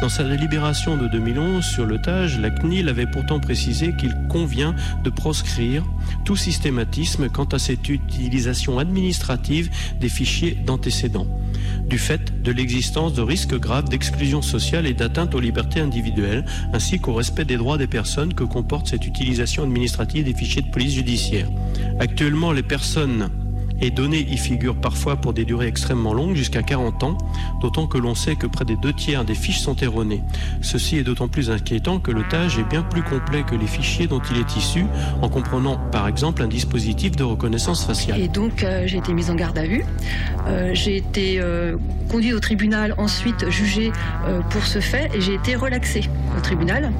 Dans 0.00 0.08
sa 0.08 0.22
délibération 0.22 0.96
de 0.96 1.08
2011 1.08 1.64
sur 1.64 1.84
le 1.84 2.00
TAGE, 2.00 2.38
la 2.38 2.50
CNIL 2.50 2.88
avait 2.88 3.06
pourtant 3.06 3.40
précisé 3.40 3.96
qu'il 3.96 4.14
convient 4.28 4.76
de 5.02 5.10
proscrire 5.10 5.84
tout 6.24 6.36
systématisme 6.36 7.28
quant 7.28 7.46
à 7.46 7.58
cette 7.58 7.88
utilisation 7.88 8.78
administrative 8.78 9.70
des 10.00 10.08
fichiers 10.08 10.52
d'antécédents, 10.52 11.26
du 11.88 11.98
fait 11.98 12.42
de 12.42 12.52
l'existence 12.52 13.12
de 13.12 13.22
risques 13.22 13.58
graves 13.58 13.88
d'exclusion 13.88 14.40
sociale 14.40 14.86
et 14.86 14.94
d'atteinte 14.94 15.34
aux 15.34 15.40
libertés 15.40 15.80
individuelles, 15.80 16.44
ainsi 16.72 17.00
qu'au 17.00 17.14
respect 17.14 17.44
des 17.44 17.56
droits 17.56 17.76
des 17.76 17.88
personnes 17.88 18.34
que 18.34 18.44
comporte 18.44 18.86
cette 18.86 19.04
utilisation 19.04 19.64
administrative 19.64 20.24
des 20.24 20.34
fichiers 20.34 20.62
de 20.62 20.70
police 20.70 20.94
judiciaire. 20.94 21.48
Actuellement, 21.98 22.52
les 22.52 22.62
personnes 22.62 23.30
et 23.80 23.90
données 23.90 24.26
y 24.28 24.36
figurent 24.36 24.76
parfois 24.76 25.16
pour 25.16 25.32
des 25.32 25.44
durées 25.44 25.66
extrêmement 25.66 26.14
longues, 26.14 26.34
jusqu'à 26.34 26.62
40 26.62 27.02
ans, 27.02 27.18
d'autant 27.60 27.86
que 27.86 27.98
l'on 27.98 28.14
sait 28.14 28.36
que 28.36 28.46
près 28.46 28.64
des 28.64 28.76
deux 28.76 28.92
tiers 28.92 29.24
des 29.24 29.34
fiches 29.34 29.60
sont 29.60 29.76
erronées. 29.76 30.22
Ceci 30.62 30.96
est 30.96 31.02
d'autant 31.02 31.28
plus 31.28 31.50
inquiétant 31.50 32.00
que 32.00 32.10
le 32.10 32.22
TAGE 32.28 32.58
est 32.58 32.68
bien 32.68 32.82
plus 32.82 33.02
complet 33.02 33.42
que 33.42 33.54
les 33.54 33.66
fichiers 33.66 34.06
dont 34.06 34.20
il 34.30 34.38
est 34.38 34.56
issu, 34.56 34.84
en 35.22 35.28
comprenant 35.28 35.78
par 35.90 36.08
exemple 36.08 36.42
un 36.42 36.48
dispositif 36.48 37.16
de 37.16 37.24
reconnaissance 37.24 37.84
faciale. 37.84 38.20
Et 38.20 38.28
donc 38.28 38.62
euh, 38.62 38.82
j'ai 38.86 38.98
été 38.98 39.12
mise 39.12 39.30
en 39.30 39.34
garde 39.34 39.58
à 39.58 39.66
vue. 39.66 39.84
Euh, 40.46 40.70
j'ai 40.74 40.96
été 40.96 41.40
euh, 41.40 41.76
conduite 42.10 42.34
au 42.34 42.40
tribunal, 42.40 42.94
ensuite 42.98 43.48
jugée 43.50 43.92
pour 44.50 44.64
ce 44.64 44.80
fait, 44.80 45.10
et 45.14 45.20
j'ai 45.20 45.34
été 45.34 45.54
relaxée 45.54 46.08
au 46.36 46.40
tribunal. 46.40 46.92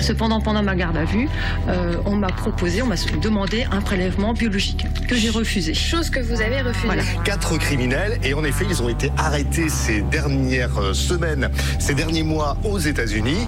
Cependant, 0.00 0.40
pendant 0.40 0.62
ma 0.62 0.74
garde 0.74 0.96
à 0.96 1.04
vue, 1.04 1.28
euh, 1.68 1.96
on 2.06 2.16
m'a 2.16 2.28
proposé, 2.28 2.82
on 2.82 2.86
m'a 2.86 2.96
demandé 3.20 3.66
un 3.70 3.80
prélèvement 3.80 4.32
biologique 4.32 4.86
que 5.08 5.16
j'ai 5.16 5.30
refusé. 5.30 5.74
Chose 5.74 6.10
que 6.10 6.20
vous 6.20 6.40
avez 6.40 6.62
refusée. 6.62 6.98
Quatre 7.24 7.56
criminels 7.58 8.18
et 8.22 8.34
en 8.34 8.44
effet, 8.44 8.64
ils 8.68 8.82
ont 8.82 8.88
été 8.88 9.10
arrêtés 9.16 9.68
ces 9.68 10.02
dernières 10.02 10.78
euh, 10.78 10.94
semaines, 10.94 11.50
ces 11.78 11.94
derniers 11.94 12.22
mois 12.22 12.56
aux 12.64 12.78
États-Unis. 12.78 13.46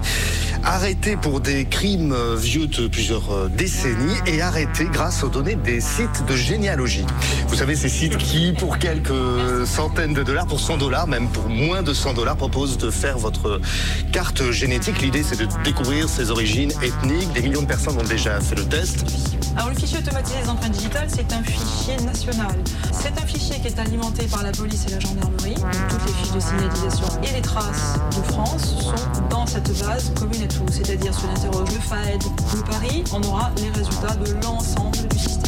Arrêtés 0.63 1.17
pour 1.17 1.39
des 1.39 1.65
crimes 1.65 2.13
euh, 2.13 2.35
vieux 2.35 2.67
de 2.67 2.87
plusieurs 2.87 3.31
euh, 3.31 3.49
décennies 3.49 4.15
et 4.27 4.41
arrêtés 4.41 4.87
grâce 4.91 5.23
aux 5.23 5.29
données 5.29 5.55
des 5.55 5.81
sites 5.81 6.23
de 6.27 6.35
généalogie. 6.35 7.05
Vous 7.47 7.55
savez, 7.55 7.75
ces 7.75 7.89
sites 7.89 8.17
qui, 8.17 8.53
pour 8.53 8.77
quelques 8.77 9.65
centaines 9.65 10.13
de 10.13 10.21
dollars, 10.21 10.45
pour 10.45 10.59
100 10.59 10.77
dollars, 10.77 11.07
même 11.07 11.27
pour 11.29 11.49
moins 11.49 11.81
de 11.81 11.93
100 11.93 12.13
dollars, 12.13 12.37
proposent 12.37 12.77
de 12.77 12.91
faire 12.91 13.17
votre 13.17 13.59
carte 14.11 14.51
génétique. 14.51 15.01
L'idée, 15.01 15.23
c'est 15.23 15.39
de 15.39 15.47
découvrir 15.63 16.09
ses 16.09 16.29
origines 16.29 16.40
ethniques. 16.41 17.31
Des 17.33 17.41
millions 17.41 17.61
de 17.61 17.67
personnes 17.67 17.97
ont 17.99 18.03
déjà 18.03 18.39
fait 18.41 18.55
le 18.55 18.65
test. 18.65 19.05
Alors 19.55 19.69
le 19.69 19.75
fichier 19.75 19.99
automatisé 19.99 20.41
des 20.41 20.49
empreintes 20.49 20.71
digitales, 20.71 21.07
c'est 21.07 21.31
un 21.33 21.43
fichier 21.43 21.97
national. 22.03 22.55
C'est 22.91 23.15
un 23.21 23.25
fichier 23.27 23.59
qui 23.59 23.67
est 23.67 23.79
alimenté 23.79 24.25
par 24.25 24.41
la 24.41 24.51
police 24.51 24.85
et 24.87 24.91
la 24.91 24.99
gendarmerie. 24.99 25.53
Toutes 25.89 26.05
les 26.07 26.13
fiches 26.13 26.31
de 26.33 26.39
signalisation 26.39 27.05
et 27.21 27.33
les 27.35 27.41
traces 27.41 27.99
de 28.09 28.31
France 28.31 28.75
sont 28.79 29.27
dans 29.29 29.45
cette 29.45 29.71
base 29.85 30.11
commune 30.15 30.41
à 30.41 30.47
tout. 30.47 30.65
C'est-à-dire 30.71 31.13
si 31.13 31.21
on 31.25 31.35
interroge 31.35 31.69
le 31.73 31.79
FAED 31.79 32.23
ou 32.23 32.61
Paris, 32.63 33.03
on 33.13 33.21
aura 33.23 33.51
les 33.57 33.69
résultats 33.69 34.15
de 34.15 34.31
l'ensemble 34.43 34.97
du 35.09 35.19
système. 35.19 35.40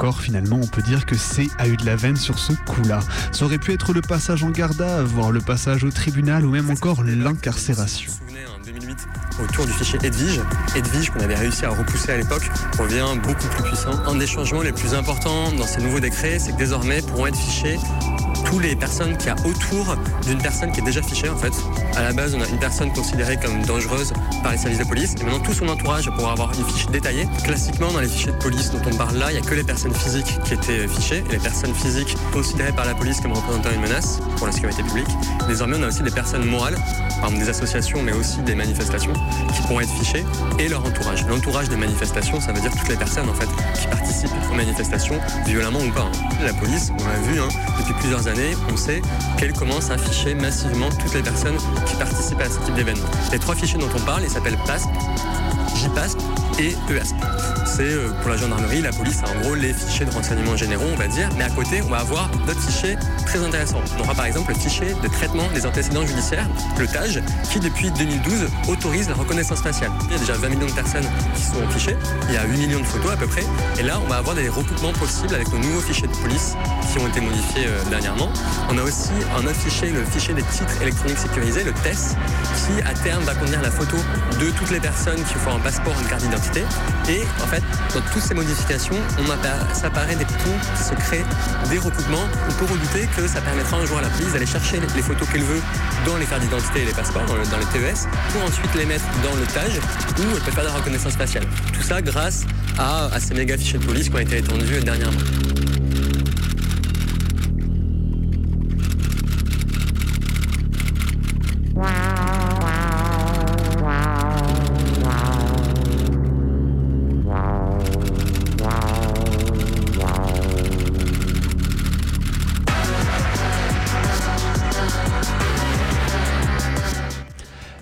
Encore, 0.00 0.22
finalement, 0.22 0.58
on 0.62 0.66
peut 0.66 0.80
dire 0.80 1.04
que 1.04 1.14
C 1.14 1.50
a 1.58 1.68
eu 1.68 1.76
de 1.76 1.84
la 1.84 1.94
veine 1.94 2.16
sur 2.16 2.38
ce 2.38 2.54
coup-là. 2.54 3.00
Ça 3.32 3.44
aurait 3.44 3.58
pu 3.58 3.74
être 3.74 3.92
le 3.92 4.00
passage 4.00 4.42
en 4.42 4.48
garda, 4.48 5.02
voire 5.02 5.30
le 5.30 5.42
passage 5.42 5.84
au 5.84 5.90
tribunal, 5.90 6.46
ou 6.46 6.50
même 6.50 6.70
encore 6.70 7.02
l'incarcération. 7.04 8.10
en 8.56 8.64
2008 8.64 8.96
autour 9.44 9.66
du 9.66 9.72
fichier 9.72 9.98
Edwige. 10.02 10.40
Edwige 10.74 11.10
qu'on 11.10 11.20
avait 11.20 11.34
réussi 11.34 11.66
à 11.66 11.68
repousser 11.68 12.12
à 12.12 12.16
l'époque 12.16 12.50
revient 12.78 13.04
beaucoup 13.22 13.46
plus 13.48 13.62
puissant. 13.62 13.92
Un 14.06 14.14
des 14.14 14.26
changements 14.26 14.62
les 14.62 14.72
plus 14.72 14.94
importants 14.94 15.52
dans 15.52 15.66
ces 15.66 15.82
nouveaux 15.82 16.00
décrets, 16.00 16.38
c'est 16.38 16.52
que 16.52 16.56
désormais 16.56 17.02
pourront 17.02 17.26
être 17.26 17.36
fichés 17.36 17.78
tous 18.50 18.58
les 18.58 18.74
personnes 18.74 19.16
qu'il 19.16 19.28
y 19.28 19.30
a 19.30 19.36
autour 19.46 19.94
d'une 20.26 20.38
personne 20.42 20.72
qui 20.72 20.80
est 20.80 20.84
déjà 20.84 21.00
fichée 21.02 21.28
en 21.28 21.36
fait. 21.36 21.52
À 21.96 22.02
la 22.02 22.12
base, 22.12 22.34
on 22.34 22.40
a 22.40 22.48
une 22.48 22.58
personne 22.58 22.92
considérée 22.92 23.36
comme 23.36 23.62
dangereuse 23.62 24.12
par 24.42 24.50
les 24.50 24.58
services 24.58 24.80
de 24.80 24.84
police 24.84 25.14
et 25.20 25.24
maintenant 25.24 25.38
tout 25.38 25.54
son 25.54 25.68
entourage 25.68 26.10
pouvoir 26.10 26.32
avoir 26.32 26.52
une 26.58 26.64
fiche 26.66 26.86
détaillée. 26.88 27.28
Classiquement, 27.44 27.92
dans 27.92 28.00
les 28.00 28.08
fichiers 28.08 28.32
de 28.32 28.38
police 28.38 28.72
dont 28.72 28.80
on 28.90 28.94
parle 28.96 29.16
là, 29.18 29.30
il 29.30 29.40
n'y 29.40 29.46
a 29.46 29.48
que 29.48 29.54
les 29.54 29.62
personnes 29.62 29.94
physiques 29.94 30.36
qui 30.44 30.54
étaient 30.54 30.88
fichées 30.88 31.22
et 31.28 31.32
les 31.32 31.38
personnes 31.38 31.74
physiques 31.74 32.16
considérées 32.32 32.72
par 32.72 32.86
la 32.86 32.94
police 32.94 33.20
comme 33.20 33.32
représentant 33.32 33.70
une 33.72 33.82
menace 33.82 34.18
pour 34.36 34.46
la 34.48 34.52
sécurité 34.52 34.82
publique. 34.82 35.08
Désormais, 35.46 35.76
on 35.78 35.82
a 35.84 35.88
aussi 35.88 36.02
des 36.02 36.10
personnes 36.10 36.44
morales, 36.44 36.74
par 37.20 37.28
exemple 37.28 37.44
des 37.44 37.48
associations 37.50 38.02
mais 38.02 38.12
aussi 38.12 38.38
des 38.42 38.56
manifestations 38.56 39.12
qui 39.54 39.62
pourront 39.62 39.80
être 39.80 39.92
fichées 39.92 40.24
et 40.58 40.68
leur 40.68 40.84
entourage. 40.84 41.24
L'entourage 41.26 41.68
des 41.68 41.76
manifestations, 41.76 42.40
ça 42.40 42.52
veut 42.52 42.60
dire 42.60 42.72
toutes 42.72 42.88
les 42.88 42.96
personnes 42.96 43.28
en 43.28 43.34
fait 43.34 43.48
qui 43.80 43.86
participent 43.86 44.30
aux 44.50 44.54
manifestations, 44.56 45.20
violemment 45.46 45.78
ou 45.80 45.90
pas. 45.92 46.00
hein. 46.00 46.44
La 46.44 46.52
police, 46.54 46.90
on 46.98 47.04
l'a 47.04 47.18
vu 47.32 47.40
hein, 47.40 47.48
depuis 47.78 47.94
plusieurs 47.94 48.26
années, 48.26 48.39
on 48.72 48.76
sait 48.76 49.02
qu'elle 49.38 49.52
commence 49.52 49.90
à 49.90 49.98
ficher 49.98 50.34
massivement 50.34 50.88
toutes 50.90 51.14
les 51.14 51.22
personnes 51.22 51.56
qui 51.86 51.96
participent 51.96 52.40
à 52.40 52.48
ce 52.48 52.58
type 52.60 52.74
d'événement. 52.74 53.06
Les 53.32 53.38
trois 53.38 53.54
fichiers 53.54 53.78
dont 53.78 53.88
on 53.94 54.00
parle, 54.00 54.22
ils 54.22 54.30
s'appellent 54.30 54.58
PASP, 54.66 54.88
JPASP 55.76 56.18
et 56.60 56.76
EASP. 56.92 57.16
C'est 57.64 57.82
euh, 57.82 58.10
pour 58.20 58.30
la 58.30 58.36
gendarmerie, 58.36 58.82
la 58.82 58.92
police, 58.92 59.20
en 59.22 59.40
gros 59.40 59.54
les 59.54 59.72
fichiers 59.72 60.04
de 60.04 60.10
renseignements 60.10 60.56
généraux, 60.56 60.86
on 60.92 60.96
va 60.96 61.06
dire. 61.06 61.28
Mais 61.36 61.44
à 61.44 61.50
côté, 61.50 61.80
on 61.82 61.88
va 61.88 61.98
avoir 61.98 62.28
d'autres 62.46 62.60
fichiers 62.60 62.96
très 63.24 63.38
intéressants. 63.42 63.80
On 63.96 64.00
aura 64.02 64.14
par 64.14 64.26
exemple 64.26 64.52
le 64.52 64.58
fichier 64.58 64.88
de 65.02 65.08
traitement 65.08 65.48
des 65.54 65.64
antécédents 65.64 66.06
judiciaires, 66.06 66.46
le 66.78 66.86
TAGE, 66.86 67.22
qui 67.50 67.60
depuis 67.60 67.90
2012 67.90 68.48
autorise 68.68 69.08
la 69.08 69.14
reconnaissance 69.14 69.62
faciale. 69.62 69.90
Il 70.06 70.12
y 70.12 70.14
a 70.16 70.18
déjà 70.18 70.34
20 70.34 70.48
millions 70.48 70.66
de 70.66 70.72
personnes 70.72 71.06
qui 71.34 71.42
sont 71.42 71.68
fichées, 71.70 71.96
il 72.28 72.34
y 72.34 72.36
a 72.36 72.44
8 72.44 72.58
millions 72.58 72.80
de 72.80 72.86
photos 72.86 73.12
à 73.12 73.16
peu 73.16 73.26
près. 73.26 73.44
Et 73.78 73.82
là, 73.82 74.00
on 74.04 74.08
va 74.08 74.16
avoir 74.16 74.34
des 74.34 74.48
recoupements 74.48 74.92
possibles 74.92 75.34
avec 75.34 75.48
nos 75.52 75.58
nouveaux 75.58 75.80
fichiers 75.80 76.08
de 76.08 76.16
police 76.16 76.56
qui 76.92 76.98
ont 76.98 77.06
été 77.06 77.20
modifiés 77.20 77.66
euh, 77.66 77.82
dernièrement. 77.88 78.30
On 78.68 78.76
a 78.78 78.82
aussi 78.82 79.12
un 79.36 79.46
autre 79.46 79.56
fichier, 79.56 79.90
le 79.90 80.04
fichier 80.04 80.34
des 80.34 80.42
titres 80.42 80.82
électroniques 80.82 81.18
sécurisés, 81.18 81.64
le 81.64 81.72
TES, 81.72 82.16
qui 82.54 82.82
à 82.82 82.94
terme 82.94 83.22
va 83.24 83.34
contenir 83.34 83.62
la 83.62 83.70
photo 83.70 83.96
de 84.40 84.50
toutes 84.50 84.70
les 84.70 84.80
personnes 84.80 85.22
qui 85.22 85.34
font 85.34 85.54
un 85.54 85.60
passeport 85.60 85.94
une 86.00 86.08
carte 86.08 86.22
d'identité. 86.22 86.49
Et 87.08 87.22
en 87.42 87.46
fait, 87.46 87.62
dans 87.94 88.00
toutes 88.12 88.22
ces 88.22 88.34
modifications, 88.34 88.96
on 89.18 89.26
ça 89.74 89.86
apparaît 89.86 90.16
des 90.16 90.24
ponts 90.24 90.58
qui 90.76 90.82
se 90.82 90.94
créent, 90.94 91.24
des 91.68 91.78
recoupements. 91.78 92.24
On 92.48 92.52
peut 92.54 92.64
redouter 92.72 93.08
que 93.16 93.26
ça 93.26 93.40
permettra 93.40 93.76
un 93.78 93.86
jour 93.86 93.98
à 93.98 94.02
la 94.02 94.08
police 94.08 94.32
d'aller 94.32 94.46
chercher 94.46 94.80
les, 94.80 95.02
photos 95.02 95.28
qu'elle 95.28 95.42
veut 95.42 95.60
dans 96.06 96.16
les 96.16 96.26
cartes 96.26 96.42
d'identité 96.42 96.82
et 96.82 96.86
les 96.86 96.92
passeports, 96.92 97.24
dans, 97.26 97.36
le- 97.36 97.46
dans 97.46 97.58
les 97.58 97.64
TES, 97.66 98.06
pour 98.32 98.42
ensuite 98.44 98.74
les 98.76 98.86
mettre 98.86 99.04
dans 99.22 99.34
le 99.38 99.46
TAGE 99.46 99.78
où 100.18 100.22
elle 100.36 100.42
peut 100.42 100.50
faire 100.50 100.64
de 100.64 100.68
la 100.68 100.74
reconnaissance 100.74 101.14
faciale. 101.16 101.44
Tout 101.72 101.82
ça 101.82 102.02
grâce 102.02 102.44
à, 102.78 103.06
à 103.06 103.20
ces 103.20 103.34
méga 103.34 103.56
fichiers 103.56 103.78
de 103.78 103.84
police 103.84 104.08
qui 104.08 104.14
ont 104.16 104.18
été 104.18 104.38
étendus 104.38 104.80
dernièrement. 104.84 105.20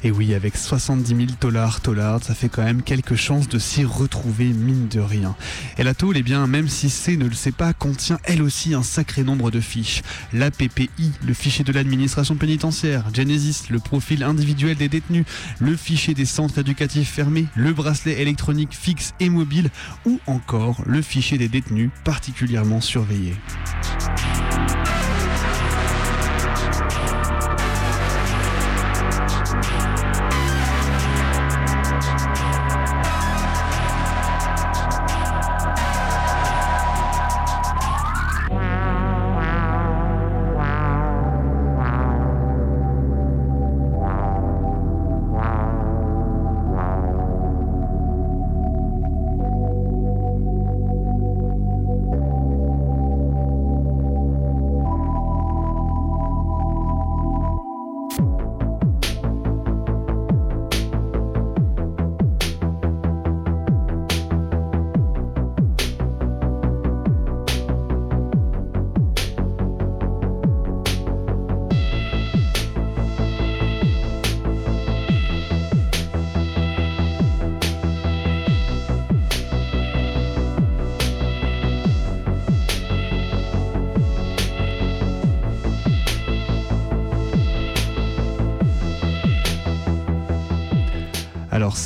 Et 0.09 0.11
oui, 0.11 0.33
avec 0.33 0.57
70 0.57 1.07
000 1.07 1.29
dollars, 1.39 1.81
ça 2.23 2.35
fait 2.35 2.49
quand 2.49 2.65
même 2.65 2.81
quelques 2.81 3.17
chances 3.17 3.47
de 3.47 3.59
s'y 3.59 3.85
retrouver, 3.85 4.47
mine 4.47 4.89
de 4.89 5.01
rien. 5.01 5.37
Et 5.77 5.83
la 5.83 5.93
tôle, 5.93 6.17
eh 6.17 6.23
bien, 6.23 6.47
même 6.47 6.67
si 6.67 6.89
C 6.89 7.19
ne 7.19 7.27
le 7.27 7.35
sait 7.35 7.53
pas, 7.53 7.75
contient 7.75 8.19
elle 8.25 8.41
aussi 8.41 8.73
un 8.73 8.83
sacré 8.83 9.23
nombre 9.23 9.51
de 9.51 9.61
fiches. 9.61 10.01
La 10.33 10.51
PPI, 10.51 11.13
le 11.27 11.35
fichier 11.35 11.63
de 11.63 11.73
l'administration 11.73 12.37
pénitentiaire, 12.37 13.05
Genesis, 13.13 13.65
le 13.69 13.81
profil 13.81 14.23
individuel 14.23 14.79
des 14.79 14.89
détenus, 14.89 15.27
le 15.59 15.77
fichier 15.77 16.15
des 16.15 16.25
centres 16.25 16.57
éducatifs 16.57 17.11
fermés, 17.11 17.45
le 17.55 17.75
bracelet 17.75 18.19
électronique 18.19 18.73
fixe 18.73 19.13
et 19.21 19.29
mobile, 19.29 19.69
ou 20.07 20.21
encore 20.27 20.81
le 20.87 21.03
fichier 21.03 21.37
des 21.37 21.49
détenus 21.49 21.91
particulièrement 22.05 22.81
surveillés. 22.81 23.37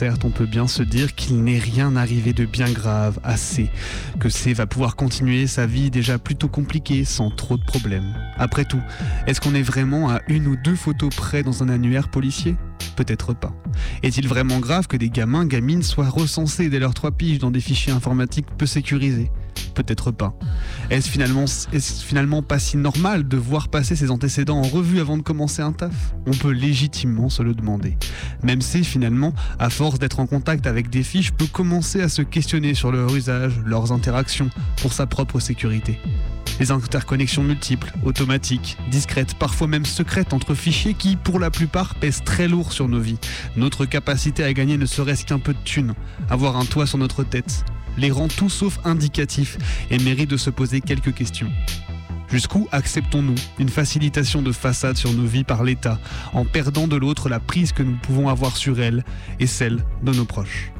Certes, 0.02 0.24
on 0.24 0.30
peut 0.30 0.46
bien 0.46 0.66
se 0.66 0.82
dire 0.82 1.14
qu'il 1.14 1.44
n'est 1.44 1.60
rien 1.60 1.94
arrivé 1.94 2.32
de 2.32 2.44
bien 2.44 2.68
grave, 2.68 3.20
assez, 3.22 3.70
que 4.18 4.28
C 4.28 4.52
va 4.52 4.66
pouvoir 4.66 4.96
continuer 4.96 5.46
sa 5.46 5.64
vie 5.64 5.92
déjà 5.92 6.18
plutôt 6.18 6.48
compliquée 6.48 7.04
sans 7.04 7.30
trop 7.30 7.56
de 7.56 7.62
problèmes. 7.62 8.12
Après 8.36 8.64
tout, 8.64 8.80
est-ce 9.28 9.40
qu'on 9.40 9.54
est 9.54 9.62
vraiment 9.62 10.10
à 10.10 10.20
une 10.26 10.48
ou 10.48 10.56
deux 10.56 10.74
photos 10.74 11.14
près 11.14 11.44
dans 11.44 11.62
un 11.62 11.68
annuaire 11.68 12.08
policier? 12.08 12.56
Peut-être 12.96 13.32
pas. 13.32 13.54
Est-il 14.02 14.26
vraiment 14.26 14.58
grave 14.58 14.88
que 14.88 14.96
des 14.96 15.08
gamins, 15.08 15.46
gamines 15.46 15.84
soient 15.84 16.08
recensés 16.08 16.68
dès 16.68 16.80
leurs 16.80 16.94
trois 16.94 17.12
piges 17.12 17.38
dans 17.38 17.52
des 17.52 17.60
fichiers 17.60 17.92
informatiques 17.92 18.46
peu 18.58 18.66
sécurisés? 18.66 19.30
Peut-être 19.74 20.10
pas. 20.10 20.34
Est-ce 20.90 21.08
finalement, 21.08 22.42
pas 22.42 22.58
si 22.58 22.76
normal 22.76 23.26
de 23.26 23.36
voir 23.36 23.68
passer 23.68 23.96
ses 23.96 24.10
antécédents 24.10 24.58
en 24.58 24.62
revue 24.62 25.00
avant 25.00 25.16
de 25.16 25.22
commencer 25.22 25.62
un 25.62 25.72
taf? 25.72 26.14
On 26.26 26.32
peut 26.32 26.50
légitimement 26.50 27.28
se 27.28 27.42
le 27.42 27.54
demander. 27.54 27.96
Même 28.42 28.60
si 28.60 28.84
finalement, 28.84 29.32
à 29.58 29.70
force 29.70 29.98
d'être 29.98 30.20
en 30.20 30.26
contact 30.26 30.66
avec 30.66 30.90
des 30.90 31.02
fiches, 31.02 31.32
peut 31.32 31.46
commencer 31.46 32.00
à 32.00 32.08
se 32.08 32.22
questionner 32.22 32.74
sur 32.74 32.92
leur 32.92 33.14
usage, 33.14 33.58
leurs 33.64 33.92
interactions, 33.92 34.50
pour 34.80 34.92
sa 34.92 35.06
propre 35.06 35.40
sécurité. 35.40 35.98
Les 36.60 36.70
interconnexions 36.70 37.42
multiples, 37.42 37.92
automatiques, 38.04 38.76
discrètes, 38.90 39.34
parfois 39.34 39.66
même 39.66 39.86
secrètes 39.86 40.34
entre 40.34 40.54
fichiers 40.54 40.94
qui, 40.94 41.16
pour 41.16 41.38
la 41.38 41.50
plupart, 41.50 41.94
pèsent 41.94 42.22
très 42.24 42.46
lourd 42.46 42.72
sur 42.72 42.88
nos 42.88 43.00
vies. 43.00 43.18
Notre 43.56 43.86
capacité 43.86 44.44
à 44.44 44.52
gagner 44.52 44.76
ne 44.76 44.86
serait-ce 44.86 45.24
qu'un 45.24 45.38
peu 45.38 45.54
de 45.54 45.58
thunes, 45.64 45.94
avoir 46.28 46.56
un 46.56 46.66
toit 46.66 46.86
sur 46.86 46.98
notre 46.98 47.24
tête, 47.24 47.64
les 47.96 48.10
rend 48.10 48.28
tout 48.28 48.50
sauf 48.50 48.78
indicatifs 48.84 49.58
et 49.90 49.98
méritent 49.98 50.30
de 50.30 50.36
se 50.36 50.50
poser 50.50 50.80
quelques 50.80 51.14
questions. 51.14 51.50
Jusqu'où 52.28 52.66
acceptons-nous 52.72 53.34
une 53.58 53.68
facilitation 53.68 54.40
de 54.40 54.52
façade 54.52 54.96
sur 54.96 55.12
nos 55.12 55.26
vies 55.26 55.44
par 55.44 55.64
l'État, 55.64 55.98
en 56.32 56.46
perdant 56.46 56.88
de 56.88 56.96
l'autre 56.96 57.28
la 57.28 57.40
prise 57.40 57.72
que 57.72 57.82
nous 57.82 57.96
pouvons 57.96 58.28
avoir 58.28 58.56
sur 58.56 58.80
elle 58.80 59.04
et 59.38 59.46
celle 59.46 59.84
de 60.02 60.12
nos 60.12 60.24
proches? 60.24 60.72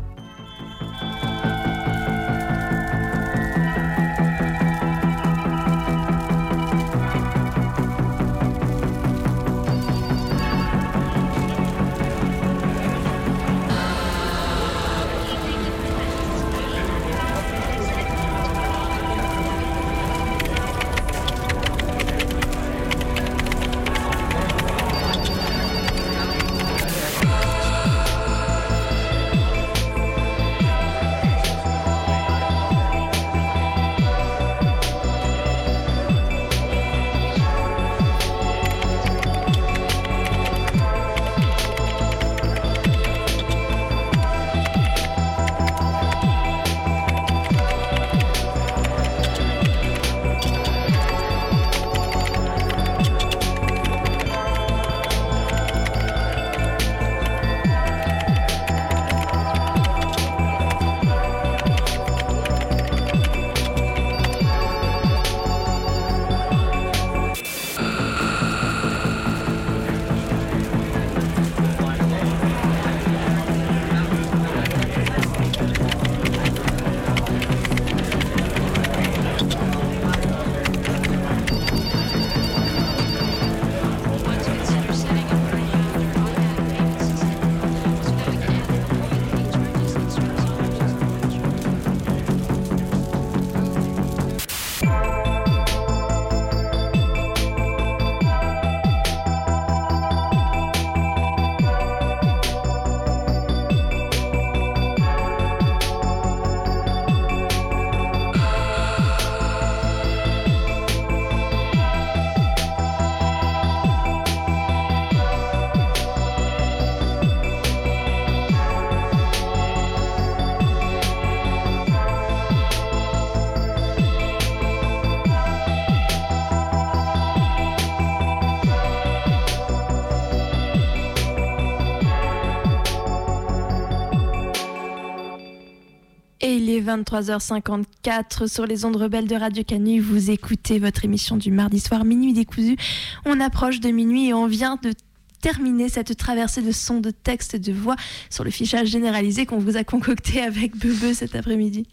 Est 136.83 136.97
23h54 136.97 138.49
sur 138.49 138.67
les 138.67 138.85
ondes 138.85 138.97
rebelles 138.97 139.29
de 139.29 139.35
Radio 139.35 139.63
Canu. 139.65 140.01
Vous 140.01 140.31
écoutez 140.31 140.79
votre 140.79 141.05
émission 141.05 141.37
du 141.37 141.51
mardi 141.51 141.81
soir, 141.81 142.05
Minuit 142.05 142.33
décousu. 142.33 142.77
On 143.25 143.41
approche 143.41 143.81
de 143.81 143.91
minuit 143.91 144.29
et 144.29 144.35
on 144.35 144.47
vient 144.47 144.79
de 144.83 144.93
terminer 145.41 145.89
cette 145.89 146.17
traversée 146.17 146.63
de 146.63 146.73
sons, 146.73 147.01
de 147.01 147.11
textes, 147.11 147.57
de 147.57 147.73
voix 147.73 147.97
sur 148.31 148.45
le 148.45 148.51
fichage 148.51 148.89
généralisé 148.89 149.45
qu'on 149.47 149.59
vous 149.59 149.77
a 149.77 149.85
concocté 149.85 150.41
avec 150.41 150.77
Bebe 150.77 151.13
cet 151.15 151.35
après-midi. 151.35 151.87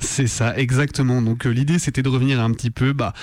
C'est 0.00 0.26
ça, 0.26 0.56
exactement. 0.56 1.22
Donc 1.22 1.46
euh, 1.46 1.50
l'idée 1.50 1.78
c'était 1.78 2.02
de 2.02 2.08
revenir 2.08 2.40
un 2.40 2.50
petit 2.52 2.70
peu, 2.70 2.92
bah 2.92 3.14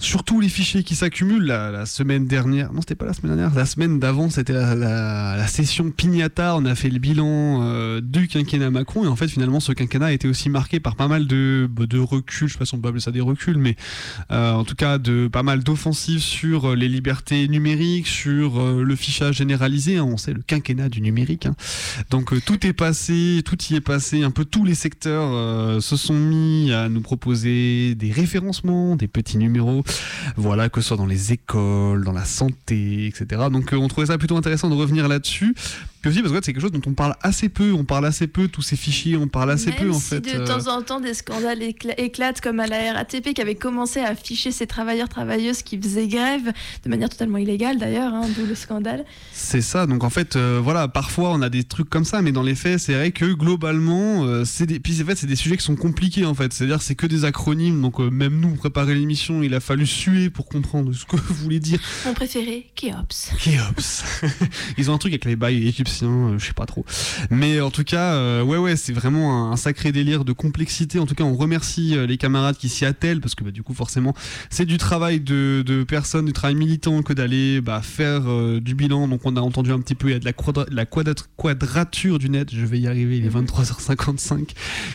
Surtout 0.00 0.40
les 0.40 0.48
fichiers 0.48 0.82
qui 0.82 0.94
s'accumulent 0.94 1.44
la, 1.44 1.84
semaine 1.84 2.26
dernière. 2.26 2.72
Non, 2.72 2.80
c'était 2.80 2.94
pas 2.94 3.04
la 3.04 3.12
semaine 3.12 3.36
dernière. 3.36 3.54
La 3.54 3.66
semaine 3.66 3.98
d'avant, 3.98 4.30
c'était 4.30 4.54
la, 4.54 5.46
session 5.46 5.90
Pignata. 5.90 6.56
On 6.56 6.64
a 6.64 6.74
fait 6.74 6.88
le 6.88 6.98
bilan 6.98 7.60
euh, 7.62 8.00
du 8.00 8.26
quinquennat 8.26 8.70
Macron. 8.70 9.04
Et 9.04 9.08
en 9.08 9.14
fait, 9.14 9.28
finalement, 9.28 9.60
ce 9.60 9.72
quinquennat 9.72 10.06
a 10.06 10.12
été 10.12 10.26
aussi 10.26 10.48
marqué 10.48 10.80
par 10.80 10.96
pas 10.96 11.06
mal 11.06 11.26
de, 11.26 11.68
bah, 11.70 11.84
de 11.86 11.98
reculs. 11.98 12.48
Je 12.48 12.54
sais 12.54 12.58
pas 12.58 12.64
si 12.64 12.74
on 12.74 12.78
peut 12.78 12.88
appeler 12.88 13.02
ça 13.02 13.10
des 13.10 13.20
reculs, 13.20 13.58
mais 13.58 13.76
euh, 14.30 14.52
en 14.52 14.64
tout 14.64 14.74
cas, 14.74 14.96
de 14.96 15.28
pas 15.28 15.42
mal 15.42 15.62
d'offensives 15.62 16.20
sur 16.20 16.74
les 16.74 16.88
libertés 16.88 17.46
numériques, 17.46 18.06
sur 18.06 18.58
euh, 18.58 18.82
le 18.82 18.96
fichage 18.96 19.36
généralisé. 19.36 19.98
Hein. 19.98 20.06
On 20.08 20.16
sait 20.16 20.32
le 20.32 20.40
quinquennat 20.40 20.88
du 20.88 21.02
numérique. 21.02 21.44
Hein. 21.44 21.54
Donc, 22.08 22.32
tout 22.46 22.66
est 22.66 22.72
passé, 22.72 23.42
tout 23.44 23.58
y 23.70 23.74
est 23.74 23.82
passé. 23.82 24.22
Un 24.22 24.30
peu 24.30 24.46
tous 24.46 24.64
les 24.64 24.74
secteurs 24.74 25.82
se 25.82 25.96
sont 25.96 26.14
mis 26.14 26.72
à 26.72 26.88
nous 26.88 27.02
proposer 27.02 27.94
des 27.96 28.10
référencements, 28.10 28.96
des 28.96 29.06
petits 29.06 29.36
numéros 29.36 29.84
voilà, 30.36 30.68
que 30.68 30.80
ce 30.80 30.88
soit 30.88 30.96
dans 30.96 31.06
les 31.06 31.32
écoles, 31.32 32.04
dans 32.04 32.12
la 32.12 32.24
santé, 32.24 33.06
etc. 33.06 33.42
Donc 33.50 33.72
euh, 33.72 33.76
on 33.76 33.88
trouvait 33.88 34.06
ça 34.06 34.18
plutôt 34.18 34.36
intéressant 34.36 34.68
de 34.68 34.74
revenir 34.74 35.08
là-dessus. 35.08 35.54
Puis 36.00 36.10
aussi 36.10 36.22
parce 36.22 36.32
que 36.32 36.38
c'est 36.42 36.52
quelque 36.52 36.62
chose 36.62 36.72
dont 36.72 36.80
on 36.86 36.94
parle 36.94 37.14
assez 37.22 37.48
peu, 37.48 37.72
on 37.72 37.84
parle 37.84 38.06
assez 38.06 38.26
peu, 38.26 38.48
tous 38.48 38.62
ces 38.62 38.76
fichiers, 38.76 39.16
on 39.16 39.28
parle 39.28 39.50
assez 39.50 39.70
peu 39.70 39.90
en 39.90 39.98
si 39.98 40.08
fait. 40.08 40.20
de 40.20 40.40
euh. 40.40 40.46
temps 40.46 40.68
en 40.68 40.82
temps 40.82 41.00
des 41.00 41.14
scandales 41.14 41.62
éclatent 41.62 42.40
comme 42.40 42.60
à 42.60 42.66
la 42.66 42.94
RATP 42.94 43.34
qui 43.34 43.42
avait 43.42 43.54
commencé 43.54 44.00
à 44.00 44.08
afficher 44.08 44.50
ses 44.50 44.66
travailleurs 44.66 45.08
travailleuses 45.08 45.62
qui 45.62 45.78
faisaient 45.78 46.08
grève 46.08 46.52
de 46.84 46.88
manière 46.88 47.10
totalement 47.10 47.38
illégale 47.38 47.78
d'ailleurs, 47.78 48.14
hein, 48.14 48.22
d'où 48.36 48.46
le 48.46 48.54
scandale. 48.54 49.04
C'est 49.32 49.60
ça, 49.60 49.86
donc 49.86 50.02
en 50.02 50.10
fait 50.10 50.36
euh, 50.36 50.60
voilà, 50.62 50.88
parfois 50.88 51.32
on 51.32 51.42
a 51.42 51.50
des 51.50 51.64
trucs 51.64 51.90
comme 51.90 52.04
ça, 52.04 52.22
mais 52.22 52.32
dans 52.32 52.42
les 52.42 52.54
faits 52.54 52.78
c'est 52.78 52.94
vrai 52.94 53.10
que 53.10 53.26
globalement 53.26 54.24
euh, 54.24 54.44
c'est 54.46 54.66
des, 54.66 54.80
puis 54.80 55.02
en 55.02 55.04
fait 55.04 55.16
c'est 55.16 55.26
des 55.26 55.36
sujets 55.36 55.58
qui 55.58 55.64
sont 55.64 55.76
compliqués 55.76 56.24
en 56.24 56.34
fait, 56.34 56.52
c'est-à-dire 56.52 56.80
c'est 56.80 56.94
que 56.94 57.06
des 57.06 57.26
acronymes, 57.26 57.82
donc 57.82 57.98
même 57.98 58.40
nous 58.40 58.54
préparer 58.54 58.94
l'émission 58.94 59.42
il 59.42 59.54
a 59.54 59.60
fallu 59.60 59.86
suer 59.86 60.30
pour 60.30 60.46
comprendre 60.46 60.92
ce 60.92 61.04
que 61.04 61.16
vous 61.28 61.34
voulez 61.34 61.60
dire. 61.60 61.78
Mon 62.06 62.14
préféré, 62.14 62.70
Keops. 62.74 63.32
Keops. 63.38 64.04
Ils 64.78 64.90
ont 64.90 64.94
un 64.94 64.98
truc 64.98 65.12
avec 65.12 65.24
les 65.24 65.36
bails 65.36 65.66
égyptien, 65.90 66.08
euh, 66.08 66.38
je 66.38 66.46
sais 66.46 66.52
pas 66.52 66.66
trop. 66.66 66.84
Mais 67.30 67.60
en 67.60 67.70
tout 67.70 67.84
cas, 67.84 68.14
euh, 68.14 68.42
ouais, 68.42 68.56
ouais, 68.56 68.76
c'est 68.76 68.92
vraiment 68.92 69.52
un, 69.52 69.56
sacré 69.56 69.92
délire 69.92 70.24
de 70.24 70.32
complexité. 70.32 70.98
En 70.98 71.06
tout 71.06 71.14
cas, 71.14 71.24
on 71.24 71.34
remercie 71.34 71.96
euh, 71.96 72.06
les 72.06 72.16
camarades 72.16 72.56
qui 72.56 72.68
s'y 72.68 72.84
attellent 72.84 73.20
parce 73.20 73.34
que 73.34 73.44
bah, 73.44 73.50
du 73.50 73.62
coup, 73.62 73.74
forcément, 73.74 74.14
c'est 74.48 74.64
du 74.64 74.78
travail 74.78 75.20
de, 75.20 75.84
personnes, 75.86 76.26
du 76.26 76.32
travail 76.32 76.54
militant 76.54 77.02
que 77.02 77.12
d'aller 77.12 77.60
bah, 77.60 77.82
faire 77.82 78.22
du 78.60 78.74
bilan. 78.74 79.08
Donc, 79.08 79.22
on 79.24 79.36
a 79.36 79.40
entendu 79.40 79.72
un 79.72 79.80
petit 79.80 79.94
peu, 79.94 80.08
il 80.08 80.12
y 80.12 80.16
a 80.16 80.18
de 80.18 80.24
la, 80.24 80.32
quadra- 80.32 80.66
quadrature 81.36 82.18
du 82.18 82.30
net. 82.30 82.48
Je 82.52 82.64
vais 82.64 82.78
y 82.78 82.86
arriver, 82.86 83.18
il 83.18 83.26
est 83.26 83.34
23h55, 83.34 84.48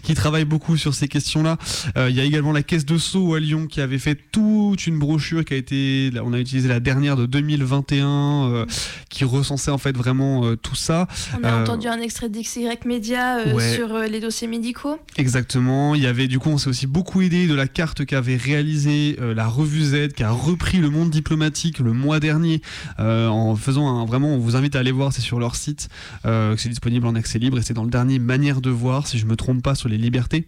qui 0.04 0.14
travaille 0.14 0.46
beaucoup 0.46 0.78
sur 0.78 0.94
ces 0.94 1.08
questions-là. 1.08 1.58
Il 1.98 2.16
y 2.16 2.20
a 2.20 2.24
également 2.24 2.52
la 2.52 2.64
caisse 2.64 2.86
de 2.86 2.98
Sceaux 2.98 3.34
à 3.34 3.40
Lyon 3.40 3.68
qui 3.68 3.82
avait 3.82 4.00
fait 4.00 4.18
toute 4.32 4.88
une 4.88 5.00
brochure 5.00 5.44
qui 5.46 5.54
a 5.54 5.58
été, 5.58 6.12
on 6.24 6.34
a 6.34 6.40
utilisé 6.40 6.68
la 6.68 6.80
dernière 6.80 7.16
de 7.16 7.26
2021, 7.26 8.46
euh, 8.46 8.66
qui 9.10 9.24
recensait 9.24 9.72
en 9.72 9.78
fait 9.78 9.96
vraiment 9.96 10.46
euh, 10.46 10.56
tout 10.56 10.76
ça. 10.86 11.08
On 11.40 11.44
a 11.44 11.52
Euh, 11.52 11.62
entendu 11.64 11.88
un 11.88 12.00
extrait 12.00 12.30
d'XY 12.30 12.68
Media 12.86 13.40
euh, 13.40 13.54
ouais. 13.54 13.74
sur 13.76 13.94
euh, 13.94 14.06
les 14.08 14.20
dossiers 14.20 14.48
médicaux. 14.48 14.98
Exactement. 15.18 15.96
Il 15.96 16.02
y 16.04 16.08
avait 16.08 16.28
du 16.28 16.40
coup, 16.40 16.50
on 16.50 16.58
s'est 16.58 16.70
aussi 16.70 16.88
beaucoup 16.88 17.22
aidé 17.22 17.48
de 17.48 17.56
la 17.56 17.68
carte 17.68 18.06
qu'avait 18.06 18.36
réalisée 18.38 19.18
la 19.36 19.48
revue 19.48 19.84
Z, 19.84 20.14
qui 20.16 20.24
a 20.24 20.32
repris 20.32 20.78
le 20.78 20.90
monde 20.90 21.10
diplomatique 21.10 21.80
le 21.80 21.94
mois 21.94 22.20
dernier, 22.20 22.62
en 23.00 23.56
faisant 23.56 23.88
un 23.88 24.06
vraiment. 24.06 24.34
On 24.36 24.38
vous 24.38 24.56
invite 24.56 24.76
à 24.76 24.80
aller 24.80 24.92
voir, 24.92 25.12
c'est 25.14 25.22
sur 25.22 25.40
leur 25.40 25.56
site, 25.56 25.90
c'est 26.24 26.70
disponible 26.70 27.08
en 27.08 27.16
accès 27.16 27.40
libre 27.40 27.58
et 27.58 27.62
c'est 27.62 27.74
dans 27.74 27.84
le 27.84 27.90
dernier 27.90 28.20
manière 28.20 28.62
de 28.62 28.70
voir, 28.70 29.08
si 29.08 29.18
je 29.18 29.26
me 29.26 29.36
trompe 29.36 29.64
pas, 29.64 29.76
sur 29.76 29.90
les 29.90 29.98
libertés. 29.98 30.46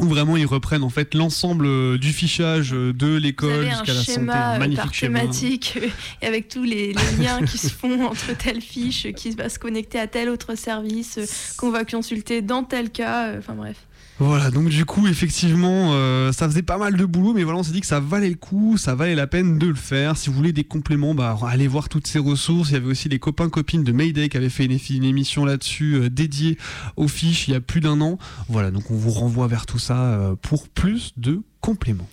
Où 0.00 0.06
vraiment 0.06 0.36
ils 0.36 0.46
reprennent 0.46 0.82
en 0.82 0.90
fait 0.90 1.14
l'ensemble 1.14 1.66
euh, 1.66 1.98
du 1.98 2.12
fichage 2.12 2.74
euh, 2.74 2.92
de 2.92 3.16
l'école 3.16 3.68
jusqu'à 3.70 3.94
la 3.94 4.02
santé, 4.02 4.30
un 4.30 4.54
euh, 4.54 4.58
magnifique 4.58 4.82
par 4.82 4.94
schéma. 4.94 5.20
thématique 5.20 5.78
et 6.20 6.26
avec 6.26 6.48
tous 6.48 6.64
les, 6.64 6.92
les 6.92 7.16
liens 7.24 7.40
qui 7.44 7.58
se 7.58 7.68
font 7.68 8.06
entre 8.06 8.36
telle 8.36 8.60
fiche 8.60 9.06
qui 9.12 9.30
va 9.30 9.48
se 9.48 9.60
connecter 9.60 10.00
à 10.00 10.08
tel 10.08 10.30
autre 10.30 10.56
service 10.56 11.54
qu'on 11.56 11.70
va 11.70 11.84
consulter 11.84 12.42
dans 12.42 12.64
tel 12.64 12.90
cas. 12.90 13.38
Enfin 13.38 13.54
bref. 13.54 13.76
Voilà, 14.20 14.52
donc 14.52 14.68
du 14.68 14.84
coup, 14.84 15.08
effectivement, 15.08 15.90
euh, 15.92 16.30
ça 16.30 16.48
faisait 16.48 16.62
pas 16.62 16.78
mal 16.78 16.96
de 16.96 17.04
boulot, 17.04 17.32
mais 17.32 17.42
voilà, 17.42 17.58
on 17.58 17.62
s'est 17.64 17.72
dit 17.72 17.80
que 17.80 17.86
ça 17.86 17.98
valait 17.98 18.28
le 18.28 18.36
coup, 18.36 18.76
ça 18.76 18.94
valait 18.94 19.16
la 19.16 19.26
peine 19.26 19.58
de 19.58 19.66
le 19.66 19.74
faire. 19.74 20.16
Si 20.16 20.30
vous 20.30 20.36
voulez 20.36 20.52
des 20.52 20.62
compléments, 20.62 21.16
bah, 21.16 21.36
allez 21.48 21.66
voir 21.66 21.88
toutes 21.88 22.06
ces 22.06 22.20
ressources. 22.20 22.70
Il 22.70 22.74
y 22.74 22.76
avait 22.76 22.86
aussi 22.86 23.08
les 23.08 23.18
copains-copines 23.18 23.82
de 23.82 23.90
Mayday 23.90 24.28
qui 24.28 24.36
avaient 24.36 24.50
fait 24.50 24.66
une, 24.66 25.04
émission 25.04 25.44
là-dessus 25.44 25.94
euh, 25.94 26.10
dédiée 26.10 26.58
aux 26.96 27.08
fiches 27.08 27.48
il 27.48 27.54
y 27.54 27.56
a 27.56 27.60
plus 27.60 27.80
d'un 27.80 28.00
an. 28.00 28.18
Voilà, 28.48 28.70
donc 28.70 28.88
on 28.92 28.94
vous 28.94 29.10
renvoie 29.10 29.48
vers 29.48 29.66
tout 29.66 29.80
ça 29.80 29.98
euh, 29.98 30.36
pour 30.40 30.68
plus 30.68 31.12
de 31.16 31.42
compléments. 31.60 32.08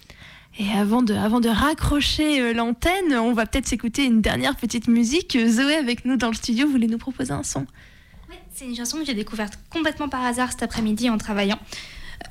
Et 0.58 0.70
avant 0.72 1.04
de, 1.04 1.14
avant 1.14 1.40
de 1.40 1.50
raccrocher 1.50 2.54
l'antenne, 2.56 3.14
on 3.14 3.34
va 3.34 3.46
peut-être 3.46 3.68
s'écouter 3.68 4.06
une 4.06 4.22
dernière 4.22 4.56
petite 4.56 4.88
musique. 4.88 5.38
Zoé 5.48 5.76
avec 5.76 6.04
nous 6.06 6.18
dans 6.18 6.30
le 6.30 6.34
studio 6.34 6.68
voulait 6.68 6.88
nous 6.88 6.98
proposer 6.98 7.32
un 7.32 7.44
son? 7.44 7.68
C'est 8.62 8.68
une 8.68 8.76
chanson 8.76 9.00
que 9.00 9.06
j'ai 9.06 9.16
découverte 9.16 9.58
complètement 9.72 10.08
par 10.08 10.24
hasard 10.24 10.52
cet 10.52 10.62
après-midi 10.62 11.10
en 11.10 11.18
travaillant. 11.18 11.58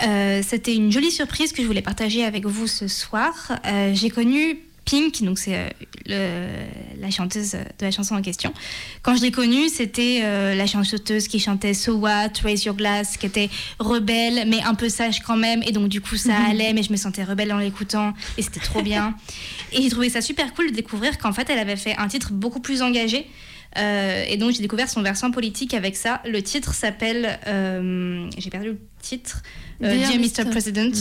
Euh, 0.05 0.43
C'était 0.47 0.77
une 0.77 0.93
jolie 0.93 1.11
surprise 1.11 1.53
que 1.53 1.61
je 1.61 1.67
voulais 1.67 1.83
partager 1.83 2.25
avec 2.25 2.47
vous 2.47 2.69
ce 2.69 2.87
soir. 2.87 3.35
Euh, 3.67 3.93
j'ai 3.95 4.11
connu 4.11 4.61
Pink, 4.85 5.25
donc 5.25 5.41
c'est 5.41 5.73
euh, 6.09 6.67
la 7.01 7.11
chanteuse 7.11 7.55
de 7.55 7.85
la 7.85 7.91
chanson 7.91 8.15
en 8.15 8.23
question. 8.23 8.55
Quand 9.03 9.17
je 9.17 9.23
l'ai 9.23 9.33
connue, 9.33 9.69
c'était 9.69 10.21
euh, 10.23 10.55
la 10.55 10.69
chanteuse 10.69 11.27
qui 11.27 11.41
chantait 11.41 11.75
So 11.75 11.95
What, 11.95 12.29
Raise 12.45 12.63
Your 12.63 12.77
Glass, 12.77 13.17
qui 13.17 13.27
était 13.27 13.51
rebelle, 13.81 14.49
mais 14.49 14.63
un 14.63 14.77
peu 14.77 14.89
sage 14.89 15.23
quand 15.23 15.37
même. 15.37 15.65
Et 15.67 15.73
donc, 15.73 15.89
du 15.89 16.01
coup, 16.01 16.15
ça 16.15 16.37
allait, 16.49 16.73
mais 16.75 16.85
je 16.85 16.93
me 16.93 16.97
sentais 16.97 17.25
rebelle 17.25 17.53
en 17.53 17.59
l'écoutant. 17.59 18.15
Et 18.39 18.43
c'était 18.43 18.61
trop 18.61 18.83
bien. 18.83 19.17
Et 19.73 19.83
j'ai 19.83 19.91
trouvé 19.91 20.11
ça 20.11 20.21
super 20.21 20.55
cool 20.55 20.71
de 20.71 20.77
découvrir 20.77 21.19
qu'en 21.19 21.33
fait, 21.33 21.51
elle 21.51 21.59
avait 21.59 21.75
fait 21.75 21.97
un 21.97 22.07
titre 22.07 22.31
beaucoup 22.31 22.61
plus 22.61 22.83
engagé. 22.83 23.27
Euh, 23.79 24.25
et 24.29 24.37
donc 24.37 24.53
j'ai 24.53 24.63
découvert 24.63 24.89
son 24.89 25.03
versant 25.03 25.31
politique 25.31 25.75
avec 25.75 25.97
ça. 25.97 26.21
Le 26.25 26.43
titre 26.43 26.75
s'appelle, 26.75 27.39
euh, 27.47 28.29
j'ai 28.37 28.51
perdu 28.51 28.69
le 28.69 28.79
titre, 29.01 29.43
euh, 29.83 29.95
Dear 29.95 30.11
Dear 30.11 30.21
Mr. 30.21 30.45
Mr. 30.45 30.51
President. 30.51 30.93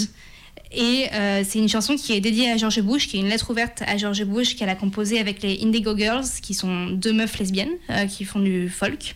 Et 0.72 1.08
euh, 1.14 1.44
c'est 1.48 1.58
une 1.58 1.70
chanson 1.70 1.96
qui 1.96 2.14
est 2.14 2.22
dédiée 2.22 2.52
à 2.52 2.58
George 2.58 2.82
Bush, 2.82 3.08
qui 3.08 3.18
est 3.18 3.20
une 3.22 3.30
lettre 3.30 3.50
ouverte 3.50 3.82
à 3.88 3.98
George 3.98 4.24
Bush 4.24 4.56
qu'elle 4.56 4.70
a 4.70 4.76
composée 4.76 5.20
avec 5.20 5.42
les 5.42 5.60
Indigo 5.64 5.98
Girls, 5.98 6.28
qui 6.42 6.54
sont 6.54 6.88
deux 6.88 7.14
meufs 7.14 7.40
lesbiennes 7.40 7.74
euh, 7.90 8.06
qui 8.06 8.24
font 8.24 8.40
du 8.40 8.70
folk. 8.70 9.16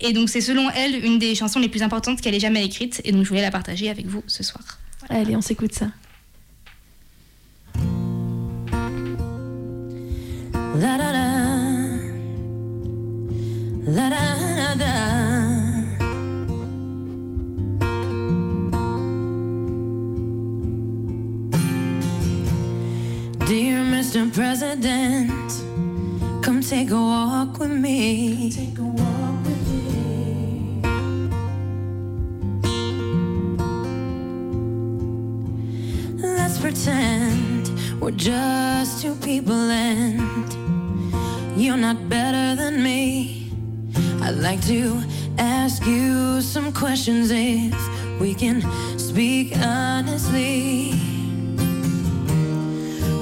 Et 0.00 0.12
donc 0.12 0.28
c'est 0.28 0.40
selon 0.40 0.68
elle 0.70 1.04
une 1.04 1.18
des 1.20 1.36
chansons 1.36 1.60
les 1.60 1.68
plus 1.68 1.82
importantes 1.82 2.20
qu'elle 2.20 2.34
ait 2.34 2.40
jamais 2.40 2.64
écrites. 2.64 3.00
Et 3.04 3.12
donc 3.12 3.22
je 3.22 3.28
voulais 3.28 3.42
la 3.42 3.52
partager 3.52 3.88
avec 3.88 4.06
vous 4.06 4.24
ce 4.26 4.42
soir. 4.42 4.64
Allez, 5.08 5.36
on 5.36 5.40
s'écoute 5.40 5.74
ça. 5.74 5.86
La 10.76 10.98
da 10.98 11.12
da. 11.12 11.53
La 13.86 14.08
da 14.08 14.34
da 14.56 14.74
da. 14.74 14.94
Dear 23.46 23.80
Mr. 23.84 24.32
President, 24.32 25.62
come 26.42 26.62
take 26.62 26.90
a 26.92 26.96
walk 26.96 27.58
with 27.58 27.72
me. 27.72 28.50
Take 28.50 28.78
a 28.78 28.84
walk 28.84 29.44
with 29.44 29.68
me. 29.68 30.80
Let's 36.22 36.58
pretend 36.58 37.68
we're 38.00 38.12
just 38.12 39.02
two 39.02 39.14
people 39.16 39.52
and 39.52 40.50
you're 41.54 41.76
not 41.76 42.08
better 42.08 42.54
than 42.56 42.82
me. 42.82 43.43
I'd 44.26 44.36
like 44.36 44.64
to 44.68 45.02
ask 45.36 45.84
you 45.84 46.40
some 46.40 46.72
questions 46.72 47.30
if 47.30 47.74
we 48.18 48.32
can 48.32 48.62
speak 48.98 49.54
honestly. 49.58 50.92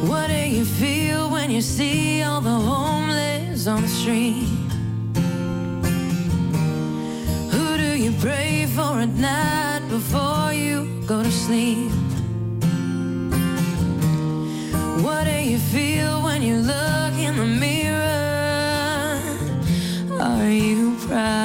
What 0.07 0.29
do 0.29 0.49
you 0.49 0.65
feel 0.65 1.29
when 1.29 1.51
you 1.51 1.61
see 1.61 2.23
all 2.23 2.41
the 2.41 2.51
homeless 2.51 3.67
on 3.67 3.83
the 3.83 3.89
street? 3.89 4.47
Who 7.51 7.77
do 7.77 7.99
you 7.99 8.13
pray 8.21 8.67
for 8.67 9.01
at 9.01 9.09
night 9.09 9.83
before 9.89 10.53
you 10.53 11.03
go 11.05 11.21
to 11.21 11.33
sleep? 11.33 11.91
What 15.03 15.25
do 15.25 15.37
you 15.51 15.59
feel 15.59 16.23
when 16.23 16.43
you 16.43 16.59
look 16.59 17.15
in 17.15 17.37
the 17.37 17.45
mirror? 17.45 17.72
surprise. 21.03 21.42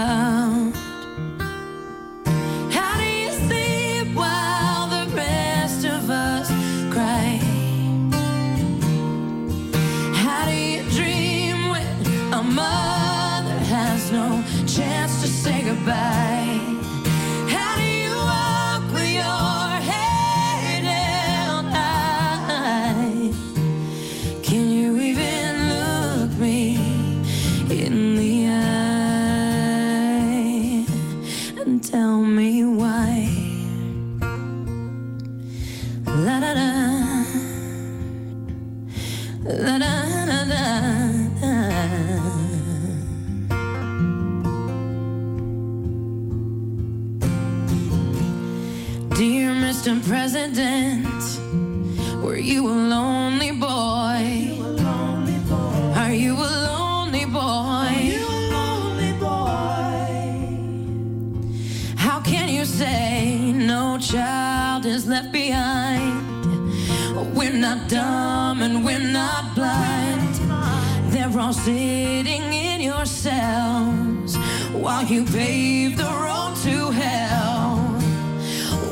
Sitting 71.67 72.53
in 72.53 72.79
your 72.79 73.05
cells 73.05 74.37
while 74.71 75.03
you 75.03 75.25
pave 75.25 75.97
the 75.97 76.11
road 76.25 76.55
to 76.63 76.91
hell. 76.91 77.75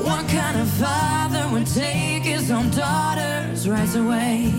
What 0.03 0.27
kind 0.27 0.59
of 0.59 0.69
father 0.71 1.47
would 1.53 1.67
take 1.67 2.23
his 2.23 2.51
own 2.51 2.69
daughter's 2.71 3.69
rights 3.69 3.95
away? 3.95 4.51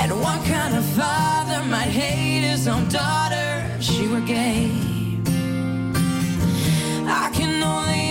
And 0.00 0.10
what 0.20 0.44
kind 0.44 0.74
of 0.76 0.84
father 1.00 1.64
might 1.64 1.92
hate 2.02 2.42
his 2.50 2.68
own 2.68 2.86
daughter 2.90 3.48
if 3.74 3.82
she 3.82 4.06
were 4.06 4.20
gay. 4.20 4.70
I 7.22 7.30
can 7.32 7.62
only 7.62 8.07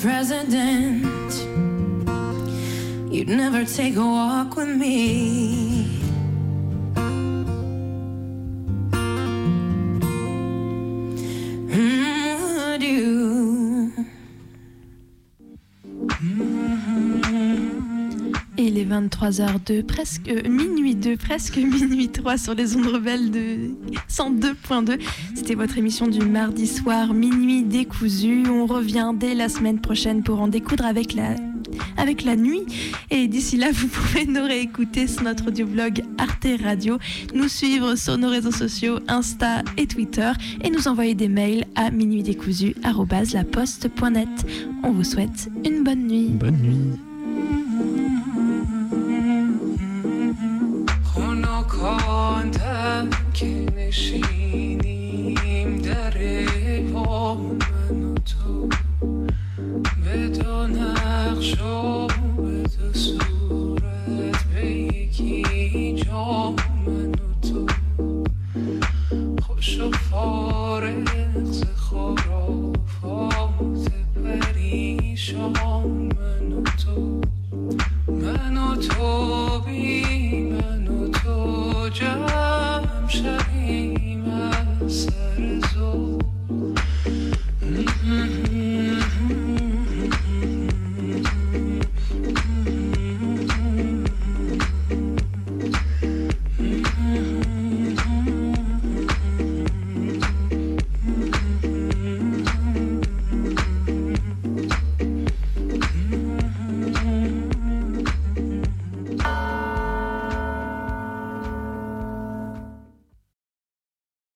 President, 0.00 1.32
you'd 3.12 3.28
never 3.28 3.64
take 3.64 3.96
a 3.96 4.04
walk 4.04 4.54
with 4.54 4.68
me. 4.68 6.05
23h2, 19.06 19.84
presque 19.84 20.28
euh, 20.28 20.48
minuit 20.48 20.94
2, 20.94 21.16
presque 21.16 21.56
minuit 21.56 22.08
3 22.08 22.38
sur 22.38 22.54
les 22.54 22.76
ondes 22.76 22.86
rebelles 22.86 23.30
de 23.30 23.70
102.2. 24.08 24.98
C'était 25.34 25.54
votre 25.54 25.78
émission 25.78 26.08
du 26.08 26.20
mardi 26.20 26.66
soir, 26.66 27.14
minuit 27.14 27.62
décousu. 27.62 28.44
On 28.48 28.66
revient 28.66 29.12
dès 29.14 29.34
la 29.34 29.48
semaine 29.48 29.80
prochaine 29.80 30.22
pour 30.22 30.40
en 30.40 30.48
découdre 30.48 30.84
avec 30.84 31.14
la, 31.14 31.36
avec 31.96 32.24
la 32.24 32.36
nuit. 32.36 32.62
Et 33.10 33.28
d'ici 33.28 33.56
là, 33.56 33.68
vous 33.72 33.88
pouvez 33.88 34.26
nous 34.26 34.44
réécouter 34.44 35.06
sur 35.06 35.22
notre 35.22 35.48
audioblog 35.48 36.02
Arte 36.18 36.48
Radio, 36.62 36.98
nous 37.34 37.48
suivre 37.48 37.96
sur 37.96 38.18
nos 38.18 38.28
réseaux 38.28 38.52
sociaux 38.52 38.98
Insta 39.08 39.62
et 39.76 39.86
Twitter 39.86 40.32
et 40.62 40.70
nous 40.70 40.88
envoyer 40.88 41.14
des 41.14 41.28
mails 41.28 41.66
à 41.74 41.90
minuitdécousu.net. 41.90 44.28
On 44.82 44.90
vous 44.90 45.04
souhaite 45.04 45.48
une 45.64 45.84
bonne 45.84 46.06
nuit. 46.06 46.30
Bonne 46.30 46.56
nuit. 46.56 46.98
خنکاندم 51.86 53.10
که 53.34 53.46
نشینیم 53.76 54.98
در 55.78 56.14
پا 56.92 57.34
من 57.34 58.02
و 58.04 58.14
تو. 58.14 58.68
به 60.04 60.28
دو 60.28 60.66
نقش 60.66 61.60
و 61.60 62.08
صورت 62.92 64.44
به 64.54 64.66
یکی 64.66 65.94
جا 65.94 66.54
من 66.86 67.10
و 67.10 67.40
تو. 67.48 67.66
خوش 69.42 69.80
و 69.80 69.90
فارغ 69.90 71.15